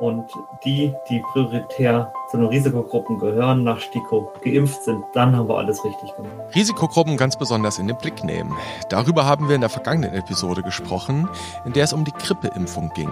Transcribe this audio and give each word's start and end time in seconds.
Und 0.00 0.30
die, 0.64 0.92
die 1.08 1.20
prioritär 1.32 2.12
zu 2.30 2.36
den 2.36 2.46
Risikogruppen 2.46 3.18
gehören, 3.18 3.64
nach 3.64 3.80
STIKO 3.80 4.32
geimpft 4.42 4.82
sind, 4.82 5.04
dann 5.14 5.34
haben 5.34 5.48
wir 5.48 5.56
alles 5.56 5.84
richtig 5.84 6.14
gemacht. 6.14 6.32
Risikogruppen 6.54 7.16
ganz 7.16 7.36
besonders 7.36 7.78
in 7.78 7.86
den 7.86 7.96
Blick 7.96 8.22
nehmen. 8.22 8.52
Darüber 8.90 9.24
haben 9.24 9.48
wir 9.48 9.54
in 9.54 9.62
der 9.62 9.70
vergangenen 9.70 10.12
Episode 10.14 10.62
gesprochen, 10.62 11.28
in 11.64 11.72
der 11.72 11.84
es 11.84 11.92
um 11.92 12.04
die 12.04 12.12
Grippeimpfung 12.12 12.90
ging. 12.94 13.10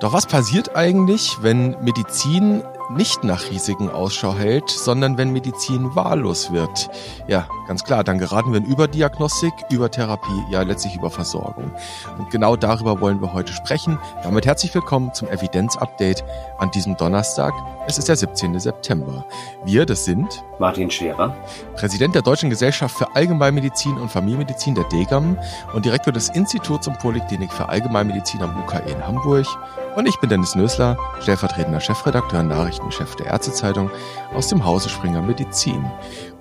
Doch 0.00 0.12
was 0.12 0.26
passiert 0.26 0.76
eigentlich, 0.76 1.38
wenn 1.40 1.76
Medizin 1.82 2.62
nicht 2.90 3.24
nach 3.24 3.50
Risiken 3.50 3.90
Ausschau 3.90 4.34
hält, 4.34 4.68
sondern 4.70 5.16
wenn 5.16 5.32
Medizin 5.32 5.94
wahllos 5.94 6.52
wird. 6.52 6.90
Ja, 7.26 7.46
ganz 7.72 7.84
klar, 7.84 8.04
dann 8.04 8.18
geraten 8.18 8.52
wir 8.52 8.58
in 8.58 8.66
Überdiagnostik, 8.66 9.54
Übertherapie, 9.70 10.44
ja 10.50 10.60
letztlich 10.60 10.94
über 10.94 11.10
Versorgung. 11.10 11.70
Und 12.18 12.28
genau 12.28 12.54
darüber 12.54 13.00
wollen 13.00 13.22
wir 13.22 13.32
heute 13.32 13.50
sprechen. 13.54 13.98
Damit 14.22 14.44
herzlich 14.44 14.74
willkommen 14.74 15.14
zum 15.14 15.28
Evidenz-Update 15.28 16.22
an 16.58 16.70
diesem 16.70 16.98
Donnerstag. 16.98 17.54
Es 17.86 17.96
ist 17.96 18.10
der 18.10 18.16
17. 18.16 18.60
September. 18.60 19.24
Wir, 19.64 19.86
das 19.86 20.04
sind 20.04 20.44
Martin 20.58 20.90
Scherer, 20.90 21.34
Präsident 21.74 22.14
der 22.14 22.20
Deutschen 22.20 22.50
Gesellschaft 22.50 22.94
für 22.94 23.16
Allgemeinmedizin 23.16 23.96
und 23.96 24.10
Familienmedizin 24.10 24.74
der 24.74 24.84
DGAM 24.84 25.38
und 25.72 25.86
Direktor 25.86 26.12
des 26.12 26.28
Instituts 26.28 26.86
und 26.88 26.98
Poliklinik 26.98 27.50
für 27.50 27.70
Allgemeinmedizin 27.70 28.42
am 28.42 28.54
UKE 28.64 28.82
in 28.86 29.06
Hamburg 29.06 29.46
und 29.94 30.08
ich 30.08 30.16
bin 30.16 30.30
Dennis 30.30 30.54
Nösler, 30.54 30.96
stellvertretender 31.20 31.78
Chefredakteur 31.78 32.40
und 32.40 32.48
Nachrichtenchef 32.48 33.14
der 33.16 33.26
Ärztezeitung 33.26 33.90
aus 34.34 34.48
dem 34.48 34.64
Hause 34.64 34.88
Springer 34.88 35.20
Medizin. 35.20 35.84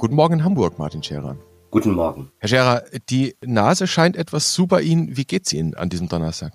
Guten 0.01 0.15
Morgen 0.15 0.33
in 0.33 0.43
Hamburg, 0.43 0.79
Martin 0.79 1.03
Scherer. 1.03 1.37
Guten 1.69 1.91
Morgen. 1.91 2.31
Herr 2.39 2.49
Scherer, 2.49 2.83
die 3.11 3.35
Nase 3.45 3.85
scheint 3.85 4.17
etwas 4.17 4.51
zu 4.51 4.65
bei 4.65 4.81
Ihnen. 4.81 5.15
Wie 5.15 5.25
geht's 5.25 5.53
Ihnen 5.53 5.75
an 5.75 5.89
diesem 5.89 6.09
Donnerstag? 6.09 6.53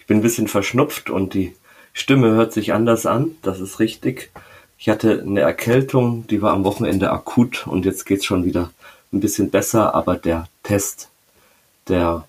Ich 0.00 0.06
bin 0.06 0.18
ein 0.18 0.22
bisschen 0.22 0.48
verschnupft 0.48 1.08
und 1.08 1.32
die 1.32 1.54
Stimme 1.92 2.32
hört 2.32 2.52
sich 2.52 2.72
anders 2.72 3.06
an. 3.06 3.36
Das 3.42 3.60
ist 3.60 3.78
richtig. 3.78 4.32
Ich 4.76 4.88
hatte 4.88 5.22
eine 5.24 5.38
Erkältung, 5.38 6.26
die 6.26 6.42
war 6.42 6.52
am 6.52 6.64
Wochenende 6.64 7.12
akut 7.12 7.64
und 7.68 7.84
jetzt 7.84 8.06
geht's 8.06 8.24
schon 8.24 8.44
wieder 8.44 8.72
ein 9.12 9.20
bisschen 9.20 9.50
besser, 9.50 9.94
aber 9.94 10.16
der 10.16 10.48
Test, 10.64 11.10
der 11.86 12.26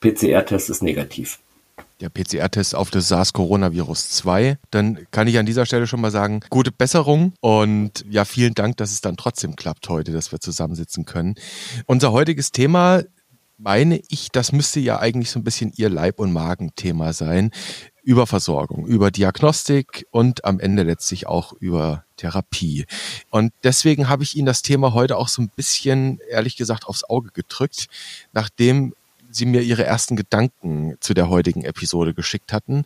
PCR-Test 0.00 0.68
ist 0.68 0.82
negativ 0.82 1.38
der 2.02 2.10
PCR-Test 2.10 2.74
auf 2.74 2.90
das 2.90 3.08
SARS-Coronavirus 3.08 4.10
2, 4.10 4.58
dann 4.70 5.06
kann 5.12 5.28
ich 5.28 5.38
an 5.38 5.46
dieser 5.46 5.66
Stelle 5.66 5.86
schon 5.86 6.00
mal 6.00 6.10
sagen, 6.10 6.40
gute 6.50 6.72
Besserung 6.72 7.32
und 7.40 8.04
ja, 8.10 8.24
vielen 8.24 8.54
Dank, 8.54 8.76
dass 8.76 8.90
es 8.90 9.00
dann 9.00 9.16
trotzdem 9.16 9.54
klappt 9.54 9.88
heute, 9.88 10.10
dass 10.12 10.32
wir 10.32 10.40
zusammensitzen 10.40 11.04
können. 11.06 11.36
Unser 11.86 12.12
heutiges 12.12 12.50
Thema 12.50 13.02
meine 13.56 14.00
ich, 14.08 14.30
das 14.32 14.50
müsste 14.50 14.80
ja 14.80 14.98
eigentlich 14.98 15.30
so 15.30 15.38
ein 15.38 15.44
bisschen 15.44 15.72
Ihr 15.76 15.88
Leib- 15.88 16.18
und 16.18 16.32
Magenthema 16.32 17.12
sein. 17.12 17.52
Über 18.02 18.26
Versorgung, 18.26 18.84
über 18.84 19.12
Diagnostik 19.12 20.08
und 20.10 20.44
am 20.44 20.58
Ende 20.58 20.82
letztlich 20.82 21.28
auch 21.28 21.52
über 21.52 22.04
Therapie. 22.16 22.86
Und 23.30 23.52
deswegen 23.62 24.08
habe 24.08 24.24
ich 24.24 24.34
Ihnen 24.34 24.46
das 24.46 24.62
Thema 24.62 24.92
heute 24.92 25.16
auch 25.16 25.28
so 25.28 25.40
ein 25.40 25.52
bisschen, 25.54 26.18
ehrlich 26.28 26.56
gesagt, 26.56 26.88
aufs 26.88 27.04
Auge 27.04 27.30
gedrückt, 27.32 27.86
nachdem 28.32 28.92
Sie 29.34 29.46
mir 29.46 29.62
Ihre 29.62 29.84
ersten 29.84 30.16
Gedanken 30.16 30.96
zu 31.00 31.14
der 31.14 31.28
heutigen 31.28 31.64
Episode 31.64 32.14
geschickt 32.14 32.52
hatten. 32.52 32.84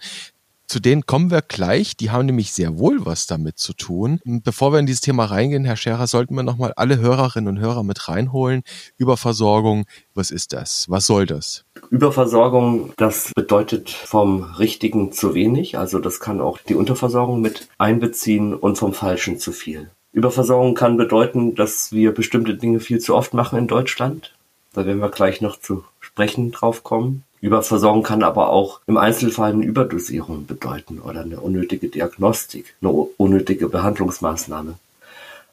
Zu 0.69 0.81
denen 0.81 1.07
kommen 1.07 1.31
wir 1.31 1.43
gleich. 1.43 1.97
Die 1.97 2.11
haben 2.11 2.27
nämlich 2.27 2.53
sehr 2.53 2.79
wohl 2.79 3.07
was 3.07 3.27
damit 3.27 3.59
zu 3.59 3.73
tun. 3.73 4.21
Bevor 4.25 4.73
wir 4.73 4.81
in 4.81 4.87
dieses 4.87 5.01
Thema 5.01 5.27
reingehen, 5.27 5.65
Herr 5.65 5.77
Scherer, 5.77 6.09
sollten 6.09 6.35
wir 6.35 6.43
nochmal 6.43 6.73
alle 6.75 6.99
Hörerinnen 6.99 7.49
und 7.49 7.61
Hörer 7.61 7.85
mit 7.85 8.09
reinholen. 8.09 8.63
Überversorgung, 8.97 9.85
was 10.15 10.33
ist 10.33 10.53
das? 10.53 10.87
Was 10.89 11.07
soll 11.07 11.27
das? 11.27 11.65
Überversorgung, 11.91 12.93
das 12.97 13.31
bedeutet 13.35 13.91
vom 13.91 14.43
Richtigen 14.43 15.13
zu 15.13 15.35
wenig. 15.35 15.79
Also 15.79 16.01
das 16.01 16.19
kann 16.19 16.41
auch 16.41 16.59
die 16.59 16.75
Unterversorgung 16.75 17.41
mit 17.41 17.69
einbeziehen 17.79 18.53
und 18.53 18.77
vom 18.77 18.93
Falschen 18.93 19.39
zu 19.39 19.53
viel. 19.53 19.91
Überversorgung 20.13 20.75
kann 20.75 20.97
bedeuten, 20.97 21.55
dass 21.55 21.93
wir 21.93 22.13
bestimmte 22.13 22.57
Dinge 22.57 22.81
viel 22.81 22.99
zu 22.99 23.15
oft 23.15 23.35
machen 23.35 23.57
in 23.57 23.69
Deutschland. 23.69 24.35
Da 24.73 24.85
werden 24.85 25.01
wir 25.01 25.11
gleich 25.11 25.41
noch 25.41 25.61
zu 25.61 25.85
sprechen 26.17 26.51
drauf 26.51 26.83
kommen. 26.83 27.25
Überversorgung 27.43 28.03
kann 28.03 28.23
aber 28.23 28.49
auch 28.49 28.81
im 28.87 28.97
Einzelfall 28.97 29.53
eine 29.53 29.67
Überdosierung 29.67 30.47
bedeuten 30.47 30.99
oder 30.99 31.21
eine 31.21 31.41
unnötige 31.41 31.89
Diagnostik, 31.89 32.75
eine 32.81 32.91
unnötige 32.91 33.69
Behandlungsmaßnahme. 33.69 34.77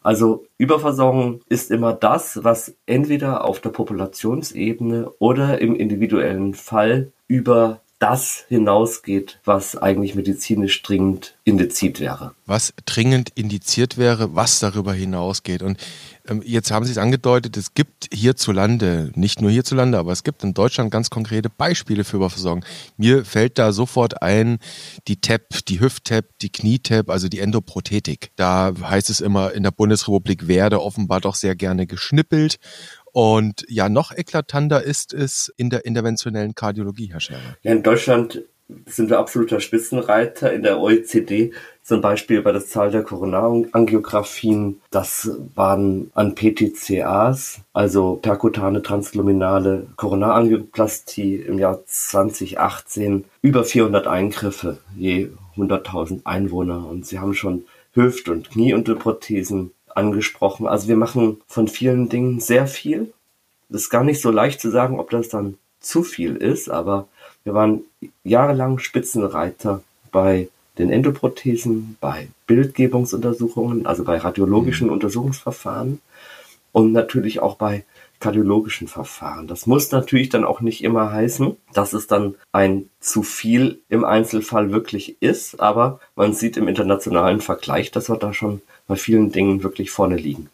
Also 0.01 0.45
Überversorgung 0.57 1.41
ist 1.49 1.69
immer 1.69 1.91
das, 1.91 2.45
was 2.45 2.73
entweder 2.85 3.43
auf 3.43 3.59
der 3.59 3.71
Populationsebene 3.71 5.11
oder 5.19 5.59
im 5.59 5.75
individuellen 5.75 6.53
Fall 6.53 7.11
über 7.27 7.81
das 8.03 8.43
hinausgeht, 8.49 9.39
was 9.45 9.77
eigentlich 9.77 10.13
medizinisch 10.13 10.81
dringend 10.81 11.35
indiziert 11.45 12.01
wäre. 12.01 12.33
Was 12.45 12.73
dringend 12.85 13.29
indiziert 13.33 13.97
wäre, 13.97 14.35
was 14.35 14.59
darüber 14.59 14.93
hinausgeht. 14.93 15.63
Und 15.63 15.77
ähm, 16.27 16.41
jetzt 16.45 16.69
haben 16.69 16.83
Sie 16.85 16.91
es 16.91 16.97
angedeutet, 16.97 17.55
es 17.55 17.73
gibt 17.73 18.09
hierzulande, 18.13 19.13
nicht 19.15 19.41
nur 19.41 19.51
hierzulande, 19.51 19.97
aber 19.97 20.11
es 20.11 20.25
gibt 20.25 20.43
in 20.43 20.53
Deutschland 20.53 20.91
ganz 20.91 21.09
konkrete 21.09 21.49
Beispiele 21.49 22.03
für 22.03 22.17
Überversorgung. 22.17 22.65
Mir 22.97 23.23
fällt 23.23 23.57
da 23.57 23.71
sofort 23.71 24.21
ein 24.21 24.59
die 25.07 25.21
TEP, 25.21 25.65
die 25.69 25.79
Hüft-TEP, 25.79 26.25
die 26.41 26.49
Knie-TEP, 26.49 27.09
also 27.09 27.29
die 27.29 27.39
Endoprothetik. 27.39 28.31
Da 28.35 28.73
heißt 28.81 29.09
es 29.09 29.21
immer, 29.21 29.53
in 29.53 29.63
der 29.63 29.71
Bundesrepublik 29.71 30.49
werde 30.49 30.81
offenbar 30.81 31.21
doch 31.21 31.35
sehr 31.35 31.55
gerne 31.55 31.87
geschnippelt. 31.87 32.59
Und 33.13 33.63
ja, 33.69 33.89
noch 33.89 34.11
eklatanter 34.11 34.83
ist 34.83 35.13
es 35.13 35.53
in 35.55 35.69
der 35.69 35.85
interventionellen 35.85 36.55
Kardiologie, 36.55 37.11
Herr 37.11 37.19
Scherer. 37.19 37.57
Ja, 37.61 37.71
in 37.71 37.83
Deutschland 37.83 38.41
sind 38.87 39.09
wir 39.09 39.19
absoluter 39.19 39.59
Spitzenreiter 39.59 40.51
in 40.51 40.63
der 40.63 40.79
OECD, 40.79 41.51
zum 41.83 42.01
Beispiel 42.01 42.41
bei 42.41 42.51
der 42.51 42.65
Zahl 42.65 42.89
der 42.89 43.03
Koronarangiographien. 43.03 44.81
Das 44.89 45.29
waren 45.53 46.09
an 46.15 46.33
PTCAs, 46.33 47.59
also 47.73 48.15
perkutane 48.15 48.81
transluminale 48.81 49.87
Koronarangioplastie 49.95 51.35
im 51.35 51.59
Jahr 51.59 51.85
2018 51.85 53.25
über 53.43 53.63
400 53.63 54.07
Eingriffe 54.07 54.79
je 54.97 55.29
100.000 55.55 56.21
Einwohner. 56.23 56.87
Und 56.87 57.05
sie 57.05 57.19
haben 57.19 57.35
schon 57.35 57.65
Hüft- 57.93 58.29
und 58.29 58.49
Knieunterprothesen 58.49 59.71
angesprochen. 59.95 60.67
Also 60.67 60.87
wir 60.87 60.97
machen 60.97 61.41
von 61.47 61.67
vielen 61.67 62.09
Dingen 62.09 62.39
sehr 62.39 62.67
viel. 62.67 63.13
Das 63.69 63.83
ist 63.83 63.89
gar 63.89 64.03
nicht 64.03 64.21
so 64.21 64.31
leicht 64.31 64.61
zu 64.61 64.69
sagen, 64.69 64.99
ob 64.99 65.09
das 65.09 65.29
dann 65.29 65.57
zu 65.79 66.03
viel 66.03 66.35
ist, 66.35 66.69
aber 66.69 67.07
wir 67.43 67.53
waren 67.53 67.81
jahrelang 68.23 68.79
Spitzenreiter 68.79 69.83
bei 70.11 70.47
den 70.77 70.89
Endoprothesen, 70.89 71.97
bei 71.99 72.29
Bildgebungsuntersuchungen, 72.47 73.85
also 73.85 74.03
bei 74.03 74.17
radiologischen 74.17 74.87
mhm. 74.87 74.93
Untersuchungsverfahren 74.93 76.01
und 76.71 76.91
natürlich 76.91 77.41
auch 77.41 77.55
bei 77.55 77.83
kardiologischen 78.19 78.87
Verfahren. 78.87 79.47
Das 79.47 79.67
muss 79.67 79.91
natürlich 79.91 80.29
dann 80.29 80.45
auch 80.45 80.61
nicht 80.61 80.81
immer 80.81 81.11
heißen, 81.11 81.57
dass 81.73 81.91
es 81.91 82.07
dann 82.07 82.35
ein 82.53 82.89
zu 83.01 83.21
viel 83.21 83.81
im 83.89 84.05
Einzelfall 84.05 84.71
wirklich 84.71 85.17
ist, 85.21 85.59
aber 85.59 85.99
man 86.15 86.33
sieht 86.33 86.55
im 86.55 86.69
internationalen 86.69 87.41
Vergleich, 87.41 87.91
dass 87.91 88.09
wir 88.09 88.15
da 88.15 88.33
schon 88.33 88.61
bei 88.87 88.95
vielen 88.95 89.31
Dingen 89.31 89.63
wirklich 89.63 89.91
vorne 89.91 90.15
liegen. 90.15 90.49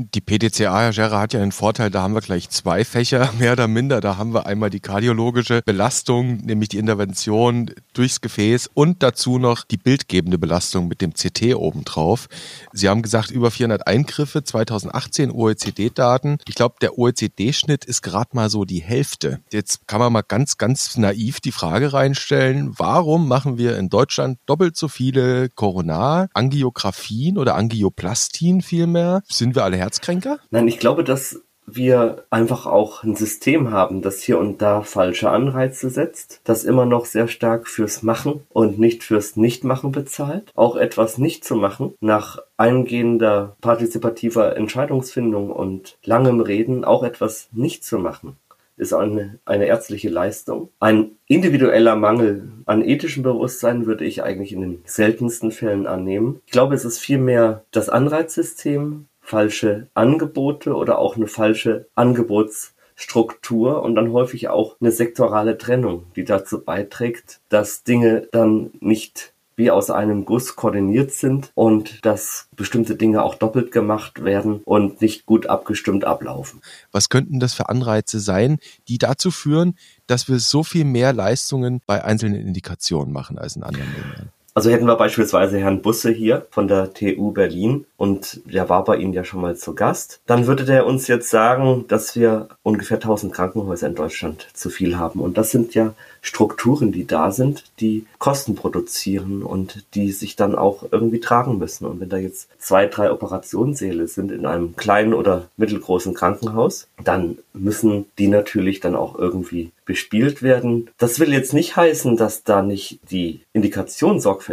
Die 0.00 0.20
PTCA, 0.20 0.78
Herr 0.78 0.92
Scherer, 0.92 1.18
hat 1.18 1.32
ja 1.32 1.42
einen 1.42 1.50
Vorteil, 1.50 1.90
da 1.90 2.02
haben 2.02 2.14
wir 2.14 2.20
gleich 2.20 2.50
zwei 2.50 2.84
Fächer, 2.84 3.32
mehr 3.40 3.54
oder 3.54 3.66
minder. 3.66 4.00
Da 4.00 4.16
haben 4.16 4.32
wir 4.32 4.46
einmal 4.46 4.70
die 4.70 4.78
kardiologische 4.78 5.60
Belastung, 5.66 6.36
nämlich 6.36 6.68
die 6.68 6.78
Intervention 6.78 7.72
durchs 7.94 8.20
Gefäß 8.20 8.70
und 8.72 9.02
dazu 9.02 9.40
noch 9.40 9.64
die 9.64 9.76
bildgebende 9.76 10.38
Belastung 10.38 10.86
mit 10.86 11.00
dem 11.00 11.14
CT 11.14 11.56
obendrauf. 11.56 12.28
Sie 12.72 12.88
haben 12.88 13.02
gesagt, 13.02 13.32
über 13.32 13.50
400 13.50 13.88
Eingriffe, 13.88 14.44
2018 14.44 15.32
OECD-Daten. 15.32 16.38
Ich 16.46 16.54
glaube, 16.54 16.76
der 16.80 16.96
OECD-Schnitt 16.96 17.84
ist 17.84 18.02
gerade 18.02 18.36
mal 18.36 18.50
so 18.50 18.64
die 18.64 18.80
Hälfte. 18.80 19.40
Jetzt 19.50 19.88
kann 19.88 19.98
man 19.98 20.12
mal 20.12 20.22
ganz, 20.22 20.58
ganz 20.58 20.96
naiv 20.96 21.40
die 21.40 21.50
Frage 21.50 21.92
reinstellen, 21.92 22.72
warum 22.78 23.26
machen 23.26 23.58
wir 23.58 23.76
in 23.76 23.88
Deutschland 23.88 24.38
doppelt 24.46 24.76
so 24.76 24.86
viele 24.86 25.48
Coronar-Angiografien 25.48 27.36
oder 27.36 27.56
Angioplastien 27.56 28.62
vielmehr? 28.62 29.22
Sind 29.28 29.56
wir 29.56 29.64
alle 29.64 29.87
Herzkränker? 29.88 30.38
Nein, 30.50 30.68
ich 30.68 30.78
glaube, 30.78 31.02
dass 31.02 31.42
wir 31.64 32.24
einfach 32.30 32.66
auch 32.66 33.04
ein 33.04 33.14
System 33.14 33.70
haben, 33.70 34.00
das 34.02 34.22
hier 34.22 34.38
und 34.38 34.60
da 34.62 34.82
falsche 34.82 35.30
Anreize 35.30 35.90
setzt, 35.90 36.40
das 36.44 36.64
immer 36.64 36.86
noch 36.86 37.04
sehr 37.04 37.28
stark 37.28 37.68
fürs 37.68 38.02
Machen 38.02 38.42
und 38.50 38.78
nicht 38.78 39.02
fürs 39.02 39.36
Nichtmachen 39.36 39.92
bezahlt, 39.92 40.50
auch 40.54 40.76
etwas 40.76 41.18
nicht 41.18 41.44
zu 41.44 41.56
machen, 41.56 41.94
nach 42.00 42.38
eingehender 42.56 43.56
partizipativer 43.60 44.56
Entscheidungsfindung 44.56 45.50
und 45.50 45.98
langem 46.04 46.40
Reden 46.40 46.84
auch 46.84 47.02
etwas 47.02 47.48
nicht 47.52 47.84
zu 47.84 47.98
machen 47.98 48.36
ist 48.78 48.92
eine, 48.92 49.38
eine 49.44 49.66
ärztliche 49.66 50.08
Leistung. 50.08 50.70
Ein 50.78 51.10
individueller 51.26 51.96
Mangel 51.96 52.52
an 52.64 52.82
ethischem 52.82 53.22
Bewusstsein 53.22 53.86
würde 53.86 54.04
ich 54.04 54.22
eigentlich 54.22 54.52
in 54.52 54.60
den 54.60 54.82
seltensten 54.84 55.50
Fällen 55.50 55.86
annehmen. 55.86 56.40
Ich 56.46 56.52
glaube, 56.52 56.74
es 56.74 56.84
ist 56.84 56.98
vielmehr 56.98 57.64
das 57.72 57.88
Anreizsystem, 57.88 59.07
falsche 59.28 59.88
Angebote 59.92 60.74
oder 60.74 60.98
auch 60.98 61.16
eine 61.16 61.26
falsche 61.26 61.86
Angebotsstruktur 61.94 63.82
und 63.82 63.94
dann 63.94 64.12
häufig 64.12 64.48
auch 64.48 64.76
eine 64.80 64.90
sektorale 64.90 65.58
Trennung, 65.58 66.06
die 66.16 66.24
dazu 66.24 66.64
beiträgt, 66.64 67.40
dass 67.50 67.84
Dinge 67.84 68.26
dann 68.32 68.70
nicht 68.80 69.34
wie 69.54 69.70
aus 69.72 69.90
einem 69.90 70.24
Guss 70.24 70.54
koordiniert 70.54 71.10
sind 71.10 71.50
und 71.54 72.06
dass 72.06 72.48
bestimmte 72.54 72.94
Dinge 72.94 73.22
auch 73.24 73.34
doppelt 73.34 73.72
gemacht 73.72 74.24
werden 74.24 74.62
und 74.64 75.02
nicht 75.02 75.26
gut 75.26 75.46
abgestimmt 75.46 76.04
ablaufen. 76.04 76.62
Was 76.92 77.08
könnten 77.08 77.40
das 77.40 77.54
für 77.54 77.68
Anreize 77.68 78.20
sein, 78.20 78.58
die 78.86 78.98
dazu 78.98 79.32
führen, 79.32 79.76
dass 80.06 80.28
wir 80.28 80.38
so 80.38 80.62
viel 80.62 80.84
mehr 80.84 81.12
Leistungen 81.12 81.80
bei 81.86 82.04
einzelnen 82.04 82.46
Indikationen 82.46 83.12
machen 83.12 83.36
als 83.36 83.56
in 83.56 83.64
anderen 83.64 83.92
Ländern? 83.92 84.32
Also 84.58 84.70
hätten 84.70 84.86
wir 84.88 84.96
beispielsweise 84.96 85.60
Herrn 85.60 85.82
Busse 85.82 86.10
hier 86.10 86.48
von 86.50 86.66
der 86.66 86.92
TU 86.92 87.30
Berlin 87.30 87.86
und 87.96 88.40
der 88.44 88.68
war 88.68 88.82
bei 88.82 88.96
Ihnen 88.96 89.12
ja 89.12 89.22
schon 89.22 89.40
mal 89.40 89.56
zu 89.56 89.72
Gast. 89.72 90.18
Dann 90.26 90.48
würde 90.48 90.64
der 90.64 90.84
uns 90.84 91.06
jetzt 91.06 91.30
sagen, 91.30 91.84
dass 91.86 92.16
wir 92.16 92.48
ungefähr 92.64 92.96
1000 92.96 93.32
Krankenhäuser 93.32 93.86
in 93.86 93.94
Deutschland 93.94 94.48
zu 94.54 94.68
viel 94.68 94.98
haben. 94.98 95.20
Und 95.20 95.38
das 95.38 95.52
sind 95.52 95.76
ja 95.76 95.94
Strukturen, 96.22 96.90
die 96.90 97.06
da 97.06 97.30
sind, 97.30 97.66
die 97.78 98.06
Kosten 98.18 98.56
produzieren 98.56 99.44
und 99.44 99.84
die 99.94 100.10
sich 100.10 100.34
dann 100.34 100.56
auch 100.56 100.84
irgendwie 100.90 101.20
tragen 101.20 101.58
müssen. 101.58 101.86
Und 101.86 102.00
wenn 102.00 102.08
da 102.08 102.16
jetzt 102.16 102.48
zwei, 102.58 102.86
drei 102.86 103.12
Operationssäle 103.12 104.08
sind 104.08 104.32
in 104.32 104.44
einem 104.44 104.74
kleinen 104.74 105.14
oder 105.14 105.46
mittelgroßen 105.56 106.14
Krankenhaus, 106.14 106.88
dann 107.04 107.38
müssen 107.52 108.06
die 108.18 108.26
natürlich 108.26 108.80
dann 108.80 108.96
auch 108.96 109.16
irgendwie 109.16 109.70
bespielt 109.84 110.42
werden. 110.42 110.90
Das 110.98 111.18
will 111.18 111.32
jetzt 111.32 111.54
nicht 111.54 111.76
heißen, 111.76 112.16
dass 112.16 112.44
da 112.44 112.62
nicht 112.62 112.98
die 113.10 113.40
Indikation 113.52 114.20
sorgfältig 114.20 114.47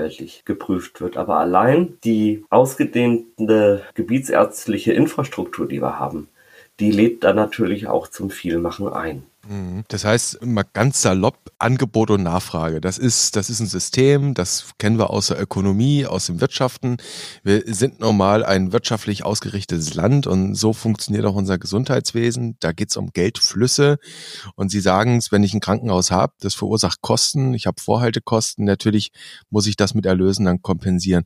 geprüft 0.46 1.02
wird, 1.02 1.18
aber 1.18 1.38
allein 1.38 1.98
die 2.04 2.46
ausgedehnte 2.50 3.84
gebietsärztliche 3.94 4.94
Infrastruktur, 4.94 5.68
die 5.68 5.82
wir 5.82 6.00
haben, 6.00 6.28
die 6.80 6.92
lädt 6.92 7.24
da 7.24 7.34
natürlich 7.34 7.88
auch 7.88 8.08
zum 8.08 8.30
Vielmachen 8.30 8.88
ein. 8.88 9.24
Mhm. 9.48 9.84
Das 9.88 10.06
heißt, 10.06 10.44
mal 10.46 10.66
ganz 10.74 11.02
salopp, 11.02 11.52
Angebot 11.60 12.10
und 12.10 12.24
Nachfrage. 12.24 12.82
Das 12.82 12.98
ist, 12.98 13.36
das 13.36 13.50
ist 13.50 13.60
ein 13.60 13.68
System, 13.68 14.34
das 14.34 14.74
kennen 14.78 14.98
wir 14.98 15.10
aus 15.10 15.28
der 15.28 15.40
Ökonomie, 15.40 16.06
aus 16.06 16.26
dem 16.26 16.42
Wirtschaften. 16.42 16.98
Wir 17.44 17.64
sind 17.66 18.00
normal 18.00 18.44
ein 18.44 18.72
wirtschaftlich 18.72 19.24
ausgerichtetes 19.24 19.94
Land 19.94 20.28
und 20.28 20.56
so 20.56 20.74
funktioniert 20.74 21.26
auch 21.26 21.36
unser 21.36 21.58
Gesundheitswesen. 21.58 22.58
Da 22.60 22.72
geht 22.72 22.90
es 22.90 22.98
um 22.98 23.12
Geldflüsse. 23.12 23.98
Und 24.56 24.70
Sie 24.70 24.82
sagen 24.82 25.18
es, 25.18 25.32
wenn 25.32 25.44
ich 25.44 25.54
ein 25.54 25.60
Krankenhaus 25.60 26.12
habe, 26.12 26.34
das 26.40 26.56
verursacht 26.56 27.02
Kosten, 27.02 27.54
ich 27.54 27.68
habe 27.68 27.82
Vorhaltekosten, 27.82 28.66
natürlich 28.66 29.12
muss 29.50 29.68
ich 29.68 29.76
das 29.76 29.94
mit 29.94 30.06
Erlösen 30.06 30.46
dann 30.46 30.62
kompensieren. 30.62 31.24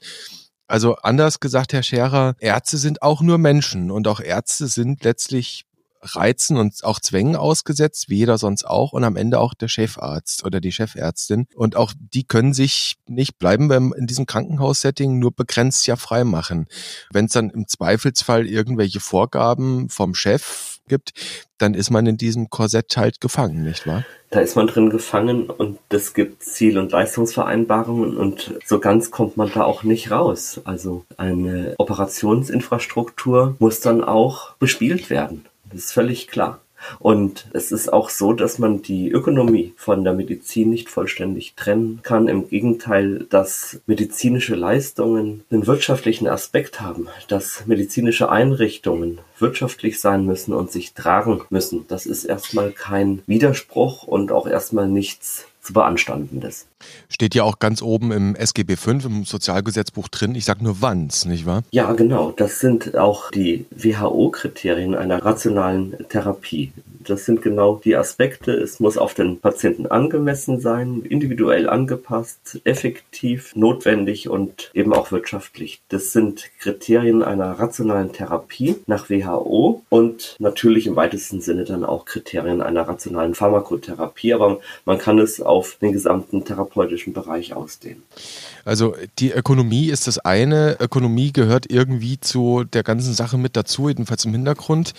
Also 0.68 0.98
anders 0.98 1.40
gesagt, 1.40 1.74
Herr 1.74 1.82
Scherer, 1.82 2.36
Ärzte 2.40 2.78
sind 2.78 3.02
auch 3.02 3.22
nur 3.22 3.40
Menschen 3.40 3.90
und 3.90 4.08
auch 4.08 4.20
Ärzte 4.20 4.68
sind 4.68 5.04
letztlich 5.04 5.66
Reizen 6.02 6.58
und 6.58 6.84
auch 6.84 7.00
Zwängen 7.00 7.36
ausgesetzt, 7.36 8.10
wie 8.10 8.18
jeder 8.18 8.38
sonst 8.38 8.66
auch, 8.66 8.94
und 8.94 9.04
am 9.04 9.16
Ende 9.16 9.40
auch 9.40 9.54
der 9.54 9.68
Chefarzt 9.68 10.46
oder 10.46 10.60
die 10.62 10.72
Chefärztin. 10.72 11.48
Und 11.56 11.76
auch 11.76 11.94
die 11.98 12.24
können 12.24 12.54
sich 12.54 12.96
nicht 13.08 13.38
bleiben 13.40 13.68
beim, 13.68 13.94
in 13.94 14.08
diesem 14.08 14.26
Krankenhaussetting 14.26 15.20
nur 15.20 15.32
begrenzt 15.32 15.88
ja 15.88 15.96
frei 15.96 16.24
machen. 16.24 16.68
Wenn 17.12 17.26
es 17.26 17.34
dann 17.34 17.50
im 17.50 17.68
Zweifelsfall 17.68 18.48
irgendwelche 18.48 19.00
Vorgaben 19.00 19.90
vom 19.90 20.16
Chef 20.16 20.80
gibt, 20.88 21.14
dann 21.58 21.74
ist 21.74 21.90
man 21.90 22.06
in 22.06 22.18
diesem 22.18 22.50
Korsett 22.50 22.98
halt 22.98 23.22
gefangen, 23.22 23.64
nicht 23.64 23.88
wahr? 23.88 24.04
Da 24.32 24.42
ist 24.42 24.56
man 24.56 24.68
drin 24.68 24.90
gefangen 24.90 25.50
und 25.50 25.80
es 25.90 26.14
gibt 26.14 26.44
Ziel- 26.44 26.78
und 26.78 26.92
Leistungsvereinbarungen 26.92 28.18
und 28.18 28.56
so 28.66 28.80
ganz 28.80 29.12
kommt 29.12 29.38
man 29.38 29.52
da 29.54 29.64
auch 29.64 29.84
nicht 29.84 30.12
raus. 30.12 30.62
Also 30.66 31.06
eine 31.18 31.76
Operationsinfrastruktur 31.78 33.56
muss 33.60 33.80
dann 33.80 34.04
auch 34.04 34.56
bespielt 34.56 35.10
werden. 35.10 35.46
Das 35.72 35.86
ist 35.86 35.92
völlig 35.94 36.28
klar. 36.28 36.62
Und 37.00 37.48
es 37.54 37.72
ist 37.72 37.92
auch 37.92 38.10
so, 38.10 38.34
dass 38.34 38.58
man 38.58 38.82
die 38.82 39.12
Ökonomie 39.12 39.74
von 39.76 40.04
der 40.04 40.14
Medizin 40.14 40.70
nicht 40.70 40.90
vollständig 40.90 41.56
trennen 41.56 42.00
kann. 42.04 42.28
Im 42.28 42.48
Gegenteil, 42.48 43.26
dass 43.30 43.82
medizinische 43.86 44.56
Leistungen 44.56 45.44
einen 45.52 45.68
wirtschaftlichen 45.68 46.28
Aspekt 46.28 46.82
haben, 46.82 47.08
dass 47.28 47.66
medizinische 47.66 48.30
Einrichtungen 48.30 49.20
wirtschaftlich 49.38 50.00
sein 50.00 50.26
müssen 50.26 50.54
und 50.54 50.72
sich 50.72 50.94
tragen 50.94 51.42
müssen. 51.50 51.86
Das 51.88 52.06
ist 52.06 52.24
erstmal 52.24 52.72
kein 52.72 53.22
Widerspruch 53.28 54.04
und 54.04 54.32
auch 54.32 54.48
erstmal 54.48 54.88
nichts 54.88 55.46
zu 55.70 55.74
beanstandendes. 55.74 56.66
Steht 57.10 57.36
ja 57.36 57.44
auch 57.44 57.60
ganz 57.60 57.82
oben 57.82 58.12
im 58.12 58.36
SGB 58.36 58.76
V, 58.76 58.92
im 58.92 59.24
Sozialgesetzbuch 59.24 60.08
drin. 60.08 60.34
Ich 60.34 60.46
sage 60.46 60.64
nur 60.64 60.82
wanns, 60.82 61.26
nicht 61.26 61.46
wahr? 61.46 61.64
Ja, 61.72 61.94
genau. 61.94 62.32
Das 62.32 62.60
sind 62.60 62.98
auch 62.98 63.30
die 63.30 63.66
WHO-Kriterien 63.70 64.96
einer 64.96 65.24
rationalen 65.24 65.96
Therapie. 66.10 66.72
Das 67.00 67.26
sind 67.26 67.42
genau 67.42 67.80
die 67.84 67.96
Aspekte. 67.96 68.52
Es 68.52 68.80
muss 68.80 68.98
auf 68.98 69.14
den 69.14 69.40
Patienten 69.40 69.88
angemessen 69.88 70.60
sein, 70.60 71.02
individuell 71.08 71.70
angepasst, 71.70 72.60
effektiv, 72.64 73.56
notwendig 73.56 74.30
und 74.30 74.70
eben 74.74 74.94
auch 74.94 75.12
wirtschaftlich. 75.12 75.82
Das 75.90 76.12
sind 76.12 76.50
Kriterien 76.60 77.24
einer 77.24 77.52
rationalen 77.60 78.12
Therapie 78.12 78.76
nach 78.86 79.10
WHO 79.10 79.82
und 79.90 80.36
natürlich 80.40 80.88
im 80.88 80.96
weitesten 80.96 81.42
Sinne 81.42 81.64
dann 81.64 81.86
auch 81.86 82.06
Kriterien 82.06 82.62
einer 82.62 82.88
rationalen 82.88 83.34
Pharmakotherapie. 83.34 84.34
Aber 84.34 84.60
man 84.86 84.98
kann 84.98 85.20
es 85.20 85.42
auf 85.42 85.78
den 85.82 85.94
gesamten 85.94 86.44
therapeutischen 86.44 87.14
Bereich 87.14 87.54
ausdehnen. 87.54 88.04
Also 88.66 88.96
die 89.20 89.32
Ökonomie 89.32 89.90
ist 89.90 90.08
das 90.08 90.20
eine. 90.20 90.78
Ökonomie 90.80 91.32
gehört 91.32 91.72
irgendwie 91.72 92.20
zu 92.20 92.64
der 92.66 92.84
ganzen 92.84 93.14
Sache 93.14 93.38
mit 93.38 93.56
dazu, 93.56 93.88
jedenfalls 93.88 94.26
im 94.26 94.34
Hintergrund. 94.34 94.94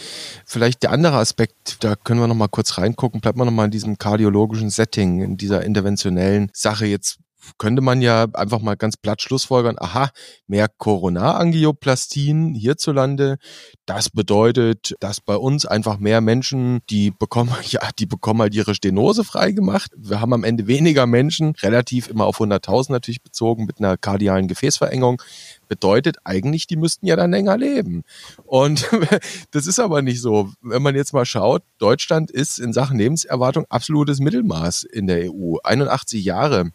Vielleicht 0.44 0.82
der 0.82 0.92
andere 0.92 1.16
Aspekt, 1.16 1.84
da 1.84 1.89
können 1.96 2.20
wir 2.20 2.26
noch 2.26 2.34
mal 2.34 2.48
kurz 2.48 2.78
reingucken, 2.78 3.20
bleibt 3.20 3.38
man 3.38 3.46
noch 3.46 3.54
mal 3.54 3.66
in 3.66 3.70
diesem 3.70 3.98
kardiologischen 3.98 4.70
Setting, 4.70 5.22
in 5.22 5.36
dieser 5.36 5.64
interventionellen 5.64 6.50
Sache 6.52 6.86
jetzt 6.86 7.18
könnte 7.58 7.82
man 7.82 8.02
ja 8.02 8.26
einfach 8.34 8.60
mal 8.60 8.76
ganz 8.76 8.96
platt 8.96 9.22
schlussfolgern, 9.22 9.76
aha, 9.78 10.10
mehr 10.46 10.68
Coronarangioplastien 10.68 12.54
hierzulande, 12.54 13.38
das 13.86 14.10
bedeutet, 14.10 14.94
dass 15.00 15.20
bei 15.20 15.36
uns 15.36 15.66
einfach 15.66 15.98
mehr 15.98 16.20
Menschen, 16.20 16.80
die 16.90 17.10
bekommen, 17.10 17.54
ja, 17.68 17.80
die 17.98 18.06
bekommen 18.06 18.42
halt 18.42 18.54
ihre 18.54 18.74
Stenose 18.74 19.24
freigemacht. 19.24 19.92
Wir 19.96 20.20
haben 20.20 20.32
am 20.32 20.44
Ende 20.44 20.66
weniger 20.66 21.06
Menschen, 21.06 21.54
relativ 21.62 22.08
immer 22.08 22.26
auf 22.26 22.40
100.000 22.40 22.92
natürlich 22.92 23.22
bezogen, 23.22 23.64
mit 23.64 23.78
einer 23.78 23.96
kardialen 23.96 24.48
Gefäßverengung. 24.48 25.22
Bedeutet 25.70 26.16
eigentlich, 26.24 26.66
die 26.66 26.74
müssten 26.74 27.06
ja 27.06 27.14
dann 27.14 27.30
länger 27.30 27.56
leben. 27.56 28.02
Und 28.44 28.90
das 29.52 29.68
ist 29.68 29.78
aber 29.78 30.02
nicht 30.02 30.20
so. 30.20 30.50
Wenn 30.60 30.82
man 30.82 30.96
jetzt 30.96 31.12
mal 31.12 31.24
schaut, 31.24 31.62
Deutschland 31.78 32.32
ist 32.32 32.58
in 32.58 32.72
Sachen 32.72 32.98
Lebenserwartung 32.98 33.66
absolutes 33.68 34.18
Mittelmaß 34.18 34.82
in 34.82 35.06
der 35.06 35.32
EU. 35.32 35.58
81 35.62 36.24
Jahre 36.24 36.72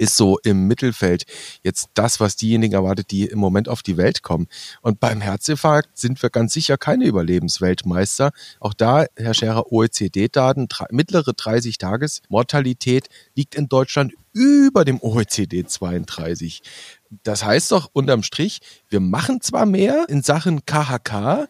ist 0.00 0.16
so 0.16 0.38
im 0.42 0.66
Mittelfeld 0.66 1.24
jetzt 1.62 1.90
das, 1.94 2.20
was 2.20 2.34
diejenigen 2.34 2.74
erwartet, 2.74 3.10
die 3.10 3.26
im 3.26 3.38
Moment 3.38 3.68
auf 3.68 3.82
die 3.82 3.98
Welt 3.98 4.22
kommen. 4.22 4.48
Und 4.80 4.98
beim 4.98 5.20
Herzinfarkt 5.20 5.98
sind 5.98 6.22
wir 6.22 6.30
ganz 6.30 6.54
sicher 6.54 6.78
keine 6.78 7.04
Überlebensweltmeister. 7.04 8.32
Auch 8.60 8.72
da, 8.72 9.04
Herr 9.14 9.34
Scherer, 9.34 9.70
OECD-Daten, 9.70 10.68
mittlere 10.90 11.32
30-Tages-Mortalität 11.32 13.08
liegt 13.34 13.54
in 13.54 13.68
Deutschland 13.68 14.14
über 14.32 14.86
dem 14.86 15.02
OECD 15.02 15.66
32. 15.66 16.62
Das 17.22 17.44
heißt 17.44 17.70
doch 17.70 17.90
unterm 17.92 18.22
Strich, 18.22 18.60
wir 18.88 19.00
machen 19.00 19.42
zwar 19.42 19.66
mehr 19.66 20.06
in 20.08 20.22
Sachen 20.22 20.64
KHK, 20.64 21.46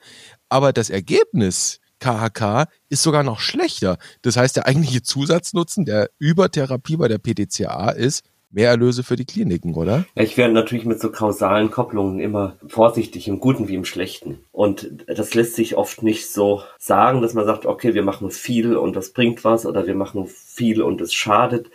aber 0.48 0.72
das 0.72 0.90
Ergebnis 0.90 1.78
KHK 2.00 2.66
ist 2.88 3.02
sogar 3.02 3.22
noch 3.22 3.38
schlechter. 3.38 3.98
Das 4.22 4.36
heißt, 4.36 4.56
der 4.56 4.66
eigentliche 4.66 5.02
Zusatznutzen 5.02 5.84
der 5.84 6.10
Übertherapie 6.18 6.96
bei 6.96 7.06
der 7.06 7.18
PTCA 7.18 7.90
ist, 7.90 8.24
mehr 8.50 8.70
Erlöse 8.70 9.02
für 9.02 9.16
die 9.16 9.24
Kliniken, 9.24 9.74
oder? 9.74 10.04
Ich 10.14 10.36
wäre 10.36 10.50
natürlich 10.50 10.84
mit 10.84 11.00
so 11.00 11.10
kausalen 11.10 11.70
Kopplungen 11.70 12.20
immer 12.20 12.56
vorsichtig, 12.66 13.28
im 13.28 13.40
Guten 13.40 13.68
wie 13.68 13.74
im 13.74 13.84
Schlechten. 13.84 14.38
Und 14.52 15.04
das 15.06 15.34
lässt 15.34 15.54
sich 15.54 15.76
oft 15.76 16.02
nicht 16.02 16.30
so 16.30 16.62
sagen, 16.78 17.22
dass 17.22 17.34
man 17.34 17.46
sagt, 17.46 17.66
okay, 17.66 17.94
wir 17.94 18.02
machen 18.02 18.30
viel 18.30 18.76
und 18.76 18.96
das 18.96 19.10
bringt 19.10 19.44
was 19.44 19.66
oder 19.66 19.86
wir 19.86 19.94
machen 19.94 20.26
viel 20.26 20.82
und 20.82 21.00
es 21.00 21.14
schadet. 21.14 21.70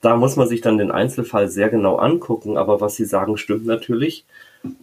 Da 0.00 0.16
muss 0.16 0.36
man 0.36 0.48
sich 0.48 0.60
dann 0.60 0.78
den 0.78 0.90
Einzelfall 0.90 1.48
sehr 1.48 1.68
genau 1.68 1.96
angucken. 1.96 2.56
Aber 2.56 2.80
was 2.80 2.96
Sie 2.96 3.04
sagen, 3.06 3.36
stimmt 3.36 3.66
natürlich. 3.66 4.24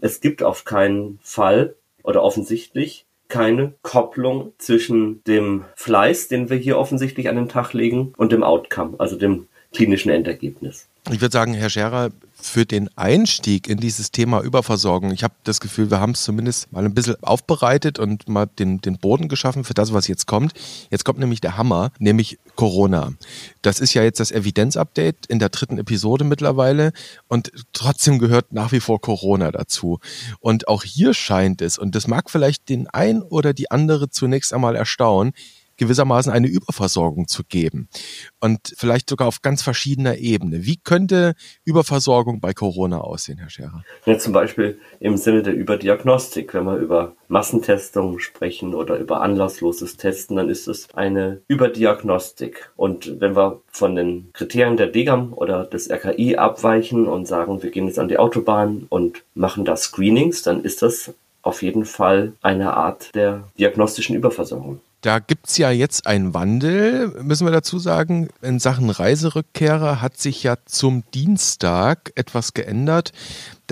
Es 0.02 0.22
gibt 0.22 0.44
auf 0.44 0.66
keinen 0.66 1.20
Fall 1.22 1.76
oder 2.04 2.24
offensichtlich 2.24 3.06
keine 3.28 3.74
Kopplung 3.82 4.54
zwischen 4.60 5.24
dem 5.24 5.66
Fleiß, 5.76 6.28
den 6.28 6.50
wir 6.50 6.58
hier 6.58 6.78
offensichtlich 6.78 7.30
an 7.30 7.36
den 7.36 7.50
Tag 7.50 7.74
legen, 7.74 8.14
und 8.18 8.32
dem 8.32 8.44
Outcome, 8.44 8.96
also 9.00 9.16
dem 9.16 9.48
klinischen 9.74 10.12
Endergebnis. 10.12 10.88
Ich 11.12 11.20
würde 11.20 11.34
sagen, 11.34 11.54
Herr 11.54 11.70
Scherer, 11.70 12.12
für 12.34 12.66
den 12.66 12.90
Einstieg 12.98 13.68
in 13.68 13.78
dieses 13.78 14.12
Thema 14.12 14.42
Überversorgung, 14.42 15.12
ich 15.12 15.24
habe 15.24 15.34
das 15.44 15.60
Gefühl, 15.60 15.92
wir 15.92 16.00
haben 16.00 16.12
es 16.12 16.24
zumindest 16.24 16.72
mal 16.72 16.86
ein 16.86 16.94
bisschen 16.94 17.22
aufbereitet 17.22 18.00
und 18.00 18.30
mal 18.30 18.46
den, 18.46 18.80
den 18.80 18.98
Boden 18.98 19.28
geschaffen 19.28 19.66
für 19.66 19.74
das, 19.74 19.92
was 19.92 20.08
jetzt 20.08 20.28
kommt. 20.28 20.54
Jetzt 20.90 21.04
kommt 21.04 21.20
nämlich 21.20 21.42
der 21.42 21.58
Hammer, 21.58 21.92
nämlich 22.00 22.40
Corona. 22.56 23.14
Das 23.62 23.82
ist 23.82 23.94
ja 23.94 24.04
jetzt 24.04 24.22
das 24.22 24.32
Evidenzupdate 24.32 25.26
in 25.28 25.40
der 25.40 25.50
dritten 25.50 25.78
Episode 25.78 26.24
mittlerweile 26.24 26.94
und 27.28 27.52
trotzdem 27.74 28.18
gehört 28.18 28.54
nach 28.54 28.72
wie 28.72 28.80
vor 28.80 29.02
Corona 29.02 29.52
dazu. 29.52 30.00
Und 30.40 30.70
auch 30.70 30.84
hier 30.84 31.14
scheint 31.14 31.62
es, 31.62 31.78
und 31.78 31.96
das 31.96 32.08
mag 32.08 32.30
vielleicht 32.30 32.70
den 32.70 32.88
ein 32.88 33.22
oder 33.22 33.54
die 33.54 33.72
andere 33.72 34.10
zunächst 34.10 34.54
einmal 34.54 34.78
erstaunen, 34.78 35.34
gewissermaßen 35.78 36.32
eine 36.32 36.48
Überversorgung 36.48 37.28
zu 37.28 37.44
geben. 37.44 37.88
Und 38.40 38.74
vielleicht 38.78 39.10
sogar 39.10 39.28
auf 39.28 39.42
ganz 39.42 39.62
verschiedener 39.62 40.18
Ebene. 40.18 40.66
Wie 40.66 40.78
könnte 40.78 41.34
Überversorgung 41.66 42.40
bei 42.40 42.54
Corona 42.54 43.02
aussehen, 43.02 43.40
Herr 43.40 43.50
Scherer? 43.50 43.84
Ja, 44.06 44.18
zum 44.18 44.34
Beispiel 44.34 44.80
im 45.00 45.18
Sinne 45.18 45.44
der 45.44 45.54
Überdiagnostik. 45.54 46.54
Wenn 46.54 46.66
wir 46.66 46.78
über 46.78 47.16
Massentestungen 47.28 48.20
sprechen 48.20 48.74
oder 48.74 48.98
über 48.98 49.22
anlassloses 49.22 49.98
Testen, 49.98 50.36
dann 50.36 50.50
ist 50.50 50.68
es 50.68 50.88
eine 50.94 51.42
Überdiagnostik. 51.48 52.72
Und 52.76 53.20
wenn 53.20 53.36
wir 53.36 53.62
von 53.72 53.96
den 53.96 54.30
Kriterien 54.34 54.78
der 54.78 54.88
DGAM 54.88 55.34
oder 55.34 55.66
des 55.66 55.90
RKI 55.90 56.38
abweichen 56.38 57.08
und 57.08 57.28
sagen, 57.28 57.64
wir 57.64 57.72
gehen 57.72 57.88
jetzt 57.88 58.00
an 58.00 58.08
die 58.08 58.18
Autobahn 58.18 58.86
und 58.90 59.24
machen 59.34 59.66
da 59.66 59.76
Screenings, 59.76 60.44
dann 60.44 60.64
ist 60.64 60.82
das 60.82 61.14
auf 61.42 61.62
jeden 61.62 61.86
Fall 61.86 62.34
eine 62.42 62.74
Art 62.74 63.14
der 63.14 63.44
diagnostischen 63.60 64.16
Überversorgung. 64.16 64.80
Da 65.04 65.20
gibt's 65.20 65.58
ja 65.58 65.70
jetzt 65.70 66.08
einen 66.08 66.34
Wandel, 66.34 67.10
müssen 67.22 67.46
wir 67.46 67.52
dazu 67.52 67.78
sagen. 67.78 68.30
In 68.42 68.60
Sachen 68.60 68.90
Reiserückkehrer 68.90 70.02
hat 70.02 70.18
sich 70.18 70.44
ja 70.44 70.56
zum 70.66 71.04
Dienstag 71.14 72.14
etwas 72.16 72.54
geändert 72.54 73.12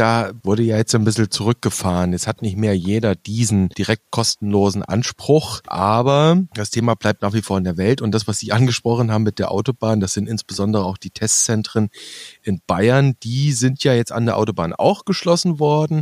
da 0.02 0.32
wurde 0.42 0.64
ja 0.64 0.78
jetzt 0.78 0.96
ein 0.96 1.04
bisschen 1.04 1.30
zurückgefahren. 1.30 2.12
Jetzt 2.14 2.26
hat 2.26 2.42
nicht 2.42 2.58
mehr 2.58 2.76
jeder 2.76 3.14
diesen 3.14 3.70
direkt 3.70 4.10
kostenlosen 4.10 4.82
Anspruch, 4.82 5.62
aber 5.68 6.42
das 6.56 6.72
Thema 6.72 6.96
bleibt 6.96 7.22
nach 7.22 7.34
wie 7.34 7.44
vor 7.44 7.60
in 7.60 7.64
der 7.64 7.78
Welt 7.78 8.02
und 8.02 8.12
das, 8.12 8.28
was 8.28 8.40
Sie 8.40 8.52
angesprochen 8.52 9.12
haben 9.12 9.22
mit 9.22 9.38
der 9.38 9.52
Autobahn, 9.52 10.00
das 10.00 10.14
sind 10.14 10.28
insbesondere 10.28 10.86
auch 10.86 10.98
die 10.98 11.12
Testzentren 11.12 11.92
in 12.42 12.62
Bayern, 12.66 13.16
die 13.22 13.52
sind 13.52 13.84
ja 13.84 13.94
jetzt 13.94 14.12
an 14.12 14.26
der 14.26 14.38
Autobahn 14.38 14.74
auch 14.74 15.06
geschlossen 15.06 15.60
worden 15.60 16.02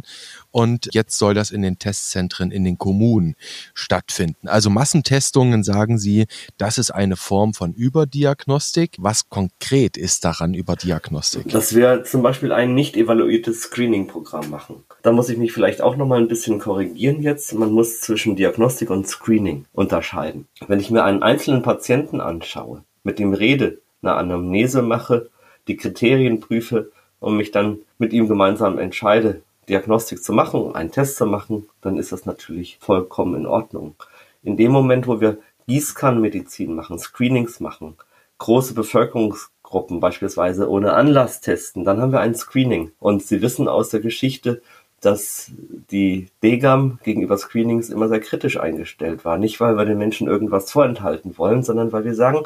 und 0.50 0.88
jetzt 0.94 1.18
soll 1.18 1.34
das 1.34 1.52
in 1.52 1.62
den 1.62 1.78
Testzentren 1.78 2.52
in 2.52 2.64
den 2.64 2.78
Kommunen 2.78 3.36
stattfinden. 3.74 4.48
Also 4.48 4.70
Massentestungen, 4.70 5.62
sagen 5.66 5.98
Sie, 5.98 6.28
das 6.58 6.78
ist 6.78 6.92
eine 6.92 7.18
Form 7.18 7.54
von 7.54 7.74
Überdiagnostik. 7.74 8.96
Was 8.98 9.28
konkret 9.28 9.98
ist 9.98 10.24
daran 10.24 10.54
Überdiagnostik? 10.54 11.50
Das 11.50 11.76
wäre 11.76 12.04
zum 12.04 12.24
Beispiel 12.24 12.54
ein 12.54 12.74
nicht 12.74 12.96
evaluiertes 12.96 13.72
Screening-Programm 13.90 14.50
machen. 14.50 14.84
Da 15.02 15.12
muss 15.12 15.30
ich 15.30 15.38
mich 15.38 15.52
vielleicht 15.52 15.82
auch 15.82 15.96
nochmal 15.96 16.20
ein 16.20 16.28
bisschen 16.28 16.60
korrigieren 16.60 17.22
jetzt. 17.22 17.54
Man 17.54 17.72
muss 17.72 18.02
zwischen 18.02 18.36
Diagnostik 18.36 18.90
und 18.90 19.08
Screening 19.08 19.66
unterscheiden. 19.74 20.48
Wenn 20.68 20.80
ich 20.80 20.92
mir 20.92 21.04
einen 21.04 21.24
einzelnen 21.24 21.64
Patienten 21.64 22.22
anschaue, 22.22 22.84
mit 23.04 23.18
dem 23.18 23.34
rede, 23.34 23.80
eine 24.02 24.14
Anamnese 24.14 24.82
mache, 24.84 25.30
die 25.68 25.76
Kriterien 25.76 26.40
prüfe 26.40 26.92
und 27.20 27.38
mich 27.38 27.52
dann 27.52 27.80
mit 27.98 28.14
ihm 28.14 28.28
gemeinsam 28.28 28.78
entscheide, 28.78 29.42
Diagnostik 29.68 30.24
zu 30.24 30.34
machen, 30.34 30.76
einen 30.76 30.92
Test 30.92 31.18
zu 31.18 31.26
machen, 31.26 31.68
dann 31.82 31.98
ist 31.98 32.12
das 32.12 32.26
natürlich 32.26 32.78
vollkommen 32.80 33.36
in 33.36 33.46
Ordnung. 33.46 33.96
In 34.44 34.56
dem 34.56 34.72
Moment, 34.72 35.08
wo 35.08 35.20
wir 35.20 35.40
Gießkannenmedizin 35.68 36.74
machen, 36.74 36.98
Screenings 36.98 37.60
machen, 37.60 37.96
große 38.38 38.74
Bevölkerungs 38.74 39.52
Gruppen 39.70 40.00
beispielsweise 40.00 40.70
ohne 40.70 40.94
Anlass 40.94 41.42
testen, 41.42 41.84
dann 41.84 42.02
haben 42.02 42.12
wir 42.12 42.20
ein 42.20 42.36
Screening. 42.36 42.92
Und 43.00 43.24
Sie 43.24 43.42
wissen 43.42 43.68
aus 43.68 43.90
der 43.90 44.00
Geschichte, 44.00 44.62
dass 45.02 45.52
die 45.92 46.28
DGAM 46.44 47.00
gegenüber 47.04 47.38
Screenings 47.38 47.90
immer 47.90 48.10
sehr 48.10 48.20
kritisch 48.20 48.60
eingestellt 48.60 49.24
war. 49.24 49.38
Nicht, 49.38 49.60
weil 49.60 49.78
wir 49.78 49.86
den 49.86 49.98
Menschen 49.98 50.28
irgendwas 50.28 50.72
vorenthalten 50.72 51.38
wollen, 51.38 51.64
sondern 51.64 51.92
weil 51.92 52.04
wir 52.04 52.16
sagen, 52.16 52.44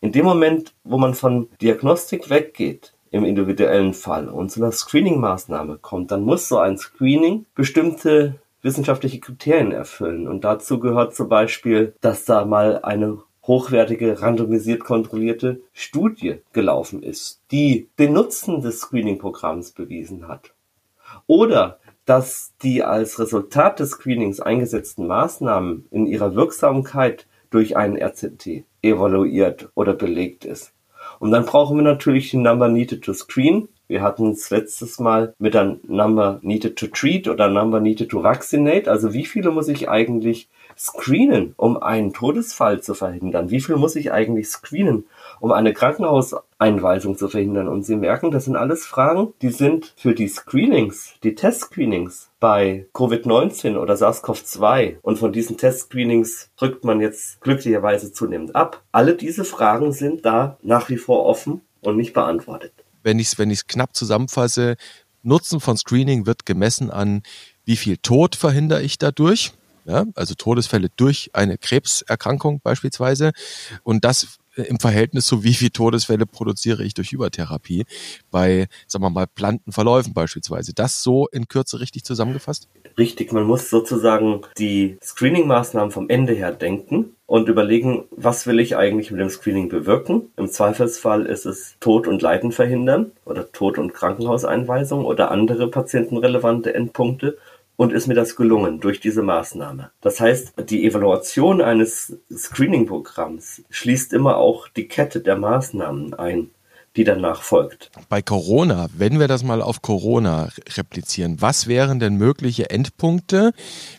in 0.00 0.12
dem 0.12 0.24
Moment, 0.24 0.74
wo 0.84 0.98
man 0.98 1.14
von 1.14 1.48
Diagnostik 1.60 2.30
weggeht, 2.30 2.92
im 3.10 3.24
individuellen 3.24 3.94
Fall 3.94 4.28
und 4.28 4.50
zu 4.50 4.60
einer 4.60 4.72
Screening-Maßnahme 4.72 5.78
kommt, 5.78 6.10
dann 6.10 6.22
muss 6.22 6.48
so 6.48 6.58
ein 6.58 6.78
Screening 6.78 7.46
bestimmte 7.54 8.40
wissenschaftliche 8.62 9.20
Kriterien 9.20 9.72
erfüllen. 9.72 10.26
Und 10.28 10.44
dazu 10.44 10.78
gehört 10.80 11.14
zum 11.14 11.28
Beispiel, 11.28 11.94
dass 12.00 12.24
da 12.24 12.44
mal 12.44 12.80
eine 12.82 13.18
hochwertige, 13.46 14.22
randomisiert 14.22 14.80
kontrollierte 14.84 15.60
Studie 15.72 16.40
gelaufen 16.52 17.02
ist, 17.02 17.42
die 17.50 17.88
den 17.98 18.12
Nutzen 18.12 18.60
des 18.60 18.80
Screening-Programms 18.80 19.72
bewiesen 19.72 20.28
hat. 20.28 20.54
Oder 21.26 21.78
dass 22.04 22.52
die 22.62 22.82
als 22.82 23.18
Resultat 23.18 23.80
des 23.80 23.90
Screenings 23.90 24.40
eingesetzten 24.40 25.06
Maßnahmen 25.06 25.86
in 25.90 26.06
ihrer 26.06 26.34
Wirksamkeit 26.34 27.26
durch 27.50 27.76
einen 27.76 27.96
RCT 27.96 28.64
evaluiert 28.82 29.70
oder 29.74 29.92
belegt 29.92 30.44
ist. 30.44 30.72
Und 31.18 31.30
dann 31.30 31.44
brauchen 31.44 31.76
wir 31.76 31.84
natürlich 31.84 32.30
die 32.30 32.38
Number 32.38 32.68
Needed 32.68 33.04
to 33.04 33.12
Screen. 33.12 33.68
Wir 33.92 34.00
hatten 34.00 34.30
es 34.30 34.48
letztes 34.48 34.98
Mal 35.00 35.34
mit 35.38 35.52
der 35.52 35.76
Number 35.86 36.38
Needed 36.40 36.78
to 36.78 36.86
Treat 36.86 37.28
oder 37.28 37.48
Number 37.48 37.78
Needed 37.78 38.08
to 38.08 38.22
Vaccinate. 38.22 38.90
Also 38.90 39.12
wie 39.12 39.26
viele 39.26 39.50
muss 39.50 39.68
ich 39.68 39.90
eigentlich 39.90 40.48
screenen, 40.78 41.52
um 41.58 41.76
einen 41.76 42.14
Todesfall 42.14 42.80
zu 42.80 42.94
verhindern? 42.94 43.50
Wie 43.50 43.60
viel 43.60 43.76
muss 43.76 43.94
ich 43.94 44.10
eigentlich 44.10 44.48
screenen, 44.48 45.04
um 45.40 45.52
eine 45.52 45.74
Krankenhauseinweisung 45.74 47.18
zu 47.18 47.28
verhindern? 47.28 47.68
Und 47.68 47.84
Sie 47.84 47.96
merken, 47.96 48.30
das 48.30 48.46
sind 48.46 48.56
alles 48.56 48.86
Fragen, 48.86 49.34
die 49.42 49.50
sind 49.50 49.92
für 49.98 50.14
die 50.14 50.28
Screenings, 50.28 51.12
die 51.22 51.34
Testscreenings 51.34 52.30
bei 52.40 52.86
Covid-19 52.94 53.76
oder 53.76 53.92
SARS-CoV-2 53.92 55.00
und 55.02 55.18
von 55.18 55.34
diesen 55.34 55.58
Testscreenings 55.58 56.48
drückt 56.56 56.86
man 56.86 57.02
jetzt 57.02 57.42
glücklicherweise 57.42 58.10
zunehmend 58.10 58.56
ab. 58.56 58.80
Alle 58.90 59.16
diese 59.16 59.44
Fragen 59.44 59.92
sind 59.92 60.24
da 60.24 60.56
nach 60.62 60.88
wie 60.88 60.96
vor 60.96 61.26
offen 61.26 61.60
und 61.82 61.98
nicht 61.98 62.14
beantwortet. 62.14 62.72
Wenn 63.02 63.18
ich 63.18 63.28
es 63.28 63.38
wenn 63.38 63.54
knapp 63.66 63.94
zusammenfasse, 63.96 64.76
Nutzen 65.22 65.60
von 65.60 65.76
Screening 65.76 66.26
wird 66.26 66.46
gemessen 66.46 66.90
an, 66.90 67.22
wie 67.64 67.76
viel 67.76 67.96
Tod 67.96 68.34
verhindere 68.34 68.82
ich 68.82 68.98
dadurch 68.98 69.52
ja, 69.84 70.04
also 70.14 70.34
Todesfälle 70.34 70.88
durch 70.96 71.30
eine 71.32 71.58
Krebserkrankung 71.58 72.60
beispielsweise. 72.62 73.32
Und 73.82 74.04
das 74.04 74.38
im 74.54 74.78
Verhältnis 74.78 75.26
zu 75.26 75.44
wie 75.44 75.54
viele 75.54 75.72
Todesfälle 75.72 76.26
produziere 76.26 76.84
ich 76.84 76.94
durch 76.94 77.12
Übertherapie 77.12 77.84
bei, 78.30 78.66
sagen 78.86 79.04
wir 79.04 79.10
mal, 79.10 79.26
Plantenverläufen 79.26 80.12
beispielsweise. 80.12 80.74
Das 80.74 81.02
so 81.02 81.26
in 81.28 81.48
Kürze 81.48 81.80
richtig 81.80 82.04
zusammengefasst? 82.04 82.68
Richtig, 82.98 83.32
man 83.32 83.44
muss 83.44 83.70
sozusagen 83.70 84.42
die 84.58 84.98
Screening-Maßnahmen 85.02 85.90
vom 85.90 86.10
Ende 86.10 86.34
her 86.34 86.52
denken 86.52 87.16
und 87.32 87.48
überlegen, 87.48 88.04
was 88.10 88.46
will 88.46 88.60
ich 88.60 88.76
eigentlich 88.76 89.10
mit 89.10 89.18
dem 89.18 89.30
Screening 89.30 89.70
bewirken. 89.70 90.30
Im 90.36 90.50
Zweifelsfall 90.50 91.24
ist 91.24 91.46
es 91.46 91.78
Tod 91.80 92.06
und 92.06 92.20
Leiden 92.20 92.52
verhindern 92.52 93.12
oder 93.24 93.50
Tod 93.52 93.78
und 93.78 93.94
Krankenhauseinweisung 93.94 95.06
oder 95.06 95.30
andere 95.30 95.70
patientenrelevante 95.70 96.74
Endpunkte 96.74 97.38
und 97.76 97.94
ist 97.94 98.06
mir 98.06 98.12
das 98.12 98.36
gelungen 98.36 98.80
durch 98.80 99.00
diese 99.00 99.22
Maßnahme. 99.22 99.92
Das 100.02 100.20
heißt, 100.20 100.52
die 100.68 100.84
Evaluation 100.84 101.62
eines 101.62 102.18
Screening-Programms 102.30 103.62
schließt 103.70 104.12
immer 104.12 104.36
auch 104.36 104.68
die 104.68 104.86
Kette 104.86 105.20
der 105.20 105.36
Maßnahmen 105.36 106.12
ein 106.12 106.50
die 106.96 107.04
danach 107.04 107.42
folgt. 107.42 107.90
Bei 108.08 108.22
Corona, 108.22 108.88
wenn 108.96 109.18
wir 109.18 109.28
das 109.28 109.42
mal 109.42 109.62
auf 109.62 109.82
Corona 109.82 110.50
replizieren, 110.76 111.36
was 111.40 111.66
wären 111.66 112.00
denn 112.00 112.16
mögliche 112.16 112.70
Endpunkte, 112.70 113.52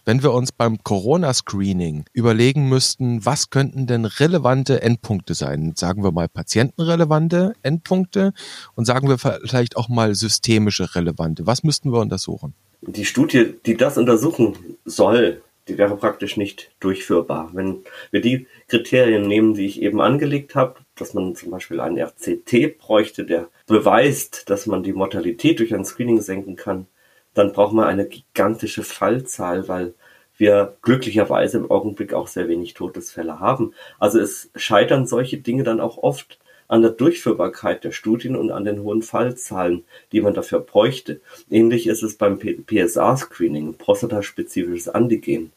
wenn 0.06 0.24
wir 0.24 0.34
uns 0.34 0.52
beim 0.52 0.84
Corona-Screening 0.84 2.06
überlegen 2.14 2.70
müssten, 2.70 3.26
was 3.26 3.50
könnten 3.50 3.88
denn 3.88 4.06
relevante 4.06 4.82
Endpunkte 4.82 5.34
sein? 5.34 5.74
Sagen 5.76 6.04
wir 6.04 6.12
mal 6.12 6.30
patientenrelevante 6.30 7.54
Endpunkte 7.64 8.34
und 8.76 8.86
sagen 8.86 9.10
wir 9.10 9.18
vielleicht 9.18 9.78
auch 9.78 9.90
mal 9.90 10.16
systemische 10.16 10.96
relevante. 10.96 11.48
Was 11.48 11.64
müssten 11.64 11.92
wir 11.92 12.00
untersuchen? 12.00 12.54
die 12.88 13.06
Studie, 13.06 13.56
die 13.66 13.78
das 13.78 13.98
untersuchen 13.98 14.78
soll, 14.86 15.42
die 15.68 15.78
wäre 15.78 15.96
praktisch 15.96 16.36
nicht 16.36 16.72
durchführbar. 16.80 17.50
Wenn 17.54 17.84
wir 18.12 18.22
die 18.22 18.48
Kriterien 18.68 19.28
nehmen, 19.28 19.54
die 19.54 19.66
ich 19.66 19.82
eben 19.82 20.02
angelegt 20.02 20.56
habe, 20.56 20.76
dass 21.04 21.14
man 21.14 21.36
zum 21.36 21.52
Beispiel 21.52 21.82
einen 21.82 21.98
RCT 21.98 22.78
bräuchte, 22.78 23.26
der 23.26 23.50
beweist, 23.68 24.50
dass 24.50 24.68
man 24.68 24.84
die 24.84 24.94
Mortalität 24.94 25.60
durch 25.60 25.76
ein 25.76 25.84
Screening 25.84 26.22
senken 26.22 26.56
kann, 26.56 26.88
dann 27.34 27.52
braucht 27.52 27.74
man 27.74 27.88
eine 27.88 28.06
gigantische 28.06 28.84
Fallzahl, 28.84 29.68
weil 29.68 29.96
wir 30.38 30.78
glücklicherweise 30.82 31.58
im 31.58 31.70
Augenblick 31.70 32.14
auch 32.14 32.28
sehr 32.28 32.48
wenig 32.48 32.74
Todesfälle 32.74 33.42
haben. 33.42 33.74
Also 34.00 34.18
es 34.20 34.50
scheitern 34.56 35.06
solche 35.06 35.40
Dinge 35.40 35.64
dann 35.64 35.82
auch 35.82 35.98
oft 35.98 36.40
an 36.70 36.82
der 36.82 36.92
Durchführbarkeit 36.92 37.84
der 37.84 37.92
Studien 37.92 38.38
und 38.38 38.52
an 38.52 38.64
den 38.64 38.82
hohen 38.82 39.02
Fallzahlen, 39.02 39.84
die 40.14 40.22
man 40.22 40.34
dafür 40.34 40.62
bräuchte. 40.62 41.20
Ähnlich 41.50 41.86
ist 41.86 42.02
es 42.02 42.16
beim 42.16 42.40
PSA-Screening, 42.40 43.74
prostataspezifisches 43.74 44.88
Antigen, 44.88 45.52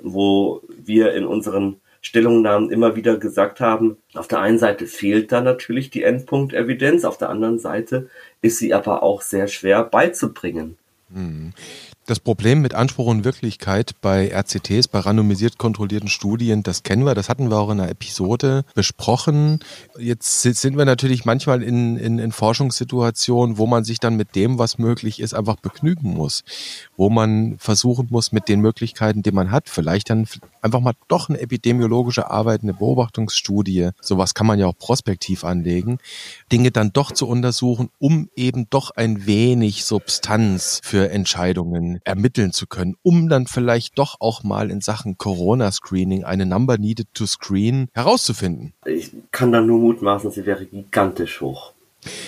wo 0.00 0.62
wir 0.68 1.12
in 1.14 1.26
unseren 1.26 1.80
Stellungnahmen 2.00 2.70
immer 2.70 2.96
wieder 2.96 3.18
gesagt 3.18 3.60
haben, 3.60 3.96
auf 4.14 4.28
der 4.28 4.40
einen 4.40 4.58
Seite 4.58 4.86
fehlt 4.86 5.32
da 5.32 5.40
natürlich 5.40 5.90
die 5.90 6.02
Endpunktevidenz, 6.02 7.04
auf 7.04 7.18
der 7.18 7.30
anderen 7.30 7.58
Seite 7.58 8.08
ist 8.42 8.58
sie 8.58 8.74
aber 8.74 9.02
auch 9.02 9.22
sehr 9.22 9.48
schwer 9.48 9.84
beizubringen. 9.84 10.76
Hm. 11.12 11.52
Das 12.06 12.20
Problem 12.20 12.62
mit 12.62 12.72
Anspruch 12.72 13.08
und 13.08 13.24
Wirklichkeit 13.24 13.96
bei 14.00 14.28
RCTs, 14.32 14.86
bei 14.86 15.00
randomisiert 15.00 15.58
kontrollierten 15.58 16.08
Studien, 16.08 16.62
das 16.62 16.84
kennen 16.84 17.04
wir, 17.04 17.16
das 17.16 17.28
hatten 17.28 17.50
wir 17.50 17.56
auch 17.56 17.70
in 17.70 17.80
einer 17.80 17.90
Episode 17.90 18.64
besprochen. 18.76 19.58
Jetzt 19.98 20.42
sind 20.42 20.78
wir 20.78 20.84
natürlich 20.84 21.24
manchmal 21.24 21.64
in, 21.64 21.96
in, 21.96 22.20
in 22.20 22.30
Forschungssituationen, 22.30 23.58
wo 23.58 23.66
man 23.66 23.82
sich 23.82 23.98
dann 23.98 24.16
mit 24.16 24.36
dem, 24.36 24.56
was 24.56 24.78
möglich 24.78 25.18
ist, 25.18 25.34
einfach 25.34 25.56
begnügen 25.56 26.14
muss. 26.14 26.44
Wo 26.96 27.10
man 27.10 27.56
versuchen 27.58 28.06
muss, 28.10 28.30
mit 28.30 28.48
den 28.48 28.60
Möglichkeiten, 28.60 29.24
die 29.24 29.32
man 29.32 29.50
hat, 29.50 29.68
vielleicht 29.68 30.08
dann 30.08 30.28
einfach 30.66 30.80
mal 30.80 30.94
doch 31.08 31.28
eine 31.28 31.40
epidemiologische 31.40 32.30
Arbeit, 32.30 32.62
eine 32.62 32.74
Beobachtungsstudie, 32.74 33.90
sowas 34.00 34.34
kann 34.34 34.46
man 34.46 34.58
ja 34.58 34.66
auch 34.66 34.76
prospektiv 34.76 35.44
anlegen, 35.44 35.98
Dinge 36.52 36.70
dann 36.70 36.92
doch 36.92 37.12
zu 37.12 37.26
untersuchen, 37.26 37.88
um 37.98 38.28
eben 38.36 38.68
doch 38.68 38.90
ein 38.90 39.26
wenig 39.26 39.84
Substanz 39.84 40.80
für 40.82 41.10
Entscheidungen 41.10 42.00
ermitteln 42.04 42.52
zu 42.52 42.66
können, 42.66 42.96
um 43.02 43.28
dann 43.28 43.46
vielleicht 43.46 43.98
doch 43.98 44.16
auch 44.20 44.42
mal 44.42 44.70
in 44.70 44.80
Sachen 44.80 45.16
Corona-Screening 45.16 46.24
eine 46.24 46.46
Number 46.46 46.78
needed 46.78 47.08
to 47.14 47.26
screen 47.26 47.88
herauszufinden. 47.94 48.74
Ich 48.84 49.12
kann 49.30 49.52
da 49.52 49.60
nur 49.60 49.78
mutmaßen, 49.78 50.30
sie 50.30 50.44
wäre 50.46 50.66
gigantisch 50.66 51.40
hoch. 51.40 51.75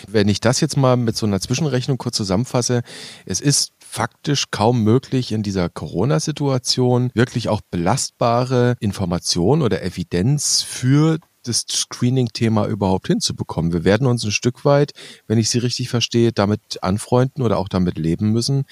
Wenn 0.06 0.28
ich 0.28 0.40
das 0.40 0.60
jetzt 0.60 0.76
mal 0.76 0.96
mit 0.96 1.16
so 1.16 1.26
einer 1.26 1.40
Zwischenrechnung 1.40 1.98
kurz 1.98 2.16
zusammenfasse, 2.16 2.82
es 3.26 3.40
ist 3.40 3.72
faktisch 3.78 4.50
kaum 4.50 4.84
möglich 4.84 5.32
in 5.32 5.42
dieser 5.42 5.68
Corona-Situation 5.68 7.10
wirklich 7.14 7.48
auch 7.48 7.60
belastbare 7.70 8.76
Informationen 8.80 9.62
oder 9.62 9.82
Evidenz 9.82 10.62
für 10.62 11.18
das 11.44 11.64
Screening-Thema 11.68 12.66
überhaupt 12.66 13.06
hinzubekommen. 13.06 13.72
Wir 13.72 13.84
werden 13.84 14.06
uns 14.06 14.24
ein 14.24 14.30
Stück 14.30 14.64
weit, 14.64 14.92
wenn 15.26 15.38
ich 15.38 15.50
Sie 15.50 15.58
richtig 15.58 15.88
verstehe, 15.88 16.32
damit 16.32 16.82
anfreunden 16.82 17.42
oder 17.42 17.58
auch 17.58 17.68
damit 17.68 17.96
leben 17.98 18.30
müssen, 18.32 18.64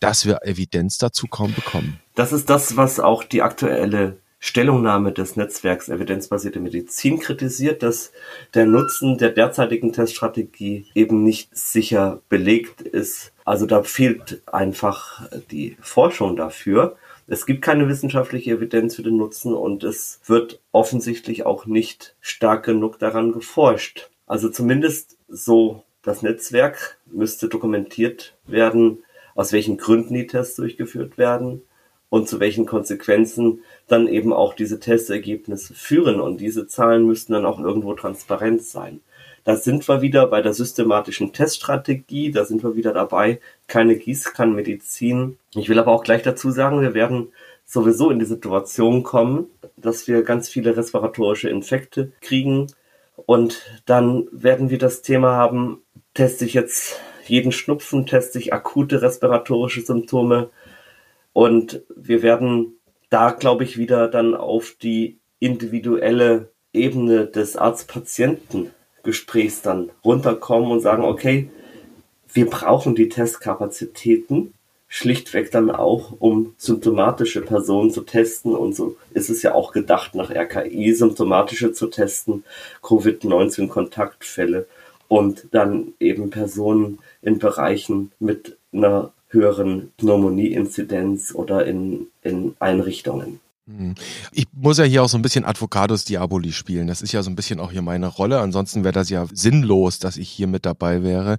dass 0.00 0.24
wir 0.24 0.42
Evidenz 0.44 0.98
dazu 0.98 1.26
kaum 1.26 1.52
bekommen. 1.54 2.00
Das 2.14 2.32
ist 2.32 2.48
das, 2.48 2.76
was 2.76 3.00
auch 3.00 3.24
die 3.24 3.42
aktuelle 3.42 4.16
Stellungnahme 4.46 5.10
des 5.10 5.36
Netzwerks 5.36 5.88
Evidenzbasierte 5.88 6.60
Medizin 6.60 7.18
kritisiert, 7.18 7.82
dass 7.82 8.12
der 8.52 8.66
Nutzen 8.66 9.16
der 9.16 9.30
derzeitigen 9.30 9.94
Teststrategie 9.94 10.84
eben 10.94 11.24
nicht 11.24 11.56
sicher 11.56 12.20
belegt 12.28 12.82
ist. 12.82 13.32
Also 13.46 13.64
da 13.64 13.82
fehlt 13.82 14.42
einfach 14.44 15.22
die 15.50 15.78
Forschung 15.80 16.36
dafür. 16.36 16.98
Es 17.26 17.46
gibt 17.46 17.62
keine 17.62 17.88
wissenschaftliche 17.88 18.50
Evidenz 18.50 18.96
für 18.96 19.02
den 19.02 19.16
Nutzen 19.16 19.54
und 19.54 19.82
es 19.82 20.20
wird 20.26 20.60
offensichtlich 20.72 21.46
auch 21.46 21.64
nicht 21.64 22.14
stark 22.20 22.66
genug 22.66 22.98
daran 22.98 23.32
geforscht. 23.32 24.10
Also 24.26 24.50
zumindest 24.50 25.16
so 25.26 25.84
das 26.02 26.20
Netzwerk 26.20 26.98
müsste 27.06 27.48
dokumentiert 27.48 28.34
werden, 28.46 29.04
aus 29.34 29.54
welchen 29.54 29.78
Gründen 29.78 30.12
die 30.12 30.26
Tests 30.26 30.56
durchgeführt 30.56 31.16
werden 31.16 31.62
und 32.14 32.28
zu 32.28 32.38
welchen 32.38 32.64
Konsequenzen 32.64 33.64
dann 33.86 34.08
eben 34.08 34.32
auch 34.32 34.54
diese 34.54 34.80
Testergebnisse 34.80 35.74
führen. 35.74 36.20
Und 36.20 36.40
diese 36.40 36.66
Zahlen 36.66 37.06
müssten 37.06 37.32
dann 37.32 37.46
auch 37.46 37.58
irgendwo 37.58 37.94
transparent 37.94 38.62
sein. 38.62 39.00
Da 39.44 39.56
sind 39.56 39.86
wir 39.88 40.00
wieder 40.00 40.26
bei 40.26 40.40
der 40.40 40.54
systematischen 40.54 41.34
Teststrategie, 41.34 42.30
da 42.30 42.46
sind 42.46 42.62
wir 42.62 42.76
wieder 42.76 42.94
dabei, 42.94 43.40
keine 43.66 43.94
Gießkannenmedizin. 43.96 45.36
Ich 45.54 45.68
will 45.68 45.78
aber 45.78 45.92
auch 45.92 46.02
gleich 46.02 46.22
dazu 46.22 46.50
sagen, 46.50 46.80
wir 46.80 46.94
werden 46.94 47.28
sowieso 47.66 48.10
in 48.10 48.18
die 48.18 48.24
Situation 48.24 49.02
kommen, 49.02 49.46
dass 49.76 50.08
wir 50.08 50.22
ganz 50.22 50.48
viele 50.48 50.76
respiratorische 50.76 51.50
Infekte 51.50 52.12
kriegen 52.22 52.68
und 53.16 53.62
dann 53.84 54.28
werden 54.32 54.70
wir 54.70 54.78
das 54.78 55.02
Thema 55.02 55.32
haben, 55.32 55.82
teste 56.14 56.46
ich 56.46 56.54
jetzt 56.54 57.00
jeden 57.26 57.52
Schnupfen, 57.52 58.06
teste 58.06 58.38
ich 58.38 58.52
akute 58.52 59.02
respiratorische 59.02 59.82
Symptome 59.82 60.50
und 61.34 61.82
wir 61.94 62.22
werden 62.22 62.76
da, 63.14 63.30
glaube 63.30 63.62
ich, 63.62 63.78
wieder 63.78 64.08
dann 64.08 64.34
auf 64.34 64.74
die 64.82 65.20
individuelle 65.38 66.50
Ebene 66.72 67.26
des 67.26 67.56
Arzt-Patienten-Gesprächs 67.56 69.62
dann 69.62 69.90
runterkommen 70.04 70.72
und 70.72 70.80
sagen, 70.80 71.04
okay, 71.04 71.48
wir 72.32 72.50
brauchen 72.50 72.96
die 72.96 73.08
Testkapazitäten 73.08 74.52
schlichtweg 74.88 75.52
dann 75.52 75.70
auch, 75.70 76.14
um 76.18 76.56
symptomatische 76.58 77.42
Personen 77.42 77.92
zu 77.92 78.00
testen. 78.00 78.52
Und 78.52 78.74
so 78.74 78.96
ist 79.12 79.30
es 79.30 79.42
ja 79.42 79.54
auch 79.54 79.70
gedacht, 79.70 80.16
nach 80.16 80.30
RKI 80.30 80.92
symptomatische 80.92 81.72
zu 81.72 81.86
testen, 81.86 82.42
Covid-19-Kontaktfälle 82.82 84.66
und 85.06 85.46
dann 85.52 85.92
eben 86.00 86.30
Personen 86.30 86.98
in 87.22 87.38
Bereichen 87.38 88.10
mit 88.18 88.56
einer 88.72 89.12
höheren 89.34 89.92
Pneumonie-Inzidenz 89.98 91.34
oder 91.34 91.66
in, 91.66 92.06
in 92.22 92.54
Einrichtungen. 92.58 93.40
Hm. 93.66 93.94
Ich 94.32 94.46
muss 94.52 94.78
ja 94.78 94.84
hier 94.84 95.02
auch 95.02 95.08
so 95.08 95.18
ein 95.18 95.22
bisschen 95.22 95.44
Advocatus 95.44 96.04
Diaboli 96.04 96.52
spielen. 96.52 96.86
Das 96.86 97.02
ist 97.02 97.12
ja 97.12 97.22
so 97.22 97.30
ein 97.30 97.36
bisschen 97.36 97.60
auch 97.60 97.72
hier 97.72 97.82
meine 97.82 98.06
Rolle. 98.06 98.40
Ansonsten 98.40 98.84
wäre 98.84 98.92
das 98.92 99.10
ja 99.10 99.26
sinnlos, 99.32 99.98
dass 99.98 100.16
ich 100.16 100.28
hier 100.28 100.46
mit 100.46 100.64
dabei 100.64 101.02
wäre. 101.02 101.38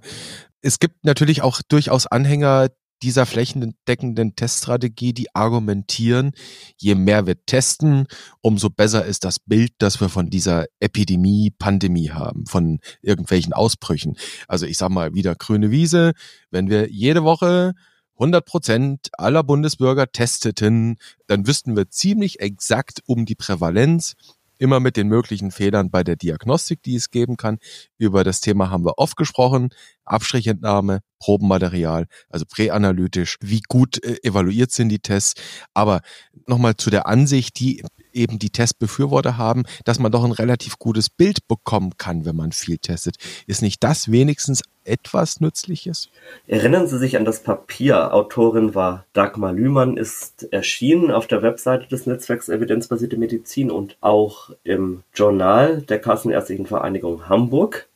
Es 0.60 0.78
gibt 0.78 1.04
natürlich 1.04 1.42
auch 1.42 1.60
durchaus 1.68 2.06
Anhänger 2.06 2.68
dieser 3.02 3.26
flächendeckenden 3.26 4.36
Teststrategie, 4.36 5.12
die 5.12 5.34
argumentieren, 5.34 6.32
je 6.76 6.94
mehr 6.94 7.26
wir 7.26 7.44
testen, 7.44 8.06
umso 8.40 8.70
besser 8.70 9.04
ist 9.04 9.24
das 9.24 9.38
Bild, 9.38 9.72
das 9.78 10.00
wir 10.00 10.08
von 10.08 10.30
dieser 10.30 10.66
Epidemie, 10.80 11.50
Pandemie 11.50 12.10
haben, 12.10 12.46
von 12.46 12.78
irgendwelchen 13.02 13.52
Ausbrüchen. 13.52 14.16
Also 14.48 14.66
ich 14.66 14.78
sag 14.78 14.90
mal 14.90 15.14
wieder 15.14 15.34
grüne 15.34 15.70
Wiese, 15.70 16.12
wenn 16.50 16.70
wir 16.70 16.90
jede 16.90 17.22
Woche 17.24 17.74
100 18.18 18.44
Prozent 18.46 19.08
aller 19.12 19.42
Bundesbürger 19.42 20.10
testeten, 20.10 20.96
dann 21.26 21.46
wüssten 21.46 21.76
wir 21.76 21.90
ziemlich 21.90 22.40
exakt 22.40 23.02
um 23.04 23.26
die 23.26 23.34
Prävalenz, 23.34 24.14
immer 24.58 24.80
mit 24.80 24.96
den 24.96 25.08
möglichen 25.08 25.50
Fehlern 25.50 25.90
bei 25.90 26.02
der 26.04 26.16
Diagnostik, 26.16 26.82
die 26.82 26.96
es 26.96 27.10
geben 27.10 27.36
kann. 27.36 27.58
Über 27.98 28.24
das 28.24 28.40
Thema 28.40 28.70
haben 28.70 28.84
wir 28.84 28.98
oft 28.98 29.16
gesprochen. 29.16 29.70
Abstrichentnahme, 30.04 31.00
Probenmaterial, 31.18 32.06
also 32.28 32.44
präanalytisch, 32.46 33.38
wie 33.40 33.60
gut 33.68 34.02
äh, 34.04 34.16
evaluiert 34.22 34.70
sind 34.70 34.88
die 34.88 35.00
Tests. 35.00 35.40
Aber 35.74 36.00
nochmal 36.46 36.76
zu 36.76 36.90
der 36.90 37.06
Ansicht, 37.06 37.58
die 37.58 37.82
eben 38.16 38.38
die 38.38 38.50
Testbefürworter 38.50 39.36
haben, 39.36 39.64
dass 39.84 39.98
man 39.98 40.10
doch 40.10 40.24
ein 40.24 40.32
relativ 40.32 40.78
gutes 40.78 41.10
Bild 41.10 41.46
bekommen 41.46 41.92
kann, 41.98 42.24
wenn 42.24 42.36
man 42.36 42.52
viel 42.52 42.78
testet. 42.78 43.16
Ist 43.46 43.62
nicht 43.62 43.84
das 43.84 44.10
wenigstens 44.10 44.62
etwas 44.84 45.40
Nützliches? 45.40 46.08
Erinnern 46.46 46.86
Sie 46.86 46.98
sich 46.98 47.16
an 47.16 47.24
das 47.24 47.42
Papier. 47.42 48.14
Autorin 48.14 48.74
war 48.74 49.04
Dagmar 49.12 49.52
Lühmann, 49.52 49.96
ist 49.96 50.52
erschienen 50.52 51.10
auf 51.10 51.26
der 51.26 51.42
Webseite 51.42 51.88
des 51.88 52.06
Netzwerks 52.06 52.48
Evidenzbasierte 52.48 53.16
Medizin 53.16 53.70
und 53.70 53.96
auch 54.00 54.50
im 54.64 55.02
Journal 55.14 55.82
der 55.82 56.00
Kassenärztlichen 56.00 56.66
Vereinigung 56.66 57.28
Hamburg. 57.28 57.88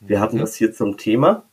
Wir 0.00 0.20
hatten 0.20 0.36
mhm. 0.36 0.40
das 0.40 0.54
hier 0.54 0.72
zum 0.72 0.96
Thema. 0.96 1.44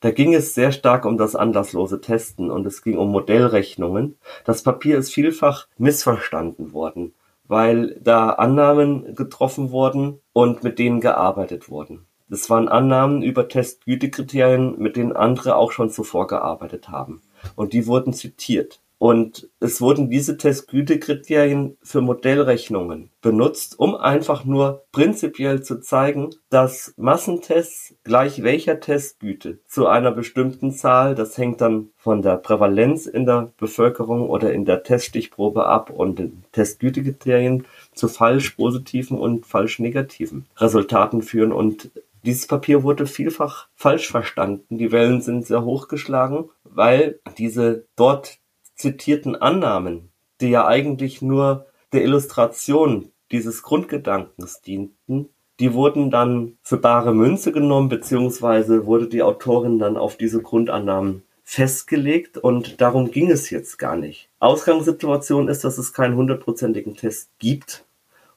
Da 0.00 0.12
ging 0.12 0.32
es 0.32 0.54
sehr 0.54 0.70
stark 0.70 1.04
um 1.04 1.18
das 1.18 1.34
anlasslose 1.34 2.00
Testen 2.00 2.52
und 2.52 2.64
es 2.66 2.82
ging 2.82 2.96
um 2.96 3.10
Modellrechnungen. 3.10 4.16
Das 4.44 4.62
Papier 4.62 4.96
ist 4.96 5.12
vielfach 5.12 5.66
missverstanden 5.76 6.72
worden 6.72 7.12
weil 7.48 7.98
da 8.00 8.30
Annahmen 8.30 9.14
getroffen 9.14 9.70
wurden 9.70 10.20
und 10.32 10.62
mit 10.62 10.78
denen 10.78 11.00
gearbeitet 11.00 11.68
wurden. 11.68 12.06
Das 12.30 12.48
waren 12.50 12.68
Annahmen 12.68 13.22
über 13.22 13.48
Testgütekriterien, 13.48 14.78
mit 14.78 14.96
denen 14.96 15.16
andere 15.16 15.56
auch 15.56 15.72
schon 15.72 15.90
zuvor 15.90 16.26
gearbeitet 16.26 16.90
haben. 16.90 17.22
Und 17.56 17.72
die 17.72 17.86
wurden 17.86 18.12
zitiert. 18.12 18.82
Und 18.98 19.48
es 19.60 19.80
wurden 19.80 20.10
diese 20.10 20.36
Testgütekriterien 20.36 21.76
für 21.82 22.00
Modellrechnungen 22.00 23.10
benutzt, 23.22 23.78
um 23.78 23.94
einfach 23.94 24.44
nur 24.44 24.84
prinzipiell 24.90 25.62
zu 25.62 25.80
zeigen, 25.80 26.30
dass 26.50 26.94
Massentests 26.96 27.94
gleich 28.02 28.42
welcher 28.42 28.80
Testgüte 28.80 29.60
zu 29.66 29.86
einer 29.86 30.10
bestimmten 30.10 30.72
Zahl, 30.72 31.14
das 31.14 31.38
hängt 31.38 31.60
dann 31.60 31.90
von 31.96 32.22
der 32.22 32.38
Prävalenz 32.38 33.06
in 33.06 33.24
der 33.24 33.52
Bevölkerung 33.56 34.28
oder 34.28 34.52
in 34.52 34.64
der 34.64 34.82
Teststichprobe 34.82 35.66
ab 35.66 35.90
und 35.90 36.18
den 36.18 36.44
Testgütekriterien 36.50 37.66
zu 37.94 38.08
falsch 38.08 38.50
positiven 38.50 39.16
und 39.16 39.46
falsch 39.46 39.78
negativen 39.78 40.46
Resultaten 40.56 41.22
führen 41.22 41.52
und 41.52 41.90
dieses 42.24 42.48
Papier 42.48 42.82
wurde 42.82 43.06
vielfach 43.06 43.68
falsch 43.74 44.10
verstanden. 44.10 44.76
Die 44.76 44.90
Wellen 44.90 45.20
sind 45.20 45.46
sehr 45.46 45.64
hochgeschlagen, 45.64 46.50
weil 46.64 47.20
diese 47.38 47.84
dort 47.96 48.38
zitierten 48.78 49.36
Annahmen, 49.36 50.08
die 50.40 50.48
ja 50.48 50.66
eigentlich 50.66 51.20
nur 51.20 51.66
der 51.92 52.04
Illustration 52.04 53.10
dieses 53.30 53.62
Grundgedankens 53.62 54.62
dienten, 54.62 55.28
die 55.60 55.74
wurden 55.74 56.10
dann 56.10 56.56
für 56.62 56.76
bare 56.76 57.12
Münze 57.12 57.52
genommen, 57.52 57.88
beziehungsweise 57.88 58.86
wurde 58.86 59.08
die 59.08 59.22
Autorin 59.22 59.78
dann 59.78 59.96
auf 59.96 60.16
diese 60.16 60.40
Grundannahmen 60.40 61.24
festgelegt 61.42 62.38
und 62.38 62.80
darum 62.80 63.10
ging 63.10 63.30
es 63.30 63.50
jetzt 63.50 63.78
gar 63.78 63.96
nicht. 63.96 64.28
Ausgangssituation 64.38 65.48
ist, 65.48 65.64
dass 65.64 65.78
es 65.78 65.92
keinen 65.92 66.14
hundertprozentigen 66.14 66.94
Test 66.94 67.30
gibt 67.38 67.84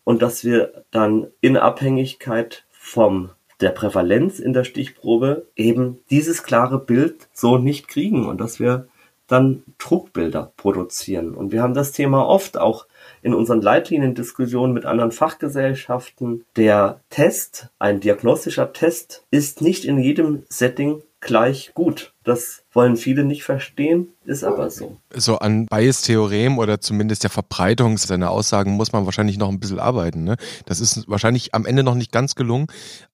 und 0.04 0.22
dass 0.22 0.44
wir 0.44 0.86
dann 0.92 1.28
in 1.42 1.58
Abhängigkeit 1.58 2.66
vom 2.72 3.30
der 3.60 3.70
Prävalenz 3.70 4.40
in 4.40 4.54
der 4.54 4.64
Stichprobe 4.64 5.46
eben 5.56 6.00
dieses 6.10 6.44
klare 6.44 6.80
Bild 6.80 7.28
so 7.34 7.58
nicht 7.58 7.88
kriegen 7.88 8.26
und 8.26 8.42
dass 8.42 8.60
wir 8.60 8.88
dann 9.32 9.64
Druckbilder 9.78 10.52
produzieren. 10.58 11.34
Und 11.34 11.52
wir 11.52 11.62
haben 11.62 11.74
das 11.74 11.92
Thema 11.92 12.28
oft 12.28 12.58
auch 12.58 12.86
in 13.22 13.34
unseren 13.34 13.62
Leitliniendiskussionen 13.62 14.74
mit 14.74 14.86
anderen 14.86 15.12
Fachgesellschaften. 15.12 16.44
Der 16.56 17.00
Test, 17.10 17.70
ein 17.80 18.00
diagnostischer 18.00 18.74
Test, 18.74 19.26
ist 19.32 19.62
nicht 19.62 19.86
in 19.86 20.00
jedem 20.00 20.44
Setting 20.50 21.02
gleich 21.22 21.72
gut. 21.74 22.14
Das 22.24 22.64
wollen 22.74 22.98
viele 22.98 23.24
nicht 23.24 23.44
verstehen, 23.44 24.10
ist 24.26 24.44
aber 24.44 24.70
so. 24.70 24.98
So 25.14 25.38
an 25.38 25.68
Bias-Theorem 25.68 26.58
oder 26.58 26.82
zumindest 26.82 27.24
der 27.24 27.30
Verbreitung 27.30 27.98
seiner 27.98 28.32
Aussagen 28.32 28.74
muss 28.74 28.92
man 28.92 29.06
wahrscheinlich 29.06 29.38
noch 29.38 29.50
ein 29.50 29.60
bisschen 29.60 29.80
arbeiten. 29.80 30.24
Ne? 30.24 30.36
Das 30.66 30.82
ist 30.82 31.08
wahrscheinlich 31.08 31.54
am 31.54 31.66
Ende 31.66 31.84
noch 31.84 31.96
nicht 31.96 32.12
ganz 32.12 32.36
gelungen. 32.36 32.68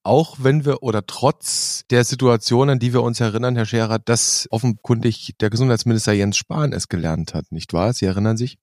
Auch 0.04 0.38
wenn 0.39 0.65
wir 0.65 0.84
oder 0.84 1.06
trotz 1.06 1.86
der 1.89 2.04
Situation, 2.04 2.70
an 2.70 2.80
die 2.80 2.93
wir 2.93 3.04
uns 3.04 3.20
erinnern, 3.20 3.56
Herr 3.56 3.65
Scherer, 3.65 4.00
dass 4.00 4.48
offenkundig 4.52 5.36
der 5.39 5.50
Gesundheitsminister 5.50 6.13
Jens 6.13 6.38
Spahn 6.38 6.74
es 6.74 6.88
gelernt 6.88 7.34
hat, 7.34 7.52
nicht 7.52 7.74
wahr? 7.74 7.93
Sie 7.93 8.06
erinnern 8.06 8.38
sich? 8.38 8.58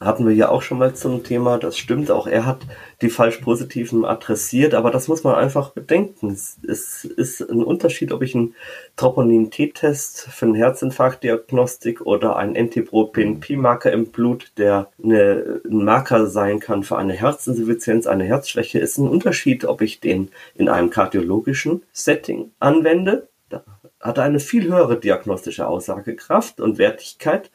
Hatten 0.00 0.28
wir 0.28 0.34
ja 0.34 0.48
auch 0.48 0.62
schon 0.62 0.78
mal 0.78 0.94
zum 0.94 1.24
Thema. 1.24 1.58
Das 1.58 1.76
stimmt, 1.76 2.10
auch 2.10 2.26
er 2.26 2.46
hat 2.46 2.60
die 3.02 3.10
falsch 3.10 3.38
Positiven 3.38 4.04
adressiert, 4.04 4.74
aber 4.74 4.90
das 4.90 5.08
muss 5.08 5.24
man 5.24 5.34
einfach 5.34 5.70
bedenken. 5.70 6.30
Es 6.30 7.04
ist 7.04 7.40
ein 7.40 7.64
Unterschied, 7.64 8.12
ob 8.12 8.22
ich 8.22 8.34
einen 8.34 8.54
Troponin-T-Test 8.96 10.28
für 10.30 10.46
eine 10.46 10.58
Herzinfarktdiagnostik 10.58 12.02
oder 12.02 12.36
einen 12.36 12.54
NT-proBNP-Marker 12.54 13.92
im 13.92 14.06
Blut, 14.06 14.52
der 14.56 14.88
eine, 15.02 15.60
ein 15.64 15.84
Marker 15.84 16.26
sein 16.28 16.60
kann 16.60 16.84
für 16.84 16.96
eine 16.96 17.14
Herzinsuffizienz, 17.14 18.06
eine 18.06 18.24
Herzschwäche, 18.24 18.78
ist 18.78 18.98
ein 18.98 19.08
Unterschied, 19.08 19.64
ob 19.64 19.82
ich 19.82 19.98
den 19.98 20.30
in 20.54 20.68
einem 20.68 20.90
kardiologischen 20.90 21.82
Setting 21.92 22.52
anwende. 22.60 23.26
Da 23.48 23.64
hat 24.00 24.18
er 24.18 24.24
eine 24.24 24.38
viel 24.38 24.68
höhere 24.68 25.00
diagnostische 25.00 25.66
Aussagekraft 25.66 26.60
und 26.60 26.78
Wertigkeit 26.78 27.50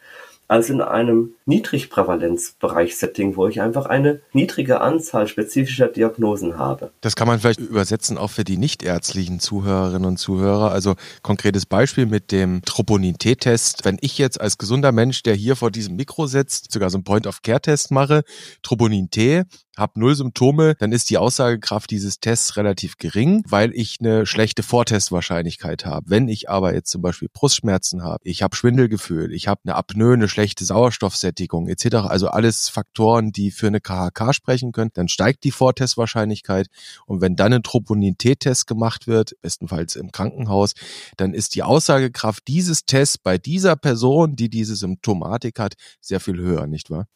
als 0.47 0.69
in 0.69 0.81
einem 0.81 1.35
Niedrigprävalenzbereich-Setting, 1.45 3.35
wo 3.35 3.47
ich 3.47 3.61
einfach 3.61 3.85
eine 3.85 4.21
niedrige 4.33 4.81
Anzahl 4.81 5.27
spezifischer 5.27 5.87
Diagnosen 5.87 6.57
habe. 6.57 6.91
Das 7.01 7.15
kann 7.15 7.27
man 7.27 7.39
vielleicht 7.39 7.59
übersetzen 7.59 8.17
auch 8.17 8.29
für 8.29 8.43
die 8.43 8.57
nichtärztlichen 8.57 9.39
Zuhörerinnen 9.39 10.05
und 10.05 10.17
Zuhörer. 10.17 10.71
Also 10.71 10.95
konkretes 11.21 11.65
Beispiel 11.65 12.05
mit 12.05 12.31
dem 12.31 12.61
Troponin-T-Test. 12.65 13.85
Wenn 13.85 13.97
ich 14.01 14.17
jetzt 14.17 14.39
als 14.39 14.57
gesunder 14.57 14.91
Mensch, 14.91 15.23
der 15.23 15.35
hier 15.35 15.55
vor 15.55 15.71
diesem 15.71 15.95
Mikro 15.95 16.27
sitzt, 16.27 16.71
sogar 16.71 16.89
so 16.89 16.97
einen 16.97 17.03
Point-of-Care-Test 17.03 17.91
mache, 17.91 18.23
Troponin-T, 18.61 19.43
habe 19.75 19.99
null 19.99 20.15
Symptome, 20.15 20.75
dann 20.77 20.91
ist 20.91 21.09
die 21.09 21.17
Aussagekraft 21.17 21.89
dieses 21.89 22.19
Tests 22.19 22.57
relativ 22.57 22.97
gering, 22.97 23.43
weil 23.47 23.73
ich 23.73 23.97
eine 23.99 24.27
schlechte 24.27 24.61
Vortestwahrscheinlichkeit 24.61 25.85
habe. 25.85 26.09
Wenn 26.09 26.27
ich 26.27 26.47
aber 26.47 26.75
jetzt 26.75 26.91
zum 26.91 27.01
Beispiel 27.01 27.27
Brustschmerzen 27.33 28.03
habe, 28.03 28.19
ich 28.23 28.43
habe 28.43 28.55
Schwindelgefühl, 28.55 29.33
ich 29.33 29.47
habe 29.47 29.61
eine 29.65 29.75
Apnoe, 29.75 30.13
eine 30.13 30.29
schlechte 30.29 30.63
Sauerstoffsättigung 30.63 31.32
etc., 31.39 31.95
also 32.07 32.27
alles 32.27 32.69
Faktoren, 32.69 33.31
die 33.31 33.51
für 33.51 33.67
eine 33.67 33.81
KHK 33.81 34.33
sprechen 34.33 34.71
können, 34.71 34.91
dann 34.93 35.07
steigt 35.07 35.43
die 35.43 35.51
Vortestwahrscheinlichkeit 35.51 36.67
und 37.05 37.21
wenn 37.21 37.35
dann 37.35 37.53
ein 37.53 37.63
Troponin-T-Test 37.63 38.67
gemacht 38.67 39.07
wird, 39.07 39.35
bestenfalls 39.41 39.95
im 39.95 40.11
Krankenhaus, 40.11 40.73
dann 41.17 41.33
ist 41.33 41.55
die 41.55 41.63
Aussagekraft 41.63 42.47
dieses 42.47 42.85
Tests 42.85 43.17
bei 43.17 43.37
dieser 43.37 43.75
Person, 43.75 44.35
die 44.35 44.49
diese 44.49 44.75
Symptomatik 44.75 45.59
hat, 45.59 45.73
sehr 46.01 46.19
viel 46.19 46.37
höher, 46.37 46.67
nicht 46.67 46.89
wahr? 46.89 47.07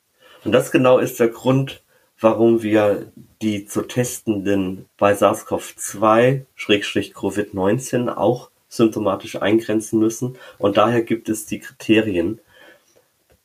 Und 0.43 0.51
das 0.51 0.71
genau 0.71 0.99
ist 0.99 1.19
der 1.19 1.29
Grund, 1.29 1.83
warum 2.19 2.63
wir 2.63 3.11
die 3.41 3.65
zu 3.65 3.81
testenden 3.83 4.85
bei 4.97 5.13
SARS-CoV-2-Covid-19 5.13 8.09
auch 8.09 8.49
symptomatisch 8.69 9.41
eingrenzen 9.41 9.99
müssen. 9.99 10.37
Und 10.57 10.77
daher 10.77 11.03
gibt 11.03 11.29
es 11.29 11.45
die 11.45 11.59
Kriterien. 11.59 12.41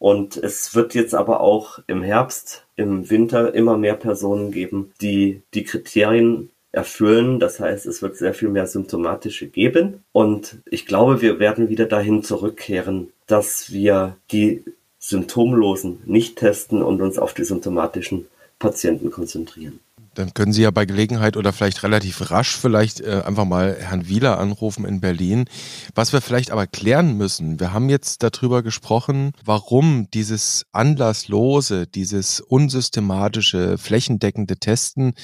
Und 0.02 0.36
es 0.36 0.74
wird 0.74 0.96
jetzt 0.96 1.14
aber 1.14 1.40
auch 1.40 1.78
im 1.86 2.02
Herbst, 2.02 2.66
im 2.74 3.08
Winter 3.08 3.54
immer 3.54 3.76
mehr 3.76 3.94
Personen 3.94 4.50
geben, 4.50 4.90
die 5.00 5.42
die 5.54 5.62
Kriterien 5.62 6.50
erfüllen. 6.72 7.38
Das 7.38 7.60
heißt, 7.60 7.86
es 7.86 8.02
wird 8.02 8.16
sehr 8.16 8.34
viel 8.34 8.48
mehr 8.48 8.66
symptomatische 8.66 9.46
geben. 9.46 10.02
Und 10.10 10.58
ich 10.68 10.86
glaube, 10.86 11.22
wir 11.22 11.38
werden 11.38 11.68
wieder 11.68 11.86
dahin 11.86 12.24
zurückkehren, 12.24 13.12
dass 13.28 13.70
wir 13.70 14.16
die 14.32 14.64
Symptomlosen 14.98 16.00
nicht 16.04 16.34
testen 16.34 16.82
und 16.82 17.00
uns 17.00 17.16
auf 17.16 17.32
die 17.32 17.44
symptomatischen 17.44 18.26
Patienten 18.58 19.12
konzentrieren. 19.12 19.78
Dann 20.14 20.34
können 20.34 20.52
Sie 20.52 20.62
ja 20.62 20.70
bei 20.70 20.84
Gelegenheit 20.84 21.36
oder 21.36 21.52
vielleicht 21.52 21.82
relativ 21.82 22.30
rasch 22.30 22.56
vielleicht 22.56 23.00
äh, 23.00 23.22
einfach 23.24 23.44
mal 23.44 23.76
Herrn 23.78 24.08
Wieler 24.08 24.38
anrufen 24.38 24.84
in 24.84 25.00
Berlin. 25.00 25.46
Was 25.94 26.12
wir 26.12 26.20
vielleicht 26.20 26.50
aber 26.50 26.66
klären 26.66 27.16
müssen, 27.16 27.58
wir 27.60 27.72
haben 27.72 27.88
jetzt 27.88 28.22
darüber 28.22 28.62
gesprochen, 28.62 29.32
warum 29.44 30.08
dieses 30.12 30.66
anlasslose, 30.72 31.86
dieses 31.86 32.40
unsystematische, 32.40 33.78
flächendeckende 33.78 34.56
Testen 34.56 35.14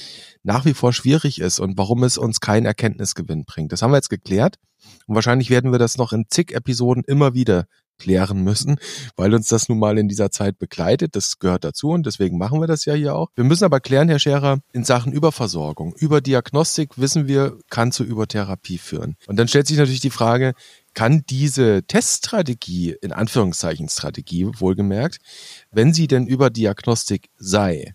nach 0.42 0.64
wie 0.64 0.74
vor 0.74 0.92
schwierig 0.92 1.40
ist 1.40 1.60
und 1.60 1.76
warum 1.76 2.02
es 2.04 2.16
uns 2.16 2.40
keinen 2.40 2.64
Erkenntnisgewinn 2.64 3.44
bringt. 3.44 3.72
Das 3.72 3.82
haben 3.82 3.92
wir 3.92 3.96
jetzt 3.96 4.10
geklärt. 4.10 4.56
Und 5.06 5.14
wahrscheinlich 5.14 5.50
werden 5.50 5.72
wir 5.72 5.78
das 5.78 5.98
noch 5.98 6.12
in 6.12 6.26
zig 6.30 6.52
Episoden 6.52 7.04
immer 7.04 7.34
wieder 7.34 7.66
klären 7.98 8.42
müssen, 8.42 8.78
weil 9.16 9.34
uns 9.34 9.48
das 9.48 9.68
nun 9.68 9.78
mal 9.78 9.98
in 9.98 10.08
dieser 10.08 10.30
Zeit 10.30 10.58
begleitet. 10.58 11.16
Das 11.16 11.38
gehört 11.38 11.64
dazu 11.64 11.90
und 11.90 12.06
deswegen 12.06 12.38
machen 12.38 12.60
wir 12.60 12.66
das 12.66 12.84
ja 12.84 12.94
hier 12.94 13.14
auch. 13.14 13.28
Wir 13.34 13.44
müssen 13.44 13.64
aber 13.64 13.80
klären, 13.80 14.08
Herr 14.08 14.18
Scherer, 14.18 14.60
in 14.72 14.84
Sachen 14.84 15.12
Überversorgung. 15.12 15.94
Über 15.98 16.20
Diagnostik 16.20 16.98
wissen 16.98 17.28
wir, 17.28 17.58
kann 17.70 17.92
zu 17.92 18.04
Übertherapie 18.04 18.78
führen. 18.78 19.16
Und 19.26 19.38
dann 19.38 19.48
stellt 19.48 19.66
sich 19.66 19.78
natürlich 19.78 20.00
die 20.00 20.10
Frage, 20.10 20.54
kann 20.94 21.22
diese 21.28 21.82
Teststrategie, 21.84 22.96
in 23.00 23.12
Anführungszeichen 23.12 23.88
Strategie 23.88 24.48
wohlgemerkt, 24.58 25.18
wenn 25.70 25.92
sie 25.92 26.08
denn 26.08 26.26
über 26.26 26.50
Diagnostik 26.50 27.28
sei, 27.36 27.94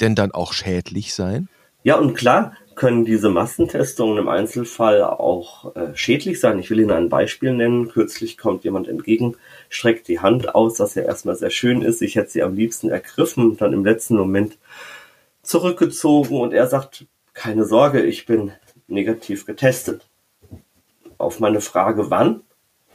denn 0.00 0.14
dann 0.14 0.32
auch 0.32 0.52
schädlich 0.52 1.14
sein? 1.14 1.48
Ja, 1.82 1.96
und 1.96 2.14
klar, 2.14 2.52
können 2.80 3.04
diese 3.04 3.28
Massentestungen 3.28 4.16
im 4.16 4.30
Einzelfall 4.30 5.02
auch 5.02 5.76
äh, 5.76 5.94
schädlich 5.94 6.40
sein. 6.40 6.58
Ich 6.58 6.70
will 6.70 6.80
Ihnen 6.80 6.92
ein 6.92 7.10
Beispiel 7.10 7.52
nennen. 7.52 7.88
Kürzlich 7.88 8.38
kommt 8.38 8.64
jemand 8.64 8.88
entgegen, 8.88 9.36
streckt 9.68 10.08
die 10.08 10.20
Hand 10.20 10.54
aus, 10.54 10.80
was 10.80 10.94
ja 10.94 11.02
erstmal 11.02 11.36
sehr 11.36 11.50
schön 11.50 11.82
ist. 11.82 12.00
Ich 12.00 12.16
hätte 12.16 12.30
sie 12.30 12.42
am 12.42 12.54
liebsten 12.54 12.88
ergriffen, 12.88 13.58
dann 13.58 13.74
im 13.74 13.84
letzten 13.84 14.16
Moment 14.16 14.56
zurückgezogen 15.42 16.40
und 16.40 16.54
er 16.54 16.68
sagt, 16.68 17.04
keine 17.34 17.66
Sorge, 17.66 18.00
ich 18.00 18.24
bin 18.24 18.52
negativ 18.88 19.44
getestet. 19.44 20.08
Auf 21.18 21.38
meine 21.38 21.60
Frage, 21.60 22.10
wann, 22.10 22.40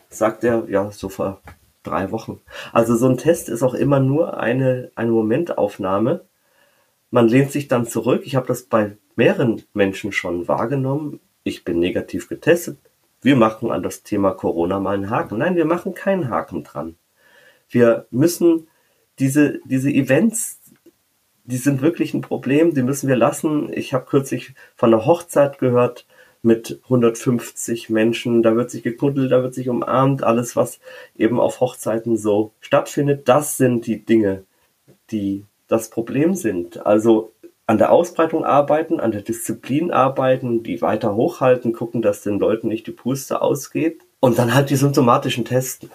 sagt 0.09 0.43
er, 0.43 0.65
ja, 0.67 0.89
so 0.89 1.09
vor 1.09 1.41
drei 1.83 2.09
Wochen. 2.09 2.41
Also 2.73 2.95
so 2.95 3.07
ein 3.07 3.17
Test 3.17 3.49
ist 3.49 3.61
auch 3.61 3.75
immer 3.75 3.99
nur 3.99 4.39
eine, 4.39 4.89
eine 4.95 5.11
Momentaufnahme. 5.11 6.25
Man 7.11 7.27
lehnt 7.27 7.51
sich 7.51 7.67
dann 7.67 7.85
zurück. 7.85 8.23
Ich 8.25 8.35
habe 8.35 8.47
das 8.47 8.63
bei 8.63 8.97
mehreren 9.15 9.63
Menschen 9.73 10.11
schon 10.11 10.47
wahrgenommen. 10.47 11.19
Ich 11.43 11.63
bin 11.63 11.79
negativ 11.79 12.27
getestet. 12.27 12.77
Wir 13.21 13.35
machen 13.35 13.71
an 13.71 13.83
das 13.83 14.03
Thema 14.03 14.31
Corona 14.31 14.79
mal 14.79 14.95
einen 14.95 15.09
Haken. 15.09 15.39
Nein, 15.39 15.55
wir 15.55 15.65
machen 15.65 15.93
keinen 15.93 16.29
Haken 16.29 16.63
dran. 16.63 16.95
Wir 17.69 18.05
müssen 18.11 18.67
diese, 19.19 19.59
diese 19.65 19.89
Events, 19.89 20.59
die 21.43 21.57
sind 21.57 21.81
wirklich 21.81 22.13
ein 22.13 22.21
Problem, 22.21 22.73
die 22.73 22.83
müssen 22.83 23.07
wir 23.07 23.15
lassen. 23.15 23.71
Ich 23.73 23.93
habe 23.93 24.05
kürzlich 24.05 24.53
von 24.75 24.93
einer 24.93 25.05
Hochzeit 25.05 25.59
gehört 25.59 26.05
mit 26.41 26.79
150 26.83 27.89
Menschen. 27.89 28.43
Da 28.43 28.55
wird 28.55 28.69
sich 28.71 28.83
gekuddelt, 28.83 29.31
da 29.31 29.41
wird 29.41 29.53
sich 29.53 29.69
umarmt, 29.69 30.23
alles, 30.23 30.55
was 30.55 30.79
eben 31.17 31.39
auf 31.39 31.59
Hochzeiten 31.59 32.17
so 32.17 32.51
stattfindet. 32.59 33.27
Das 33.27 33.57
sind 33.57 33.87
die 33.87 34.05
Dinge, 34.05 34.43
die 35.11 35.45
das 35.67 35.89
Problem 35.89 36.35
sind. 36.35 36.85
Also 36.85 37.31
an 37.67 37.77
der 37.77 37.91
Ausbreitung 37.91 38.45
arbeiten, 38.45 38.99
an 38.99 39.11
der 39.11 39.21
Disziplin 39.21 39.91
arbeiten, 39.91 40.63
die 40.63 40.81
weiter 40.81 41.15
hochhalten, 41.15 41.73
gucken, 41.73 42.01
dass 42.01 42.21
den 42.21 42.39
Leuten 42.39 42.67
nicht 42.67 42.87
die 42.87 42.91
Puste 42.91 43.41
ausgeht 43.41 44.03
und 44.19 44.37
dann 44.37 44.53
halt 44.53 44.69
die 44.69 44.75
symptomatischen 44.75 45.45
Testen. 45.45 45.89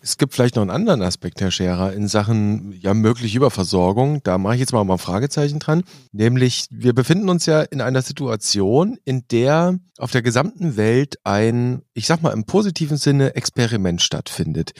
Es 0.00 0.16
gibt 0.16 0.34
vielleicht 0.34 0.54
noch 0.54 0.62
einen 0.62 0.70
anderen 0.70 1.02
Aspekt, 1.02 1.40
Herr 1.40 1.50
Scherer, 1.50 1.92
in 1.92 2.06
Sachen 2.06 2.72
ja 2.72 2.94
mögliche 2.94 3.36
Überversorgung. 3.36 4.22
Da 4.22 4.38
mache 4.38 4.54
ich 4.54 4.60
jetzt 4.60 4.72
mal 4.72 4.88
ein 4.88 4.98
Fragezeichen 4.98 5.58
dran. 5.58 5.82
Nämlich, 6.12 6.66
wir 6.70 6.94
befinden 6.94 7.28
uns 7.28 7.46
ja 7.46 7.62
in 7.62 7.80
einer 7.80 8.02
Situation, 8.02 8.98
in 9.04 9.24
der 9.32 9.78
auf 9.98 10.12
der 10.12 10.22
gesamten 10.22 10.76
Welt 10.76 11.16
ein, 11.24 11.82
ich 11.98 12.06
sag 12.06 12.22
mal 12.22 12.32
im 12.32 12.44
positiven 12.44 12.96
Sinne, 12.96 13.34
Experiment 13.34 14.00
stattfindet. 14.00 14.70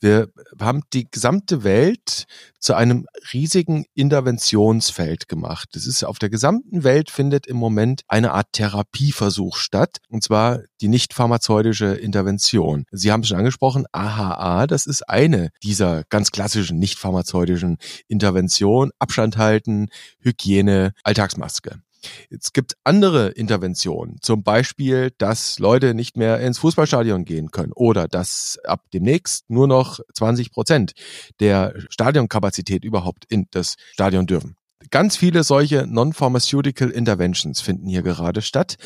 Wir 0.00 0.30
haben 0.58 0.80
die 0.94 1.06
gesamte 1.10 1.62
Welt 1.62 2.24
zu 2.58 2.72
einem 2.72 3.06
riesigen 3.34 3.84
Interventionsfeld 3.92 5.28
gemacht. 5.28 5.68
Das 5.74 5.86
ist 5.86 6.02
auf 6.04 6.18
der 6.18 6.30
gesamten 6.30 6.82
Welt 6.82 7.10
findet 7.10 7.46
im 7.46 7.58
Moment 7.58 8.00
eine 8.08 8.32
Art 8.32 8.46
Therapieversuch 8.52 9.58
statt, 9.58 9.98
und 10.08 10.24
zwar 10.24 10.60
die 10.80 10.88
nicht 10.88 11.12
pharmazeutische 11.12 11.94
Intervention. 11.96 12.86
Sie 12.90 13.12
haben 13.12 13.20
es 13.20 13.28
schon 13.28 13.38
angesprochen, 13.38 13.84
AHA, 13.92 14.66
das 14.66 14.86
ist 14.86 15.06
eine 15.06 15.50
dieser 15.62 16.04
ganz 16.08 16.30
klassischen 16.30 16.78
nicht 16.78 16.98
pharmazeutischen 16.98 17.76
Interventionen. 18.08 18.90
Abstand 18.98 19.36
halten, 19.36 19.88
Hygiene, 20.20 20.94
Alltagsmaske. 21.02 21.80
Es 22.30 22.52
gibt 22.52 22.76
andere 22.84 23.28
Interventionen, 23.30 24.16
zum 24.20 24.42
Beispiel, 24.42 25.12
dass 25.18 25.58
Leute 25.58 25.94
nicht 25.94 26.16
mehr 26.16 26.40
ins 26.40 26.58
Fußballstadion 26.58 27.24
gehen 27.24 27.50
können 27.50 27.72
oder 27.72 28.08
dass 28.08 28.58
ab 28.64 28.84
demnächst 28.92 29.48
nur 29.50 29.66
noch 29.66 30.00
20 30.14 30.52
Prozent 30.52 30.92
der 31.40 31.74
Stadionkapazität 31.88 32.84
überhaupt 32.84 33.24
in 33.28 33.46
das 33.50 33.76
Stadion 33.92 34.26
dürfen 34.26 34.56
ganz 34.94 35.16
viele 35.16 35.42
solche 35.42 35.88
Non-Pharmaceutical 35.88 36.88
Interventions 36.88 37.60
finden 37.60 37.88
hier 37.88 38.02
gerade 38.02 38.42
statt. 38.42 38.76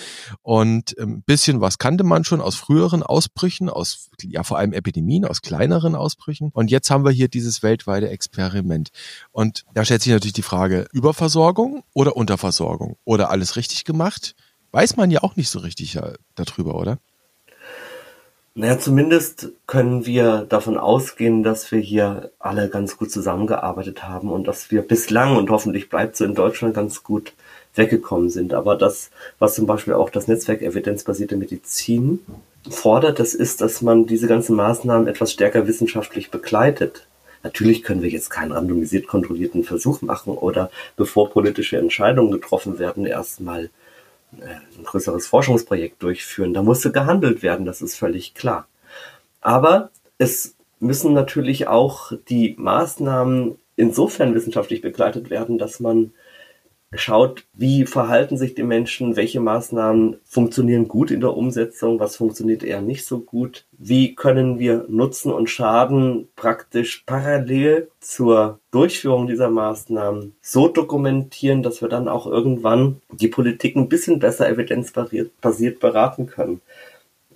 Und 0.41 0.97
ein 0.99 1.03
ähm, 1.03 1.23
bisschen 1.27 1.61
was 1.61 1.77
kannte 1.77 2.03
man 2.03 2.25
schon 2.25 2.41
aus 2.41 2.55
früheren 2.55 3.03
Ausbrüchen, 3.03 3.69
aus 3.69 4.09
ja 4.23 4.43
vor 4.43 4.57
allem 4.57 4.73
Epidemien, 4.73 5.27
aus 5.27 5.43
kleineren 5.43 5.95
Ausbrüchen. 5.95 6.49
Und 6.55 6.71
jetzt 6.71 6.91
haben 6.91 7.05
wir 7.05 7.11
hier 7.11 7.29
dieses 7.29 7.63
weltweite 7.63 8.09
Experiment. 8.09 8.89
Und 9.33 9.67
da 9.75 9.85
stellt 9.85 10.01
sich 10.01 10.11
natürlich 10.11 10.33
die 10.33 10.41
Frage, 10.41 10.87
Überversorgung 10.95 11.83
oder 11.93 12.17
Unterversorgung 12.17 12.97
oder 13.05 13.31
alles 13.31 13.57
richtig 13.57 13.85
gemacht? 13.85 14.35
Weiß 14.73 14.97
man 14.97 15.11
ja 15.11 15.23
auch 15.23 15.37
nicht 15.37 15.51
so 15.51 15.59
richtig 15.59 15.97
äh, 15.97 16.15
darüber, 16.35 16.77
oder? 16.77 16.97
Naja, 18.59 18.77
zumindest 18.77 19.51
können 19.69 20.05
wir 20.05 20.45
davon 20.49 20.79
ausgehen, 20.79 21.45
dass 21.45 21.71
wir 21.71 21.79
hier 21.79 22.33
alle 22.41 22.69
ganz 22.69 22.97
gut 22.97 23.13
zusammengearbeitet 23.13 24.03
haben 24.03 24.33
und 24.33 24.49
dass 24.49 24.73
wir 24.73 24.83
bislang 24.83 25.37
und 25.37 25.49
hoffentlich 25.49 25.89
bleibt 25.89 26.17
so 26.17 26.25
in 26.25 26.35
Deutschland 26.35 26.75
ganz 26.75 27.05
gut 27.05 27.35
weggekommen 27.77 28.31
sind. 28.31 28.53
Aber 28.55 28.75
das, 28.75 29.11
was 29.39 29.55
zum 29.55 29.67
Beispiel 29.67 29.95
auch 29.95 30.11
das 30.11 30.27
Netzwerk 30.27 30.61
evidenzbasierte 30.61 31.37
Medizin 31.37 32.19
fordert, 32.69 33.21
das 33.21 33.33
ist, 33.33 33.61
dass 33.61 33.81
man 33.81 34.07
diese 34.07 34.27
ganzen 34.27 34.57
Maßnahmen 34.57 35.07
etwas 35.07 35.31
stärker 35.31 35.69
wissenschaftlich 35.69 36.33
begleitet. 36.33 37.07
Natürlich 37.45 37.85
können 37.85 38.03
wir 38.03 38.11
jetzt 38.11 38.29
keinen 38.29 38.51
randomisiert 38.51 39.07
kontrollierten 39.07 39.63
Versuch 39.63 40.03
machen 40.03 40.33
oder 40.33 40.69
bevor 40.97 41.31
politische 41.31 41.79
Entscheidungen 41.79 42.33
getroffen 42.33 42.81
werden, 42.81 43.07
erstmal 43.07 43.71
ein 44.33 44.85
größeres 44.85 45.27
Forschungsprojekt 45.27 46.03
durchführen. 46.03 46.55
Da 46.55 46.63
musste 46.63 46.93
gehandelt 46.93 47.43
werden, 47.43 47.67
das 47.67 47.83
ist 47.83 47.97
völlig 47.97 48.35
klar. 48.35 48.69
Aber 49.41 49.91
es 50.19 50.55
müssen 50.81 51.13
natürlich 51.13 51.67
auch 51.67 52.13
die 52.29 52.55
Maßnahmen 52.59 53.59
insofern 53.77 54.35
wissenschaftlich 54.35 54.81
begleitet 54.81 55.31
werden, 55.31 55.59
dass 55.59 55.81
man 55.81 56.13
schaut, 56.95 57.45
wie 57.53 57.85
verhalten 57.85 58.39
sich 58.39 58.55
die 58.55 58.63
Menschen, 58.63 59.17
welche 59.17 59.41
Maßnahmen 59.41 60.17
funktionieren 60.25 60.89
gut 60.89 61.11
in 61.11 61.21
der 61.21 61.37
Umsetzung, 61.37 62.01
was 62.01 62.17
funktioniert 62.17 62.63
eher 62.63 62.81
nicht 62.81 63.05
so 63.05 63.21
gut, 63.21 63.67
wie 63.73 64.15
können 64.15 64.59
wir 64.59 64.87
Nutzen 64.89 65.31
und 65.31 65.51
Schaden 65.51 66.29
praktisch 66.35 67.03
parallel 67.05 67.91
zur 68.01 68.59
Durchführung 68.71 69.27
dieser 69.27 69.51
Maßnahmen 69.51 70.35
so 70.41 70.69
dokumentieren, 70.69 71.63
dass 71.63 71.83
wir 71.83 71.89
dann 71.89 72.09
auch 72.09 72.27
irgendwann 72.27 73.03
die 73.13 73.29
Politik 73.29 73.77
ein 73.77 73.91
bisschen 73.91 74.19
besser 74.19 74.49
evidenzbasiert 74.49 75.81
beraten 75.81 76.27
können. 76.27 76.63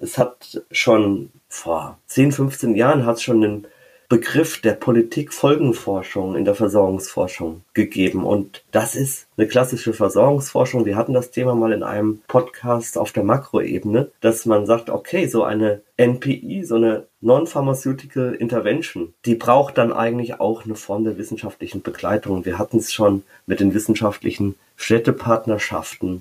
Es 0.00 0.16
hat 0.16 0.64
schon 0.70 1.30
vor 1.48 1.98
10, 2.06 2.32
15 2.32 2.74
Jahren 2.74 3.04
hat 3.04 3.16
es 3.16 3.22
schon 3.22 3.44
einen 3.44 3.66
Begriff 4.12 4.61
der 4.61 4.72
Politikfolgenforschung 4.72 6.37
in 6.37 6.44
der 6.44 6.55
Versorgungsforschung 6.55 7.62
gegeben. 7.72 8.27
Und 8.27 8.62
das 8.70 8.94
ist 8.94 9.27
eine 9.38 9.48
klassische 9.48 9.94
Versorgungsforschung. 9.94 10.85
Wir 10.85 10.96
hatten 10.96 11.14
das 11.14 11.31
Thema 11.31 11.55
mal 11.55 11.72
in 11.72 11.83
einem 11.83 12.20
Podcast 12.29 12.98
auf 12.98 13.12
der 13.12 13.25
Makroebene, 13.25 14.11
dass 14.20 14.44
man 14.44 14.66
sagt, 14.66 14.90
okay, 14.90 15.29
so 15.29 15.44
eine 15.44 15.81
NPI, 15.96 16.62
so 16.62 16.75
eine 16.75 17.07
Non-Pharmaceutical 17.22 18.35
Intervention, 18.35 19.14
die 19.25 19.35
braucht 19.35 19.79
dann 19.79 19.94
eigentlich 19.94 20.40
auch 20.40 20.66
eine 20.66 20.75
Form 20.75 21.05
der 21.05 21.16
wissenschaftlichen 21.16 21.81
Begleitung. 21.81 22.44
Wir 22.44 22.59
hatten 22.59 22.77
es 22.77 22.92
schon 22.92 23.22
mit 23.46 23.61
den 23.61 23.72
wissenschaftlichen 23.72 24.57
Städtepartnerschaften 24.77 26.20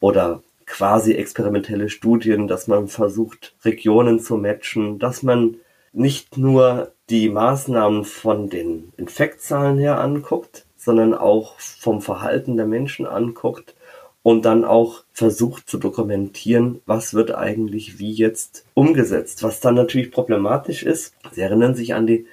oder 0.00 0.42
quasi 0.66 1.12
experimentelle 1.12 1.90
Studien, 1.90 2.48
dass 2.48 2.66
man 2.66 2.88
versucht, 2.88 3.54
Regionen 3.64 4.18
zu 4.18 4.36
matchen, 4.36 4.98
dass 4.98 5.22
man 5.22 5.58
nicht 5.92 6.36
nur 6.36 6.92
die 7.10 7.28
Maßnahmen 7.28 8.04
von 8.04 8.48
den 8.48 8.92
Infektzahlen 8.96 9.78
her 9.78 10.00
anguckt, 10.00 10.64
sondern 10.76 11.12
auch 11.12 11.58
vom 11.58 12.00
Verhalten 12.00 12.56
der 12.56 12.66
Menschen 12.66 13.04
anguckt 13.04 13.74
und 14.22 14.44
dann 14.44 14.64
auch 14.64 15.02
versucht 15.12 15.68
zu 15.68 15.78
dokumentieren, 15.78 16.80
was 16.86 17.12
wird 17.12 17.34
eigentlich 17.34 17.98
wie 17.98 18.12
jetzt 18.12 18.64
umgesetzt. 18.74 19.42
Was 19.42 19.60
dann 19.60 19.74
natürlich 19.74 20.12
problematisch 20.12 20.84
ist, 20.84 21.14
Sie 21.32 21.40
erinnern 21.40 21.74
sich 21.74 21.94
an 21.94 22.06
die 22.06 22.26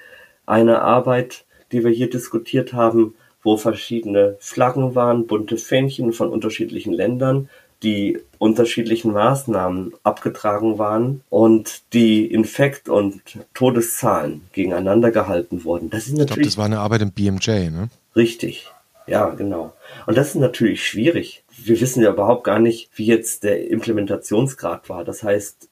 eine 0.45 0.81
Arbeit, 0.81 1.45
die 1.71 1.83
wir 1.83 1.91
hier 1.91 2.09
diskutiert 2.09 2.73
haben, 2.73 3.15
wo 3.43 3.57
verschiedene 3.57 4.37
Flaggen 4.39 4.95
waren, 4.95 5.27
bunte 5.27 5.57
Fähnchen 5.57 6.13
von 6.13 6.29
unterschiedlichen 6.29 6.93
Ländern, 6.93 7.49
die 7.83 8.19
unterschiedlichen 8.39 9.11
Maßnahmen 9.11 9.93
abgetragen 10.03 10.77
waren 10.77 11.21
und 11.29 11.81
die 11.93 12.25
Infekt- 12.25 12.89
und 12.89 13.21
Todeszahlen 13.53 14.41
gegeneinander 14.51 15.11
gehalten 15.11 15.63
wurden. 15.63 15.89
Das 15.89 16.07
ist 16.07 16.17
natürlich. 16.17 16.29
Ich 16.29 16.33
glaube, 16.33 16.45
das 16.45 16.57
war 16.57 16.65
eine 16.65 16.79
Arbeit 16.79 17.01
im 17.01 17.11
BMJ, 17.11 17.69
ne? 17.69 17.89
Richtig. 18.15 18.71
Ja, 19.05 19.29
genau. 19.29 19.73
Und 20.05 20.17
das 20.17 20.29
ist 20.29 20.35
natürlich 20.35 20.85
schwierig. 20.85 21.43
Wir 21.63 21.79
wissen 21.79 22.03
ja 22.03 22.11
überhaupt 22.11 22.43
gar 22.43 22.59
nicht, 22.59 22.89
wie 22.95 23.05
jetzt 23.05 23.43
der 23.43 23.69
Implementationsgrad 23.69 24.89
war. 24.89 25.05
Das 25.05 25.23
heißt, 25.23 25.69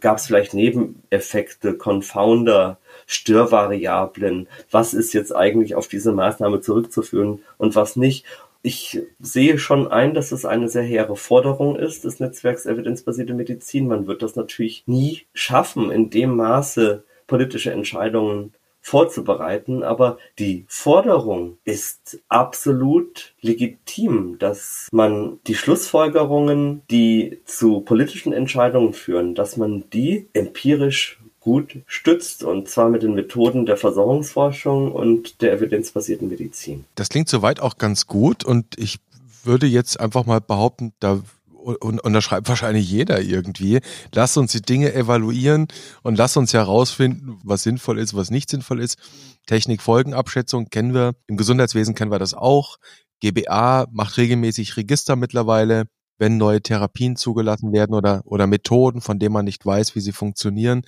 gab 0.00 0.18
es 0.18 0.26
vielleicht 0.26 0.54
Nebeneffekte, 0.54 1.74
Confounder, 1.74 2.78
Störvariablen? 3.06 4.48
Was 4.70 4.94
ist 4.94 5.12
jetzt 5.12 5.34
eigentlich 5.34 5.74
auf 5.74 5.88
diese 5.88 6.12
Maßnahme 6.12 6.60
zurückzuführen 6.60 7.40
und 7.58 7.74
was 7.74 7.96
nicht? 7.96 8.24
Ich 8.66 9.00
sehe 9.20 9.60
schon 9.60 9.86
ein, 9.86 10.12
dass 10.12 10.32
es 10.32 10.44
eine 10.44 10.68
sehr 10.68 10.82
hehre 10.82 11.14
Forderung 11.14 11.76
ist 11.76 12.02
des 12.02 12.18
Netzwerks 12.18 12.66
evidenzbasierte 12.66 13.32
Medizin. 13.32 13.86
Man 13.86 14.08
wird 14.08 14.22
das 14.22 14.34
natürlich 14.34 14.82
nie 14.86 15.22
schaffen, 15.32 15.92
in 15.92 16.10
dem 16.10 16.34
Maße 16.34 17.04
politische 17.28 17.70
Entscheidungen 17.70 18.54
vorzubereiten, 18.80 19.84
aber 19.84 20.18
die 20.40 20.64
Forderung 20.66 21.58
ist 21.64 22.20
absolut 22.28 23.34
legitim, 23.40 24.36
dass 24.40 24.88
man 24.90 25.38
die 25.46 25.54
Schlussfolgerungen, 25.54 26.82
die 26.90 27.40
zu 27.44 27.82
politischen 27.82 28.32
Entscheidungen 28.32 28.94
führen, 28.94 29.36
dass 29.36 29.56
man 29.56 29.88
die 29.90 30.28
empirisch 30.32 31.20
gut 31.46 31.78
stützt 31.86 32.42
und 32.42 32.68
zwar 32.68 32.88
mit 32.88 33.04
den 33.04 33.14
Methoden 33.14 33.66
der 33.66 33.76
Versorgungsforschung 33.76 34.90
und 34.90 35.40
der 35.42 35.52
evidenzbasierten 35.52 36.28
Medizin. 36.28 36.84
Das 36.96 37.08
klingt 37.08 37.28
soweit 37.28 37.60
auch 37.60 37.78
ganz 37.78 38.08
gut 38.08 38.42
und 38.42 38.76
ich 38.76 38.98
würde 39.44 39.68
jetzt 39.68 40.00
einfach 40.00 40.26
mal 40.26 40.40
behaupten, 40.40 40.92
da 40.98 41.22
und, 41.52 42.00
und 42.00 42.12
da 42.12 42.20
schreibt 42.20 42.48
wahrscheinlich 42.48 42.90
jeder 42.90 43.20
irgendwie, 43.20 43.80
lass 44.12 44.36
uns 44.36 44.52
die 44.52 44.62
Dinge 44.62 44.92
evaluieren 44.92 45.68
und 46.02 46.18
lass 46.18 46.36
uns 46.36 46.52
herausfinden, 46.52 47.38
was 47.44 47.62
sinnvoll 47.62 48.00
ist, 48.00 48.14
was 48.14 48.30
nicht 48.30 48.50
sinnvoll 48.50 48.80
ist. 48.80 48.98
Technikfolgenabschätzung 49.46 50.68
kennen 50.70 50.94
wir, 50.94 51.14
im 51.28 51.36
Gesundheitswesen 51.36 51.94
kennen 51.94 52.10
wir 52.10 52.18
das 52.18 52.34
auch. 52.34 52.76
GBA 53.20 53.86
macht 53.92 54.16
regelmäßig 54.16 54.76
Register 54.76 55.14
mittlerweile 55.14 55.84
wenn 56.18 56.36
neue 56.36 56.62
Therapien 56.62 57.16
zugelassen 57.16 57.72
werden 57.72 57.94
oder, 57.94 58.22
oder 58.24 58.46
Methoden, 58.46 59.00
von 59.00 59.18
denen 59.18 59.32
man 59.32 59.44
nicht 59.44 59.64
weiß, 59.64 59.94
wie 59.94 60.00
sie 60.00 60.12
funktionieren, 60.12 60.82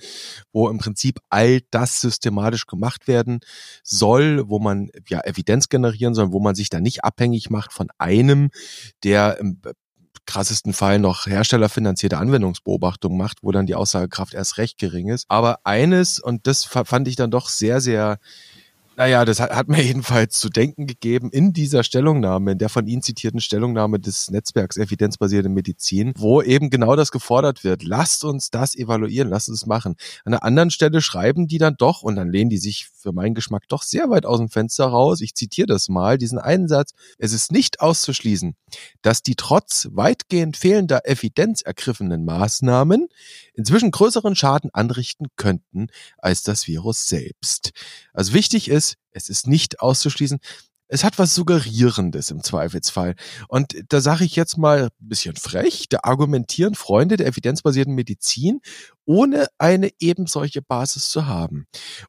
wo 0.51 0.69
im 0.69 0.77
Prinzip 0.77 1.19
all 1.29 1.61
das 1.71 2.01
systematisch 2.01 2.65
gemacht 2.67 3.07
werden 3.07 3.39
soll, 3.83 4.49
wo 4.49 4.59
man 4.59 4.89
ja 5.07 5.21
Evidenz 5.21 5.69
generieren 5.69 6.13
soll, 6.13 6.31
wo 6.31 6.39
man 6.39 6.55
sich 6.55 6.69
da 6.69 6.79
nicht 6.79 7.03
abhängig 7.03 7.49
macht 7.49 7.73
von 7.73 7.89
einem, 7.97 8.49
der 9.03 9.37
im 9.39 9.61
krassesten 10.29 10.73
Fall 10.73 10.99
noch 10.99 11.25
herstellerfinanzierte 11.25 12.19
Anwendungsbeobachtung 12.19 13.17
macht, 13.17 13.39
wo 13.41 13.51
dann 13.51 13.65
die 13.65 13.73
Aussagekraft 13.73 14.35
erst 14.35 14.59
recht 14.59 14.77
gering 14.77 15.09
ist. 15.09 15.25
Aber 15.27 15.59
eines, 15.63 16.19
und 16.19 16.45
das 16.45 16.65
fand 16.65 17.07
ich 17.07 17.15
dann 17.15 17.31
doch 17.31 17.49
sehr, 17.49 17.81
sehr 17.81 18.19
naja, 18.99 19.23
das 19.23 19.39
hat, 19.39 19.69
mir 19.69 19.81
jedenfalls 19.81 20.37
zu 20.37 20.49
denken 20.49 20.85
gegeben 20.85 21.29
in 21.31 21.53
dieser 21.53 21.83
Stellungnahme, 21.85 22.51
in 22.51 22.57
der 22.57 22.67
von 22.67 22.85
Ihnen 22.85 23.01
zitierten 23.01 23.39
Stellungnahme 23.39 23.97
des 23.97 24.29
Netzwerks 24.29 24.75
Evidenzbasierte 24.75 25.47
Medizin, 25.47 26.11
wo 26.17 26.41
eben 26.41 26.69
genau 26.69 26.97
das 26.97 27.09
gefordert 27.11 27.63
wird. 27.63 27.83
Lasst 27.83 28.25
uns 28.25 28.49
das 28.49 28.75
evaluieren, 28.75 29.29
lasst 29.29 29.47
uns 29.47 29.65
machen. 29.65 29.95
An 30.25 30.33
einer 30.33 30.43
anderen 30.43 30.69
Stelle 30.69 31.01
schreiben 31.01 31.47
die 31.47 31.59
dann 31.59 31.75
doch, 31.77 32.01
und 32.01 32.17
dann 32.17 32.29
lehnen 32.29 32.49
die 32.49 32.57
sich 32.57 32.89
für 32.93 33.13
meinen 33.13 33.35
Geschmack 33.35 33.69
doch 33.69 33.83
sehr 33.83 34.09
weit 34.09 34.25
aus 34.25 34.39
dem 34.39 34.49
Fenster 34.49 34.87
raus. 34.87 35.21
Ich 35.21 35.33
zitiere 35.33 35.67
das 35.67 35.87
mal, 35.87 36.17
diesen 36.17 36.37
einen 36.37 36.67
Satz. 36.67 36.91
Es 37.17 37.31
ist 37.31 37.53
nicht 37.53 37.79
auszuschließen, 37.79 38.55
dass 39.01 39.23
die 39.23 39.35
trotz 39.35 39.87
weitgehend 39.93 40.57
fehlender 40.57 41.07
Evidenz 41.07 41.61
ergriffenen 41.61 42.25
Maßnahmen 42.25 43.07
inzwischen 43.53 43.91
größeren 43.91 44.35
Schaden 44.35 44.71
anrichten 44.73 45.27
könnten 45.37 45.87
als 46.17 46.43
das 46.43 46.67
Virus 46.67 47.07
selbst. 47.07 47.71
Also 48.13 48.33
wichtig 48.33 48.69
ist, 48.69 48.88
es 49.11 49.29
ist 49.29 49.47
nicht 49.47 49.79
auszuschließen, 49.79 50.39
es 50.91 51.03
hat 51.03 51.19
was 51.19 51.35
Suggerierendes 51.35 52.31
im 52.31 52.43
Zweifelsfall. 52.43 53.15
Und 53.47 53.75
da 53.89 54.01
sage 54.01 54.25
ich 54.25 54.35
jetzt 54.35 54.57
mal 54.57 54.85
ein 54.85 55.07
bisschen 55.07 55.35
frech, 55.35 55.85
da 55.87 55.99
argumentieren 56.01 56.73
Freunde 56.73 57.15
der 57.15 57.27
evidenzbasierten 57.27 57.93
Medizin 57.93 58.59
ohne 59.09 59.47
eine 59.57 59.89
eben 59.99 60.27
solche 60.27 60.61
Basis 60.61 61.09
zu 61.09 61.25
haben. 61.25 61.65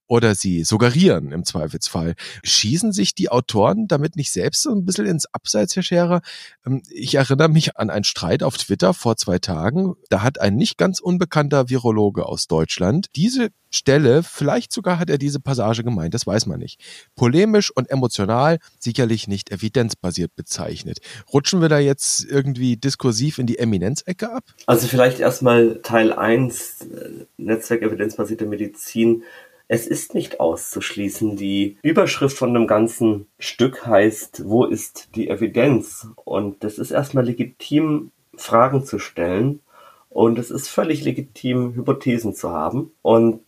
Oder 0.07 0.35
sie 0.35 0.65
suggerieren 0.65 1.33
im 1.33 1.47
Zweifelsfall. 1.47 2.15
Schießen 2.45 2.93
sich 2.93 3.15
die 3.15 3.31
Autoren 3.31 3.89
damit 3.89 4.17
nicht 4.17 4.31
selbst 4.31 4.63
so 4.63 4.71
ein 4.71 4.85
bisschen 4.85 5.07
ins 5.07 5.25
Abseits, 5.33 5.75
Herr 5.75 5.83
Scherer? 5.83 6.21
Ähm, 6.67 6.83
ich 6.91 7.15
erinnere 7.15 7.49
mich 7.49 7.79
an 7.79 7.89
einen 7.89 8.05
Streit 8.05 8.43
auf 8.43 8.59
Twitter 8.59 8.93
vor 8.93 9.17
zwei 9.17 9.39
Tagen. 9.39 9.95
Da 10.11 10.21
hat 10.21 10.43
ein 10.43 10.57
nicht 10.57 10.77
ganz 10.77 11.01
unbekannter 11.01 11.71
Virologe 11.71 12.27
aus 12.27 12.49
Deutschland 12.49 13.07
diese 13.17 13.49
Stelle, 13.71 14.23
vielleicht 14.23 14.73
sogar 14.73 14.99
hat 14.99 15.09
er 15.09 15.19
diese 15.19 15.41
Passage 15.41 15.85
gemeint, 15.85 16.13
das 16.13 16.27
weiß 16.27 16.47
man 16.47 16.59
nicht. 16.59 16.81
Polemisch 17.15 17.71
und 17.71 17.89
emotional, 17.89 18.59
sicherlich 18.79 19.29
nicht 19.29 19.51
evidenzbasiert 19.53 20.35
bezeichnet. 20.35 20.99
Rutschen 21.33 21.61
wir 21.61 21.69
da 21.69 21.79
jetzt 21.79 22.25
irgendwie 22.25 22.77
diskursiv 22.77 23.39
in 23.39 23.47
die 23.47 23.59
Eminenzecke 23.59 24.33
ab? 24.33 24.45
Also 24.67 24.89
vielleicht 24.89 25.21
erstmal 25.21 25.81
Teil 25.83 26.13
1, 26.13 26.81
äh, 26.83 26.90
Netzwerk 27.37 27.83
evidenzbasierte 27.83 28.47
Medizin. 28.47 29.25
Es 29.69 29.87
ist 29.87 30.15
nicht 30.15 30.41
auszuschließen. 30.41 31.37
Die 31.37 31.79
Überschrift 31.83 32.37
von 32.37 32.53
dem 32.55 32.67
ganzen 32.67 33.27
Stück 33.39 33.87
heißt, 33.87 34.43
wo 34.47 34.65
ist 34.65 35.11
die 35.15 35.29
Evidenz? 35.29 36.09
Und 36.25 36.65
das 36.65 36.79
ist 36.79 36.91
erstmal 36.91 37.25
legitim, 37.25 38.11
Fragen 38.37 38.85
zu 38.85 38.99
stellen. 38.99 39.61
Und 40.09 40.39
es 40.41 40.51
ist 40.51 40.69
völlig 40.69 41.05
legitim, 41.05 41.75
Hypothesen 41.75 42.35
zu 42.35 42.51
haben. 42.51 42.91
Und 43.03 43.41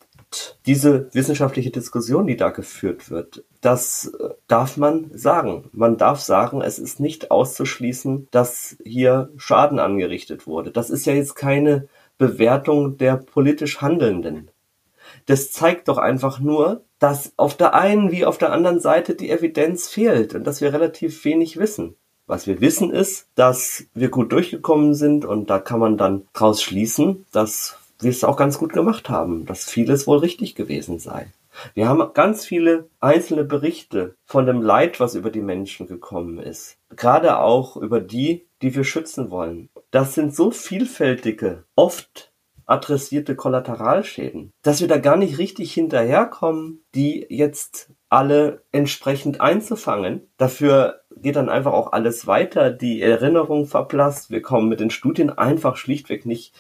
diese 0.67 1.13
wissenschaftliche 1.13 1.71
Diskussion, 1.71 2.27
die 2.27 2.37
da 2.37 2.51
geführt 2.51 3.11
wird, 3.11 3.45
das 3.61 4.13
äh, 4.19 4.31
darf 4.49 4.77
man 4.77 5.11
sagen. 5.13 5.69
Man 5.73 5.97
darf 5.97 6.21
sagen, 6.21 6.63
es 6.63 6.79
ist 6.79 7.01
nicht 7.01 7.31
auszuschließen, 7.31 8.29
dass 8.31 8.77
hier 8.85 9.31
Schaden 9.37 9.79
angerichtet 9.79 10.47
wurde. 10.47 10.71
Das 10.71 10.91
ist 10.91 11.05
ja 11.07 11.15
jetzt 11.15 11.35
keine 11.35 11.89
Bewertung 12.19 12.99
der 12.99 13.17
politisch 13.17 13.81
Handelnden. 13.81 14.51
Das 15.27 15.53
zeigt 15.53 15.89
doch 15.89 15.99
einfach 15.99 16.41
nur, 16.41 16.85
dass 16.99 17.33
auf 17.37 17.57
der 17.57 17.75
einen 17.75 18.11
wie 18.11 18.25
auf 18.25 18.39
der 18.39 18.53
anderen 18.53 18.81
Seite 18.81 19.15
die 19.15 19.31
Evidenz 19.31 19.89
fehlt 19.89 20.35
und 20.35 20.45
dass 20.45 20.61
wir 20.61 20.73
relativ 20.73 21.25
wenig 21.25 21.57
wissen. 21.57 21.97
Was 22.27 22.47
wir 22.47 22.61
wissen 22.61 22.91
ist, 22.93 23.27
dass 23.35 23.85
wir 23.95 24.09
gut 24.09 24.33
durchgekommen 24.33 24.95
sind 24.95 25.25
und 25.25 25.51
da 25.51 25.59
kann 25.59 25.81
man 25.81 25.97
dann 25.97 26.27
draus 26.33 26.63
schließen, 26.63 27.27
dass 27.33 27.79
wir 28.01 28.11
es 28.11 28.25
auch 28.25 28.37
ganz 28.37 28.59
gut 28.59 28.73
gemacht 28.73 29.09
haben, 29.09 29.47
dass 29.47 29.65
vieles 29.65 30.07
wohl 30.07 30.19
richtig 30.19 30.55
gewesen 30.55 30.99
sei. 30.99 31.27
Wir 31.75 31.89
haben 31.89 32.13
ganz 32.15 32.47
viele 32.47 32.89
einzelne 33.01 33.45
Berichte 33.45 34.15
von 34.25 34.47
dem 34.47 34.63
Leid, 34.63 35.01
was 35.01 35.15
über 35.15 35.31
die 35.31 35.43
Menschen 35.43 35.87
gekommen 35.87 36.39
ist. 36.39 36.79
Gerade 36.97 37.39
auch 37.39 37.77
über 37.77 38.01
die, 38.01 38.47
die 38.63 38.75
wir 38.75 38.85
schützen 38.85 39.31
wollen. 39.31 39.69
Das 39.91 40.15
sind 40.15 40.35
so 40.35 40.51
vielfältige, 40.51 41.65
oft 41.77 42.33
adressierte 42.65 43.37
Kollateralschäden, 43.37 44.53
dass 44.63 44.81
wir 44.81 44.89
da 44.89 44.99
gar 44.99 45.17
nicht 45.17 45.39
richtig 45.39 45.73
hinterherkommen, 45.73 46.85
die 46.95 47.27
jetzt 47.29 47.91
alle 48.09 48.63
entsprechend 48.73 49.41
einzufangen. 49.41 50.29
Dafür 50.37 51.01
geht 51.17 51.37
dann 51.37 51.49
einfach 51.49 51.73
auch 51.73 51.93
alles 51.93 52.27
weiter. 52.27 52.71
Die 52.71 53.03
Erinnerung 53.03 53.67
verblasst. 53.67 54.31
Wir 54.31 54.43
kommen 54.43 54.69
mit 54.69 54.81
den 54.81 54.91
Studien 54.91 55.31
einfach 55.31 55.77
schlichtweg 55.77 56.27
nicht 56.27 56.55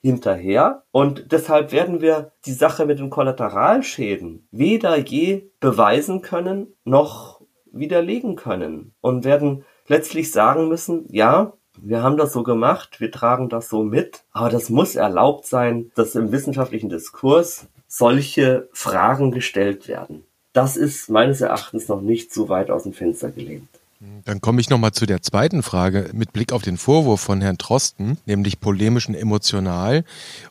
hinterher. 0.00 0.84
Und 0.92 1.32
deshalb 1.32 1.72
werden 1.72 2.00
wir 2.00 2.32
die 2.44 2.52
Sache 2.52 2.86
mit 2.86 2.98
den 2.98 3.10
Kollateralschäden 3.10 4.46
weder 4.50 4.96
je 4.98 5.50
beweisen 5.60 6.22
können 6.22 6.74
noch 6.84 7.40
widerlegen 7.72 8.36
können 8.36 8.94
und 9.00 9.24
werden 9.24 9.64
letztlich 9.88 10.32
sagen 10.32 10.68
müssen, 10.68 11.06
ja, 11.10 11.52
wir 11.78 12.02
haben 12.02 12.16
das 12.16 12.32
so 12.32 12.42
gemacht, 12.42 13.00
wir 13.00 13.10
tragen 13.10 13.48
das 13.48 13.68
so 13.68 13.82
mit, 13.82 14.24
aber 14.32 14.48
das 14.48 14.70
muss 14.70 14.96
erlaubt 14.96 15.46
sein, 15.46 15.90
dass 15.94 16.14
im 16.14 16.32
wissenschaftlichen 16.32 16.88
Diskurs 16.88 17.66
solche 17.86 18.68
Fragen 18.72 19.30
gestellt 19.30 19.88
werden. 19.88 20.24
Das 20.52 20.76
ist 20.76 21.10
meines 21.10 21.40
Erachtens 21.42 21.88
noch 21.88 22.00
nicht 22.00 22.32
so 22.32 22.48
weit 22.48 22.70
aus 22.70 22.84
dem 22.84 22.94
Fenster 22.94 23.30
gelehnt. 23.30 23.68
Dann 23.98 24.42
komme 24.42 24.60
ich 24.60 24.68
nochmal 24.68 24.92
zu 24.92 25.06
der 25.06 25.22
zweiten 25.22 25.62
Frage 25.62 26.10
mit 26.12 26.34
Blick 26.34 26.52
auf 26.52 26.62
den 26.62 26.76
Vorwurf 26.76 27.20
von 27.20 27.40
Herrn 27.40 27.56
Trosten, 27.56 28.18
nämlich 28.26 28.60
polemisch 28.60 29.08
und 29.08 29.14
emotional. 29.14 30.04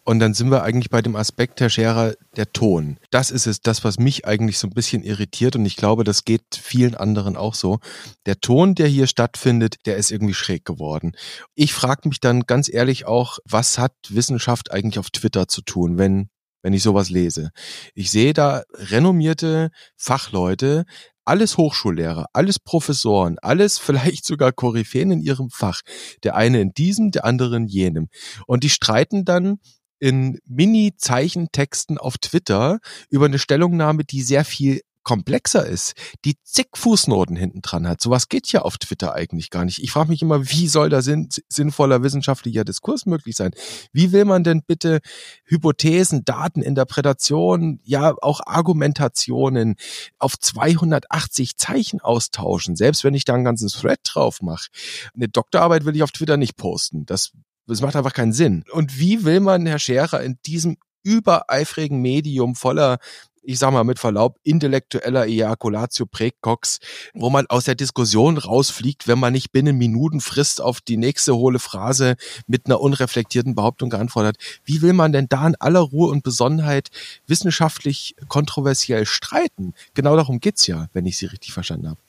Und 0.04 0.20
dann 0.20 0.34
sind 0.34 0.50
wir 0.50 0.64
eigentlich 0.64 0.90
bei 0.90 1.04
dem 1.04 1.16
Aspekt, 1.16 1.62
Herr 1.62 1.70
Scherer, 1.70 2.14
der 2.38 2.52
Ton. 2.54 2.98
Das 3.12 3.30
ist 3.30 3.46
es, 3.46 3.62
das, 3.62 3.84
was 3.84 4.00
mich 4.00 4.26
eigentlich 4.26 4.58
so 4.58 4.68
ein 4.68 4.74
bisschen 4.74 5.04
irritiert 5.04 5.56
und 5.56 5.66
ich 5.66 5.76
glaube, 5.76 6.04
das 6.04 6.26
geht 6.26 6.44
vielen 6.60 6.96
anderen 6.96 7.38
auch 7.38 7.54
so. 7.54 7.80
Der 8.26 8.40
Ton, 8.40 8.74
der 8.74 8.88
hier 8.88 9.06
stattfindet, 9.06 9.76
der 9.86 9.98
ist 9.98 10.12
irgendwie 10.12 10.34
schräg 10.34 10.66
geworden. 10.66 11.12
Ich 11.54 11.74
frage 11.74 12.10
mich 12.10 12.20
dann 12.20 12.42
ganz 12.42 12.68
ehrlich 12.68 13.06
auch, 13.06 13.38
was 13.46 13.78
hat 13.78 13.94
Wissenschaft 14.10 14.72
eigentlich 14.72 14.98
auf 14.98 15.12
Twitter 15.12 15.48
zu 15.48 15.62
tun, 15.62 16.00
wenn 16.00 16.30
wenn 16.66 16.74
ich 16.74 16.82
sowas 16.82 17.12
lese. 17.12 17.52
Ich 17.94 18.10
sehe 18.10 18.34
da 18.34 18.64
renommierte 18.74 19.70
Fachleute, 19.98 20.86
alles 21.24 21.58
Hochschullehrer, 21.58 22.26
alles 22.34 22.58
Professoren, 22.58 23.38
alles 23.40 23.78
vielleicht 23.80 24.26
sogar 24.26 24.52
Koryphäen 24.52 25.12
in 25.12 25.22
ihrem 25.22 25.52
Fach. 25.52 25.82
Der 26.24 26.36
eine 26.36 26.60
in 26.60 26.74
diesem, 26.74 27.12
der 27.12 27.24
andere 27.24 27.58
in 27.58 27.68
jenem. 27.68 28.08
Und 28.48 28.64
die 28.64 28.72
streiten 28.72 29.26
dann 29.26 29.60
in 30.00 30.40
Mini-Zeichentexten 30.48 32.00
auf 32.00 32.18
Twitter 32.18 32.80
über 33.12 33.26
eine 33.26 33.38
Stellungnahme, 33.38 34.04
die 34.04 34.24
sehr 34.24 34.44
viel 34.44 34.82
komplexer 35.06 35.66
ist, 35.66 35.94
die 36.26 36.36
zig 36.44 36.68
Fußnoten 36.74 37.38
hinten 37.38 37.62
dran 37.62 37.88
hat. 37.88 38.02
Sowas 38.02 38.28
geht 38.28 38.52
ja 38.52 38.64
auf 38.64 38.78
Twitter 38.78 39.14
eigentlich 39.14 39.50
gar 39.50 39.64
nicht. 39.64 39.82
Ich 39.82 39.92
frage 39.92 40.10
mich 40.10 40.22
immer, 40.22 40.50
wie 40.50 40.68
soll 40.68 40.90
da 40.90 41.02
sinn 41.02 41.30
sinnvoller 41.48 42.04
wissenschaftlicher 42.04 42.66
Diskurs 42.66 43.06
möglich 43.06 43.38
sein? 43.38 43.52
Wie 43.94 44.12
will 44.12 44.26
man 44.26 44.44
denn 44.44 44.64
bitte 44.64 45.00
Hypothesen, 45.46 46.26
Daten, 46.26 46.62
Interpretationen, 46.62 47.80
ja 47.84 48.14
auch 48.22 48.42
Argumentationen 48.46 49.76
auf 50.20 50.38
280 50.38 51.58
Zeichen 51.58 52.02
austauschen, 52.02 52.76
selbst 52.76 53.06
wenn 53.06 53.14
ich 53.14 53.24
da 53.24 53.36
einen 53.36 53.46
ganzen 53.46 53.70
Thread 53.70 54.00
drauf 54.04 54.42
mache? 54.42 54.70
Eine 55.16 55.30
Doktorarbeit 55.30 55.86
will 55.86 55.96
ich 55.96 56.04
auf 56.04 56.12
Twitter 56.12 56.36
nicht 56.36 56.58
posten. 56.58 57.06
Das 57.06 57.32
das 57.68 57.82
macht 57.82 57.96
einfach 57.96 58.14
keinen 58.14 58.32
Sinn. 58.32 58.64
Und 58.72 59.00
wie 59.00 59.26
will 59.26 59.40
man, 59.40 59.66
Herr 59.66 59.80
Scherer, 59.80 60.22
in 60.22 60.38
diesem 60.46 60.78
übereifrigen 61.06 62.02
Medium 62.02 62.56
voller 62.56 62.98
ich 63.46 63.60
sag 63.60 63.72
mal 63.72 63.84
mit 63.84 64.00
Verlaub, 64.00 64.38
intellektueller 64.44 65.28
Ejaculatio 65.28 66.06
Praecox, 66.06 66.80
wo 67.14 67.30
man 67.30 67.46
aus 67.48 67.66
der 67.66 67.76
Diskussion 67.76 68.38
rausfliegt, 68.38 69.08
wenn 69.08 69.20
man 69.20 69.34
nicht 69.34 69.52
binnen 69.52 69.78
Minuten 69.78 70.20
frisst 70.20 70.62
auf 70.62 70.82
die 70.82 70.98
nächste 70.98 71.36
hohle 71.36 71.60
Phrase 71.60 72.16
mit 72.48 72.66
einer 72.66 72.82
unreflektierten 72.82 73.56
Behauptung 73.56 73.90
geantwortet 73.90 74.38
hat. 74.38 74.60
Wie 74.66 74.82
will 74.82 74.94
man 74.94 75.12
denn 75.12 75.28
da 75.30 75.48
in 75.48 75.56
aller 75.60 75.80
Ruhe 75.80 76.10
und 76.10 76.24
Besonnenheit 76.24 76.90
wissenschaftlich 77.28 78.16
kontroversiell 78.28 79.06
streiten? 79.06 79.74
Genau 79.94 80.16
darum 80.16 80.40
geht's 80.40 80.68
ja, 80.68 80.88
wenn 80.94 81.06
ich 81.06 81.18
Sie 81.18 81.28
richtig 81.28 81.54
verstanden 81.54 81.90
habe. 81.90 82.00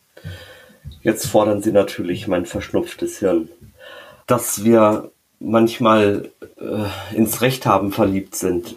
Jetzt 1.02 1.26
fordern 1.26 1.62
Sie 1.62 1.72
natürlich 1.72 2.26
mein 2.26 2.46
verschnupftes 2.46 3.18
Hirn. 3.18 3.48
Dass 4.26 4.64
wir 4.64 5.12
manchmal 5.38 6.30
äh, 6.58 7.14
ins 7.14 7.42
Recht 7.42 7.66
haben 7.66 7.92
verliebt 7.92 8.34
sind, 8.34 8.74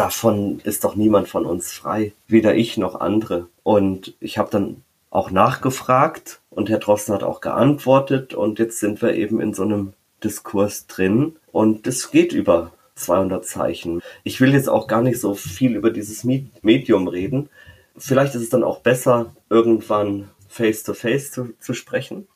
davon 0.00 0.60
ist 0.64 0.84
doch 0.84 0.96
niemand 0.96 1.28
von 1.28 1.44
uns 1.44 1.72
frei, 1.72 2.14
weder 2.26 2.54
ich 2.54 2.78
noch 2.78 2.98
andere. 2.98 3.48
Und 3.62 4.14
ich 4.18 4.38
habe 4.38 4.50
dann 4.50 4.82
auch 5.10 5.30
nachgefragt 5.30 6.40
und 6.48 6.70
Herr 6.70 6.78
Drosten 6.78 7.14
hat 7.14 7.22
auch 7.22 7.42
geantwortet 7.42 8.32
und 8.32 8.58
jetzt 8.58 8.80
sind 8.80 9.02
wir 9.02 9.12
eben 9.12 9.42
in 9.42 9.52
so 9.52 9.62
einem 9.62 9.92
Diskurs 10.24 10.86
drin 10.86 11.36
und 11.52 11.86
es 11.86 12.10
geht 12.10 12.32
über 12.32 12.72
200 12.94 13.44
Zeichen. 13.44 14.00
Ich 14.24 14.40
will 14.40 14.54
jetzt 14.54 14.70
auch 14.70 14.86
gar 14.86 15.02
nicht 15.02 15.20
so 15.20 15.34
viel 15.34 15.76
über 15.76 15.90
dieses 15.90 16.24
Medium 16.24 17.06
reden. 17.06 17.50
Vielleicht 17.94 18.34
ist 18.34 18.42
es 18.42 18.50
dann 18.50 18.64
auch 18.64 18.80
besser, 18.80 19.34
irgendwann 19.50 20.30
face-to-face 20.48 21.28
-face 21.28 21.32
zu, 21.32 21.54
zu 21.60 21.74
sprechen. 21.74 22.26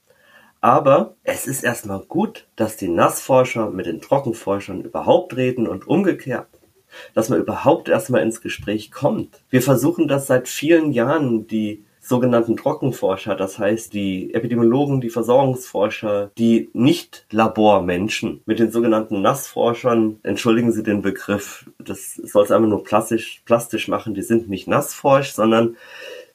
Aber 0.61 1.15
es 1.23 1.47
ist 1.47 1.65
erstmal 1.65 2.01
gut, 2.01 2.47
dass 2.57 2.77
die 2.77 2.89
Nassforscher 2.89 3.71
mit 3.71 3.87
den 3.87 4.03
Trockenforschern 4.03 4.83
überhaupt 4.83 5.35
reden 5.37 5.67
und 5.67 5.87
umgekehrt 5.87 6.49
dass 7.15 7.29
man 7.29 7.41
überhaupt 7.41 7.89
erstmal 7.89 8.23
ins 8.23 8.41
Gespräch 8.41 8.91
kommt. 8.91 9.41
Wir 9.51 9.63
versuchen 9.63 10.09
das 10.09 10.27
seit 10.27 10.49
vielen 10.49 10.93
Jahren, 10.93 11.47
die 11.47 11.85
sogenannten 12.05 12.57
Trockenforscher, 12.57 13.35
das 13.35 13.59
heißt 13.59 13.95
die 13.95 14.35
Epidemiologen, 14.35 15.01
die 15.01 15.09
Versorgungsforscher, 15.09 16.31
die 16.37 16.69
Nicht-Labormenschen 16.75 18.43
mit 18.45 18.59
den 18.59 18.71
sogenannten 18.71 19.23
Nassforschern, 19.23 20.19
entschuldigen 20.23 20.71
Sie 20.71 20.83
den 20.83 21.03
Begriff, 21.03 21.71
das 21.79 22.15
soll 22.15 22.45
es 22.45 22.51
einfach 22.51 22.69
nur 22.69 22.85
plastisch, 22.85 23.43
plastisch 23.47 23.89
machen, 23.89 24.15
die 24.15 24.23
sind 24.23 24.51
nicht 24.51 24.69
Nassforsch, 24.69 25.33
sondern 25.33 25.77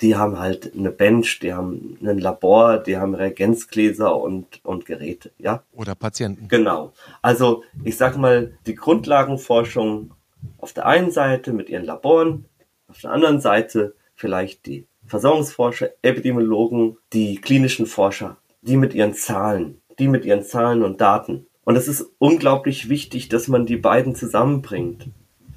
die 0.02 0.16
haben 0.16 0.40
halt 0.40 0.74
eine 0.76 0.92
Bench, 0.92 1.40
die 1.40 1.54
haben 1.54 1.98
ein 2.02 2.20
Labor, 2.20 2.78
die 2.78 2.98
haben 2.98 3.14
Reagenzgläser 3.14 4.16
und, 4.16 4.62
und 4.64 4.86
Geräte, 4.86 5.32
ja. 5.38 5.62
Oder 5.74 5.94
Patienten. 5.94 6.48
Genau. 6.48 6.94
Also, 7.22 7.64
ich 7.84 7.98
sag 7.98 8.18
mal, 8.18 8.54
die 8.66 8.76
Grundlagenforschung 8.76 10.12
auf 10.58 10.74
der 10.74 10.86
einen 10.86 11.12
Seite 11.12 11.54
mit 11.54 11.70
ihren 11.70 11.86
Laboren, 11.86 12.46
auf 12.88 13.02
der 13.02 13.12
anderen 13.12 13.40
Seite 13.40 13.96
vielleicht 14.16 14.66
die 14.66 14.88
Versorgungsforscher, 15.06 15.90
Epidemiologen, 16.02 16.98
die 17.14 17.38
klinischen 17.38 17.86
Forscher, 17.86 18.38
die 18.62 18.78
mit 18.78 18.94
ihren 18.94 19.14
Zahlen, 19.14 19.82
die 19.98 20.08
mit 20.08 20.26
ihren 20.26 20.44
Zahlen 20.44 20.84
und 20.84 21.02
Daten. 21.02 21.48
Und 21.64 21.76
es 21.76 21.88
ist 21.88 22.06
unglaublich 22.20 22.90
wichtig, 22.90 23.30
dass 23.30 23.48
man 23.48 23.66
die 23.66 23.78
beiden 23.78 24.16
zusammenbringt. 24.16 25.10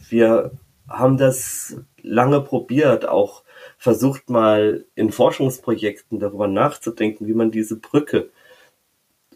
wir 0.08 0.52
haben 0.88 1.16
das 1.16 1.76
lange 2.02 2.40
probiert, 2.40 3.08
auch 3.08 3.44
versucht 3.78 4.28
mal 4.28 4.84
in 4.94 5.10
Forschungsprojekten 5.10 6.18
darüber 6.18 6.48
nachzudenken, 6.48 7.26
wie 7.26 7.34
man 7.34 7.50
diese 7.50 7.76
Brücke 7.76 8.30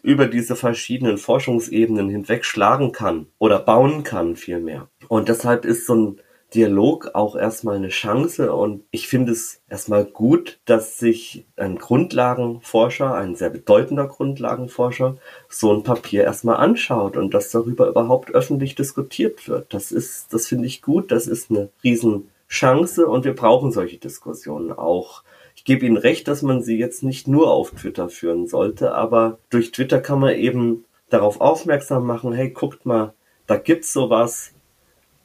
über 0.03 0.27
diese 0.27 0.55
verschiedenen 0.55 1.17
Forschungsebenen 1.17 2.09
hinweg 2.09 2.45
schlagen 2.45 2.91
kann 2.91 3.27
oder 3.37 3.59
bauen 3.59 4.03
kann 4.03 4.35
vielmehr. 4.35 4.87
Und 5.07 5.29
deshalb 5.29 5.65
ist 5.65 5.85
so 5.85 5.95
ein 5.95 6.21
Dialog 6.53 7.11
auch 7.13 7.35
erstmal 7.35 7.75
eine 7.75 7.89
Chance 7.89 8.53
und 8.53 8.85
ich 8.91 9.09
finde 9.09 9.33
es 9.33 9.61
erstmal 9.69 10.05
gut, 10.05 10.59
dass 10.63 10.97
sich 10.97 11.45
ein 11.57 11.77
Grundlagenforscher, 11.77 13.13
ein 13.13 13.35
sehr 13.35 13.49
bedeutender 13.49 14.07
Grundlagenforscher, 14.07 15.17
so 15.49 15.73
ein 15.73 15.83
Papier 15.83 16.23
erstmal 16.23 16.55
anschaut 16.55 17.17
und 17.17 17.33
dass 17.33 17.51
darüber 17.51 17.89
überhaupt 17.89 18.31
öffentlich 18.31 18.75
diskutiert 18.75 19.49
wird. 19.49 19.73
Das 19.73 19.91
ist, 19.91 20.33
das 20.33 20.47
finde 20.47 20.67
ich 20.67 20.81
gut, 20.81 21.11
das 21.11 21.27
ist 21.27 21.51
eine 21.51 21.69
Riesenchance 21.83 23.05
und 23.05 23.25
wir 23.25 23.35
brauchen 23.35 23.73
solche 23.73 23.97
Diskussionen 23.97 24.71
auch. 24.71 25.23
Gebe 25.67 25.85
Ihnen 25.85 25.97
recht, 25.97 26.29
dass 26.29 26.43
man 26.43 26.63
sie 26.63 26.77
jetzt 26.77 27.03
nicht 27.03 27.27
nur 27.27 27.51
auf 27.51 27.71
Twitter 27.71 28.07
führen 28.07 28.47
sollte, 28.47 28.93
aber 28.93 29.37
durch 29.49 29.73
Twitter 29.73 29.99
kann 29.99 30.17
man 30.17 30.33
eben 30.33 30.85
darauf 31.09 31.41
aufmerksam 31.41 32.05
machen, 32.05 32.31
hey, 32.31 32.51
guckt 32.51 32.85
mal, 32.85 33.13
da 33.47 33.57
gibt's 33.57 33.91
sowas, 33.91 34.53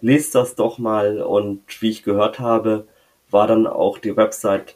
lest 0.00 0.34
das 0.34 0.56
doch 0.56 0.78
mal. 0.78 1.22
Und 1.22 1.62
wie 1.80 1.90
ich 1.90 2.02
gehört 2.02 2.40
habe, 2.40 2.88
war 3.30 3.46
dann 3.46 3.68
auch 3.68 3.98
die 3.98 4.16
Website 4.16 4.74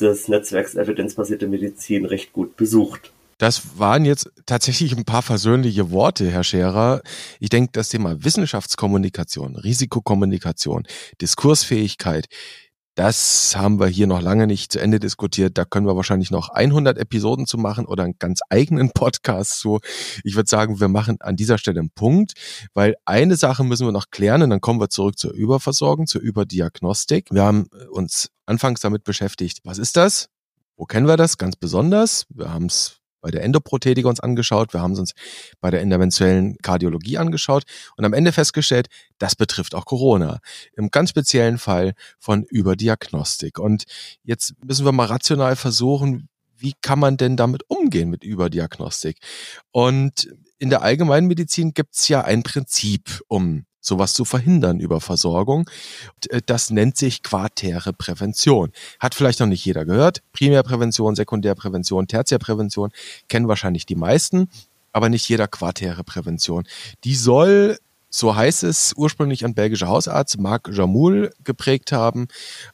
des 0.00 0.28
Netzwerks 0.28 0.76
Evidenzbasierte 0.76 1.48
Medizin 1.48 2.04
recht 2.04 2.32
gut 2.32 2.56
besucht. 2.56 3.12
Das 3.38 3.80
waren 3.80 4.04
jetzt 4.04 4.30
tatsächlich 4.46 4.96
ein 4.96 5.04
paar 5.04 5.22
versöhnliche 5.22 5.90
Worte, 5.90 6.30
Herr 6.30 6.44
Scherer. 6.44 7.02
Ich 7.40 7.48
denke, 7.48 7.70
das 7.72 7.88
Thema 7.88 8.22
Wissenschaftskommunikation, 8.22 9.56
Risikokommunikation, 9.56 10.86
Diskursfähigkeit, 11.20 12.28
das 12.94 13.54
haben 13.56 13.78
wir 13.78 13.86
hier 13.86 14.06
noch 14.06 14.20
lange 14.20 14.46
nicht 14.46 14.72
zu 14.72 14.80
Ende 14.80 15.00
diskutiert. 15.00 15.56
Da 15.56 15.64
können 15.64 15.86
wir 15.86 15.96
wahrscheinlich 15.96 16.30
noch 16.30 16.50
100 16.50 16.98
Episoden 16.98 17.46
zu 17.46 17.56
machen 17.56 17.86
oder 17.86 18.04
einen 18.04 18.18
ganz 18.18 18.40
eigenen 18.50 18.90
Podcast 18.94 19.60
zu. 19.60 19.80
Ich 20.24 20.36
würde 20.36 20.48
sagen, 20.48 20.80
wir 20.80 20.88
machen 20.88 21.16
an 21.20 21.36
dieser 21.36 21.58
Stelle 21.58 21.80
einen 21.80 21.90
Punkt, 21.90 22.32
weil 22.74 22.94
eine 23.04 23.36
Sache 23.36 23.64
müssen 23.64 23.86
wir 23.86 23.92
noch 23.92 24.10
klären 24.10 24.42
und 24.42 24.50
dann 24.50 24.60
kommen 24.60 24.80
wir 24.80 24.90
zurück 24.90 25.18
zur 25.18 25.32
Überversorgung, 25.32 26.06
zur 26.06 26.20
Überdiagnostik. 26.20 27.28
Wir 27.30 27.44
haben 27.44 27.68
uns 27.90 28.30
anfangs 28.46 28.80
damit 28.80 29.04
beschäftigt, 29.04 29.60
was 29.64 29.78
ist 29.78 29.96
das? 29.96 30.28
Wo 30.76 30.84
kennen 30.84 31.06
wir 31.06 31.16
das 31.16 31.38
ganz 31.38 31.56
besonders? 31.56 32.26
Wir 32.30 32.52
haben 32.52 32.66
es 32.66 32.99
bei 33.20 33.30
der 33.30 33.42
Endoprothetik 33.42 34.06
uns 34.06 34.20
angeschaut, 34.20 34.72
wir 34.72 34.80
haben 34.80 34.92
es 34.92 34.98
uns 34.98 35.12
bei 35.60 35.70
der 35.70 35.80
interventionellen 35.80 36.56
Kardiologie 36.58 37.18
angeschaut 37.18 37.64
und 37.96 38.04
am 38.04 38.12
Ende 38.12 38.32
festgestellt, 38.32 38.88
das 39.18 39.36
betrifft 39.36 39.74
auch 39.74 39.84
Corona. 39.84 40.40
Im 40.76 40.90
ganz 40.90 41.10
speziellen 41.10 41.58
Fall 41.58 41.92
von 42.18 42.44
Überdiagnostik. 42.44 43.58
Und 43.58 43.84
jetzt 44.22 44.54
müssen 44.64 44.84
wir 44.84 44.92
mal 44.92 45.06
rational 45.06 45.56
versuchen, 45.56 46.28
wie 46.56 46.74
kann 46.82 46.98
man 46.98 47.16
denn 47.16 47.36
damit 47.36 47.62
umgehen 47.68 48.10
mit 48.10 48.22
Überdiagnostik? 48.22 49.18
Und 49.70 50.28
in 50.58 50.68
der 50.68 50.82
Allgemeinmedizin 50.82 51.72
gibt 51.72 51.96
es 51.96 52.08
ja 52.08 52.22
ein 52.22 52.42
Prinzip, 52.42 53.22
um 53.28 53.64
sowas 53.80 54.12
zu 54.12 54.24
verhindern 54.24 54.80
über 54.80 55.00
Versorgung. 55.00 55.68
Äh, 56.28 56.40
das 56.44 56.70
nennt 56.70 56.96
sich 56.96 57.22
quartäre 57.22 57.92
Prävention. 57.92 58.72
Hat 58.98 59.14
vielleicht 59.14 59.40
noch 59.40 59.46
nicht 59.46 59.64
jeder 59.64 59.84
gehört. 59.84 60.22
Primärprävention, 60.32 61.16
Sekundärprävention, 61.16 62.06
Tertiärprävention 62.06 62.90
kennen 63.28 63.48
wahrscheinlich 63.48 63.86
die 63.86 63.96
meisten, 63.96 64.48
aber 64.92 65.08
nicht 65.08 65.28
jeder 65.28 65.48
quartäre 65.48 66.04
Prävention. 66.04 66.64
Die 67.04 67.14
soll 67.14 67.78
so 68.10 68.34
heißt 68.34 68.64
es, 68.64 68.92
ursprünglich 68.96 69.44
ein 69.44 69.54
belgischer 69.54 69.86
Hausarzt, 69.86 70.38
Marc 70.40 70.68
Jamoul, 70.72 71.32
geprägt 71.44 71.92
haben. 71.92 72.26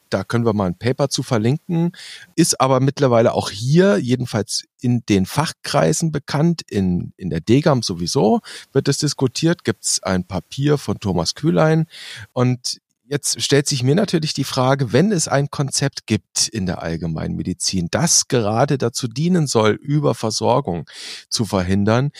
Da 0.09 0.23
können 0.23 0.45
wir 0.45 0.53
mal 0.53 0.65
ein 0.65 0.77
Paper 0.77 1.09
zu 1.09 1.21
verlinken. 1.21 1.91
Ist 2.35 2.59
aber 2.59 2.79
mittlerweile 2.79 3.33
auch 3.33 3.51
hier, 3.51 3.97
jedenfalls 3.97 4.63
in 4.81 5.03
den 5.07 5.27
Fachkreisen 5.27 6.11
bekannt, 6.11 6.63
in, 6.67 7.13
in 7.17 7.29
der 7.29 7.41
DGAM 7.41 7.83
sowieso 7.83 8.41
wird 8.73 8.87
es 8.87 8.97
diskutiert, 8.97 9.63
gibt 9.63 9.83
es 9.85 10.01
ein 10.01 10.25
Papier 10.25 10.79
von 10.79 10.99
Thomas 10.99 11.35
Kühlein. 11.35 11.85
Und 12.33 12.79
Jetzt 13.09 13.41
stellt 13.41 13.67
sich 13.67 13.83
mir 13.83 13.95
natürlich 13.95 14.33
die 14.33 14.43
Frage, 14.43 14.91
wenn 14.91 15.13
es 15.13 15.29
ein 15.29 15.49
Konzept 15.49 16.07
gibt 16.07 16.49
in 16.49 16.65
der 16.65 16.81
Allgemeinmedizin, 16.81 17.87
das 17.89 18.27
gerade 18.27 18.77
dazu 18.77 19.07
dienen 19.07 19.47
soll, 19.47 19.79
Überversorgung 19.81 20.85
zu 21.29 21.45
verhindern, 21.45 22.11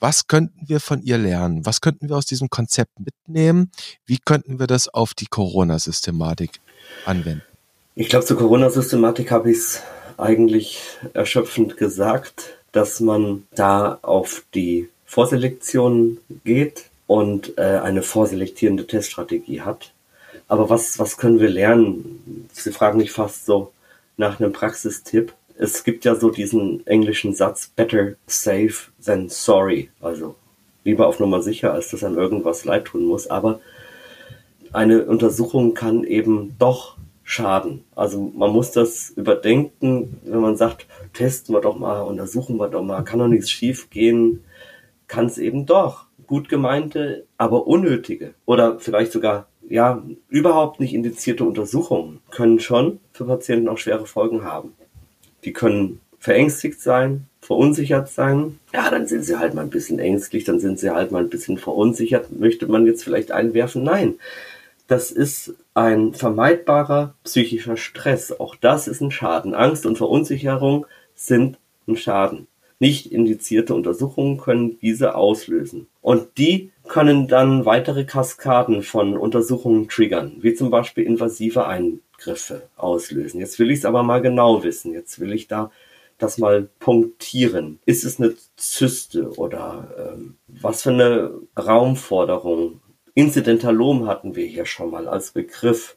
was 0.00 0.28
könnten 0.28 0.68
wir 0.68 0.80
von 0.80 1.02
ihr 1.02 1.18
lernen? 1.18 1.66
Was 1.66 1.82
könnten 1.82 2.08
wir 2.08 2.16
aus 2.16 2.24
diesem 2.24 2.48
Konzept 2.48 2.98
mitnehmen? 2.98 3.70
Wie 4.06 4.18
könnten 4.24 4.58
wir 4.58 4.66
das 4.66 4.88
auf 4.88 5.12
die 5.12 5.26
Corona-Systematik 5.26 6.60
anwenden? 7.04 7.42
Ich 7.94 8.08
glaube, 8.08 8.24
zur 8.24 8.38
Corona-Systematik 8.38 9.30
habe 9.30 9.50
ich 9.50 9.58
es 9.58 9.82
eigentlich 10.16 10.80
erschöpfend 11.12 11.76
gesagt, 11.76 12.56
dass 12.72 13.00
man 13.00 13.46
da 13.54 13.98
auf 14.00 14.44
die 14.54 14.88
Vorselektion 15.04 16.16
geht 16.44 16.86
und 17.06 17.58
äh, 17.58 17.80
eine 17.82 18.02
vorselektierende 18.02 18.86
Teststrategie 18.86 19.60
hat. 19.60 19.91
Aber 20.52 20.68
was, 20.68 20.98
was 20.98 21.16
können 21.16 21.40
wir 21.40 21.48
lernen? 21.48 22.46
Sie 22.52 22.72
fragen 22.72 22.98
mich 22.98 23.10
fast 23.10 23.46
so 23.46 23.72
nach 24.18 24.38
einem 24.38 24.52
Praxistipp. 24.52 25.32
Es 25.56 25.82
gibt 25.82 26.04
ja 26.04 26.14
so 26.14 26.28
diesen 26.28 26.86
englischen 26.86 27.34
Satz, 27.34 27.68
better 27.74 28.16
safe 28.26 28.90
than 29.02 29.30
sorry. 29.30 29.88
Also 30.02 30.34
lieber 30.84 31.06
auf 31.06 31.20
Nummer 31.20 31.40
sicher, 31.40 31.72
als 31.72 31.88
dass 31.88 32.04
einem 32.04 32.18
irgendwas 32.18 32.66
leid 32.66 32.84
tun 32.84 33.06
muss. 33.06 33.28
Aber 33.28 33.60
eine 34.74 35.06
Untersuchung 35.06 35.72
kann 35.72 36.04
eben 36.04 36.54
doch 36.58 36.98
schaden. 37.24 37.84
Also 37.96 38.20
man 38.36 38.50
muss 38.50 38.72
das 38.72 39.08
überdenken, 39.08 40.20
wenn 40.22 40.40
man 40.40 40.58
sagt, 40.58 40.86
testen 41.14 41.54
wir 41.54 41.62
doch 41.62 41.78
mal, 41.78 42.02
untersuchen 42.02 42.58
wir 42.58 42.68
doch 42.68 42.82
mal, 42.82 43.00
kann 43.04 43.20
doch 43.20 43.28
nichts 43.28 43.50
schief 43.50 43.88
gehen, 43.88 44.44
kann 45.06 45.24
es 45.24 45.38
eben 45.38 45.64
doch. 45.64 46.08
Gut 46.26 46.50
gemeinte, 46.50 47.24
aber 47.38 47.66
unnötige 47.66 48.34
oder 48.44 48.78
vielleicht 48.80 49.12
sogar 49.12 49.46
ja, 49.68 50.02
überhaupt 50.28 50.80
nicht 50.80 50.94
indizierte 50.94 51.44
Untersuchungen 51.44 52.20
können 52.30 52.60
schon 52.60 53.00
für 53.12 53.24
Patienten 53.24 53.68
auch 53.68 53.78
schwere 53.78 54.06
Folgen 54.06 54.44
haben. 54.44 54.74
Die 55.44 55.52
können 55.52 56.00
verängstigt 56.18 56.80
sein, 56.80 57.26
verunsichert 57.40 58.08
sein. 58.08 58.58
Ja, 58.72 58.90
dann 58.90 59.06
sind 59.06 59.24
sie 59.24 59.38
halt 59.38 59.54
mal 59.54 59.62
ein 59.62 59.70
bisschen 59.70 59.98
ängstlich, 59.98 60.44
dann 60.44 60.60
sind 60.60 60.78
sie 60.78 60.90
halt 60.90 61.10
mal 61.10 61.22
ein 61.22 61.30
bisschen 61.30 61.58
verunsichert. 61.58 62.30
Möchte 62.38 62.66
man 62.66 62.86
jetzt 62.86 63.02
vielleicht 63.02 63.32
einwerfen? 63.32 63.82
Nein. 63.82 64.14
Das 64.88 65.10
ist 65.10 65.54
ein 65.74 66.12
vermeidbarer 66.12 67.14
psychischer 67.24 67.76
Stress. 67.76 68.38
Auch 68.38 68.56
das 68.56 68.88
ist 68.88 69.00
ein 69.00 69.10
Schaden. 69.10 69.54
Angst 69.54 69.86
und 69.86 69.96
Verunsicherung 69.96 70.86
sind 71.14 71.58
ein 71.88 71.96
Schaden. 71.96 72.46
Nicht 72.78 73.12
indizierte 73.12 73.74
Untersuchungen 73.74 74.38
können 74.38 74.78
diese 74.80 75.14
auslösen. 75.14 75.86
Und 76.00 76.36
die 76.36 76.71
können 76.88 77.28
dann 77.28 77.64
weitere 77.64 78.04
Kaskaden 78.04 78.82
von 78.82 79.16
Untersuchungen 79.16 79.88
triggern, 79.88 80.36
wie 80.40 80.54
zum 80.54 80.70
Beispiel 80.70 81.04
invasive 81.04 81.66
Eingriffe 81.66 82.68
auslösen. 82.76 83.40
Jetzt 83.40 83.58
will 83.58 83.70
ich 83.70 83.80
es 83.80 83.84
aber 83.84 84.02
mal 84.02 84.20
genau 84.20 84.62
wissen. 84.64 84.92
Jetzt 84.92 85.20
will 85.20 85.32
ich 85.32 85.48
da 85.48 85.70
das 86.18 86.38
mal 86.38 86.68
punktieren. 86.78 87.80
Ist 87.84 88.04
es 88.04 88.20
eine 88.20 88.34
Zyste 88.56 89.30
oder 89.36 90.14
ähm, 90.14 90.36
was 90.46 90.82
für 90.82 90.90
eine 90.90 91.32
Raumforderung? 91.58 92.80
Incidentalom 93.14 94.06
hatten 94.06 94.36
wir 94.36 94.46
hier 94.46 94.64
schon 94.64 94.90
mal 94.90 95.08
als 95.08 95.32
Begriff 95.32 95.96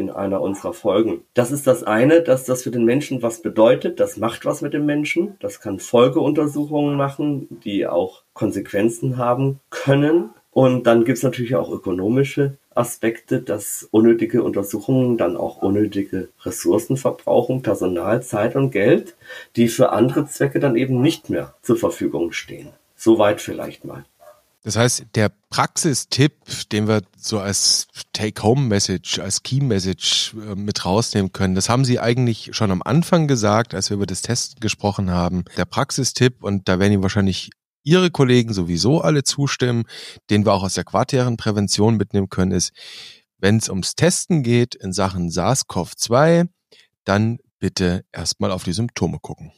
in 0.00 0.10
einer 0.10 0.40
unserer 0.40 0.72
Folgen. 0.72 1.22
Das 1.34 1.52
ist 1.52 1.66
das 1.66 1.84
eine, 1.84 2.22
dass 2.22 2.44
das 2.44 2.64
für 2.64 2.70
den 2.70 2.84
Menschen 2.84 3.22
was 3.22 3.42
bedeutet. 3.42 4.00
Das 4.00 4.16
macht 4.16 4.44
was 4.44 4.62
mit 4.62 4.74
dem 4.74 4.86
Menschen. 4.86 5.36
Das 5.40 5.60
kann 5.60 5.78
Folgeuntersuchungen 5.78 6.96
machen, 6.96 7.46
die 7.62 7.86
auch 7.86 8.22
Konsequenzen 8.34 9.16
haben 9.16 9.60
können. 9.70 10.30
Und 10.50 10.86
dann 10.88 11.04
gibt 11.04 11.18
es 11.18 11.24
natürlich 11.24 11.54
auch 11.54 11.70
ökonomische 11.70 12.56
Aspekte, 12.74 13.40
dass 13.40 13.88
unnötige 13.90 14.42
Untersuchungen 14.42 15.16
dann 15.16 15.36
auch 15.36 15.62
unnötige 15.62 16.28
Ressourcen 16.42 16.96
verbrauchen, 16.96 17.62
Personal, 17.62 18.22
Zeit 18.22 18.56
und 18.56 18.70
Geld, 18.70 19.16
die 19.56 19.68
für 19.68 19.92
andere 19.92 20.26
Zwecke 20.26 20.60
dann 20.60 20.76
eben 20.76 21.00
nicht 21.00 21.30
mehr 21.30 21.54
zur 21.62 21.76
Verfügung 21.76 22.32
stehen. 22.32 22.70
Soweit 22.96 23.40
vielleicht 23.40 23.84
mal. 23.84 24.04
Das 24.62 24.76
heißt, 24.76 25.06
der 25.14 25.32
Praxistipp, 25.48 26.34
den 26.70 26.86
wir 26.86 27.02
so 27.16 27.40
als 27.40 27.88
Take-Home-Message, 28.12 29.18
als 29.18 29.42
Key-Message 29.42 30.34
äh, 30.34 30.54
mit 30.54 30.84
rausnehmen 30.84 31.32
können, 31.32 31.54
das 31.54 31.70
haben 31.70 31.86
Sie 31.86 31.98
eigentlich 31.98 32.50
schon 32.52 32.70
am 32.70 32.82
Anfang 32.82 33.26
gesagt, 33.26 33.74
als 33.74 33.88
wir 33.88 33.96
über 33.96 34.06
das 34.06 34.20
Testen 34.20 34.60
gesprochen 34.60 35.10
haben. 35.10 35.44
Der 35.56 35.64
Praxistipp, 35.64 36.42
und 36.44 36.68
da 36.68 36.78
werden 36.78 36.92
Ihnen 36.92 37.02
wahrscheinlich 37.02 37.50
Ihre 37.82 38.10
Kollegen 38.10 38.52
sowieso 38.52 39.00
alle 39.00 39.24
zustimmen, 39.24 39.84
den 40.28 40.44
wir 40.44 40.52
auch 40.52 40.62
aus 40.62 40.74
der 40.74 40.84
quartären 40.84 41.38
Prävention 41.38 41.96
mitnehmen 41.96 42.28
können, 42.28 42.52
ist, 42.52 42.72
wenn 43.38 43.56
es 43.56 43.70
ums 43.70 43.94
Testen 43.94 44.42
geht 44.42 44.74
in 44.74 44.92
Sachen 44.92 45.30
SARS-CoV-2, 45.30 46.48
dann 47.04 47.38
bitte 47.58 48.04
erstmal 48.12 48.50
auf 48.50 48.64
die 48.64 48.74
Symptome 48.74 49.18
gucken. 49.20 49.52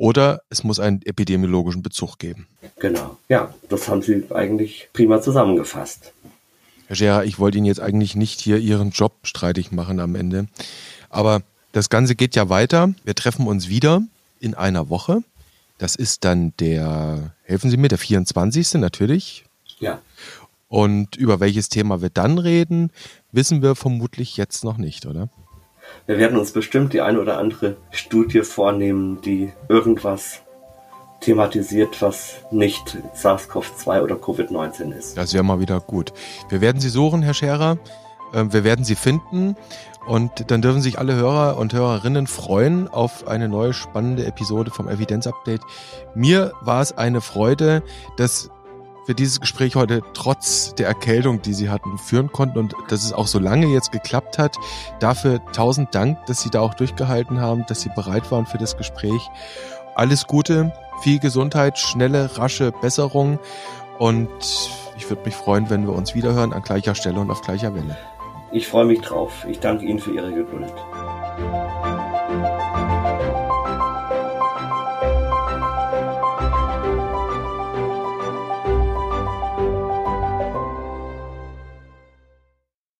Oder 0.00 0.40
es 0.48 0.64
muss 0.64 0.80
einen 0.80 1.02
epidemiologischen 1.02 1.82
Bezug 1.82 2.18
geben. 2.18 2.46
Genau, 2.78 3.18
ja, 3.28 3.52
das 3.68 3.86
haben 3.86 4.00
Sie 4.00 4.24
eigentlich 4.30 4.88
prima 4.94 5.20
zusammengefasst. 5.20 6.14
Herr 6.86 6.96
Scherer, 6.96 7.24
ich 7.24 7.38
wollte 7.38 7.58
Ihnen 7.58 7.66
jetzt 7.66 7.80
eigentlich 7.80 8.16
nicht 8.16 8.40
hier 8.40 8.56
Ihren 8.56 8.92
Job 8.92 9.12
streitig 9.24 9.72
machen 9.72 10.00
am 10.00 10.14
Ende. 10.14 10.46
Aber 11.10 11.42
das 11.72 11.90
Ganze 11.90 12.14
geht 12.14 12.34
ja 12.34 12.48
weiter. 12.48 12.94
Wir 13.04 13.14
treffen 13.14 13.46
uns 13.46 13.68
wieder 13.68 14.00
in 14.40 14.54
einer 14.54 14.88
Woche. 14.88 15.22
Das 15.76 15.96
ist 15.96 16.24
dann 16.24 16.54
der, 16.60 17.34
helfen 17.42 17.70
Sie 17.70 17.76
mir, 17.76 17.88
der 17.88 17.98
24. 17.98 18.76
natürlich. 18.76 19.44
Ja. 19.80 20.00
Und 20.68 21.14
über 21.16 21.40
welches 21.40 21.68
Thema 21.68 22.00
wir 22.00 22.08
dann 22.08 22.38
reden, 22.38 22.90
wissen 23.32 23.60
wir 23.60 23.74
vermutlich 23.74 24.38
jetzt 24.38 24.64
noch 24.64 24.78
nicht, 24.78 25.04
oder? 25.04 25.28
Wir 26.06 26.18
werden 26.18 26.38
uns 26.38 26.52
bestimmt 26.52 26.92
die 26.92 27.00
eine 27.00 27.20
oder 27.20 27.38
andere 27.38 27.76
Studie 27.90 28.42
vornehmen, 28.42 29.20
die 29.22 29.52
irgendwas 29.68 30.42
thematisiert, 31.20 32.00
was 32.00 32.36
nicht 32.50 32.98
SARS-CoV-2 33.14 34.02
oder 34.02 34.16
Covid-19 34.16 34.92
ist. 34.92 35.16
Das 35.16 35.34
wäre 35.34 35.44
mal 35.44 35.60
wieder 35.60 35.80
gut. 35.80 36.12
Wir 36.48 36.60
werden 36.60 36.80
Sie 36.80 36.88
suchen, 36.88 37.22
Herr 37.22 37.34
Scherer. 37.34 37.78
Ähm, 38.34 38.52
wir 38.52 38.64
werden 38.64 38.84
Sie 38.84 38.94
finden. 38.94 39.56
Und 40.06 40.50
dann 40.50 40.62
dürfen 40.62 40.80
sich 40.80 40.98
alle 40.98 41.14
Hörer 41.14 41.58
und 41.58 41.74
Hörerinnen 41.74 42.26
freuen 42.26 42.88
auf 42.88 43.28
eine 43.28 43.48
neue 43.48 43.74
spannende 43.74 44.24
Episode 44.24 44.70
vom 44.70 44.88
Evidenz-Update. 44.88 45.60
Mir 46.14 46.52
war 46.62 46.80
es 46.80 46.96
eine 46.96 47.20
Freude, 47.20 47.82
dass 48.16 48.50
wir 49.10 49.16
dieses 49.16 49.40
Gespräch 49.40 49.74
heute 49.74 50.02
trotz 50.14 50.72
der 50.76 50.86
Erkältung, 50.86 51.42
die 51.42 51.52
Sie 51.52 51.68
hatten, 51.68 51.98
führen 51.98 52.30
konnten 52.30 52.58
und 52.58 52.76
dass 52.90 53.02
es 53.02 53.12
auch 53.12 53.26
so 53.26 53.40
lange 53.40 53.66
jetzt 53.66 53.90
geklappt 53.90 54.38
hat. 54.38 54.56
Dafür 55.00 55.40
tausend 55.52 55.92
Dank, 55.96 56.24
dass 56.26 56.42
Sie 56.42 56.48
da 56.48 56.60
auch 56.60 56.74
durchgehalten 56.74 57.40
haben, 57.40 57.64
dass 57.66 57.80
Sie 57.80 57.88
bereit 57.88 58.30
waren 58.30 58.46
für 58.46 58.58
das 58.58 58.76
Gespräch. 58.76 59.28
Alles 59.96 60.28
Gute 60.28 60.72
viel 61.02 61.18
Gesundheit, 61.18 61.76
schnelle, 61.76 62.38
rasche 62.38 62.70
Besserung 62.70 63.40
und 63.98 64.28
ich 64.96 65.10
würde 65.10 65.24
mich 65.24 65.34
freuen, 65.34 65.68
wenn 65.70 65.88
wir 65.88 65.92
uns 65.92 66.14
wiederhören 66.14 66.52
an 66.52 66.62
gleicher 66.62 66.94
Stelle 66.94 67.18
und 67.18 67.32
auf 67.32 67.40
gleicher 67.40 67.74
Welle. 67.74 67.96
Ich 68.52 68.68
freue 68.68 68.84
mich 68.84 69.00
drauf. 69.00 69.44
Ich 69.48 69.58
danke 69.58 69.86
Ihnen 69.86 69.98
für 69.98 70.12
Ihre 70.12 70.32
Geduld. 70.32 70.72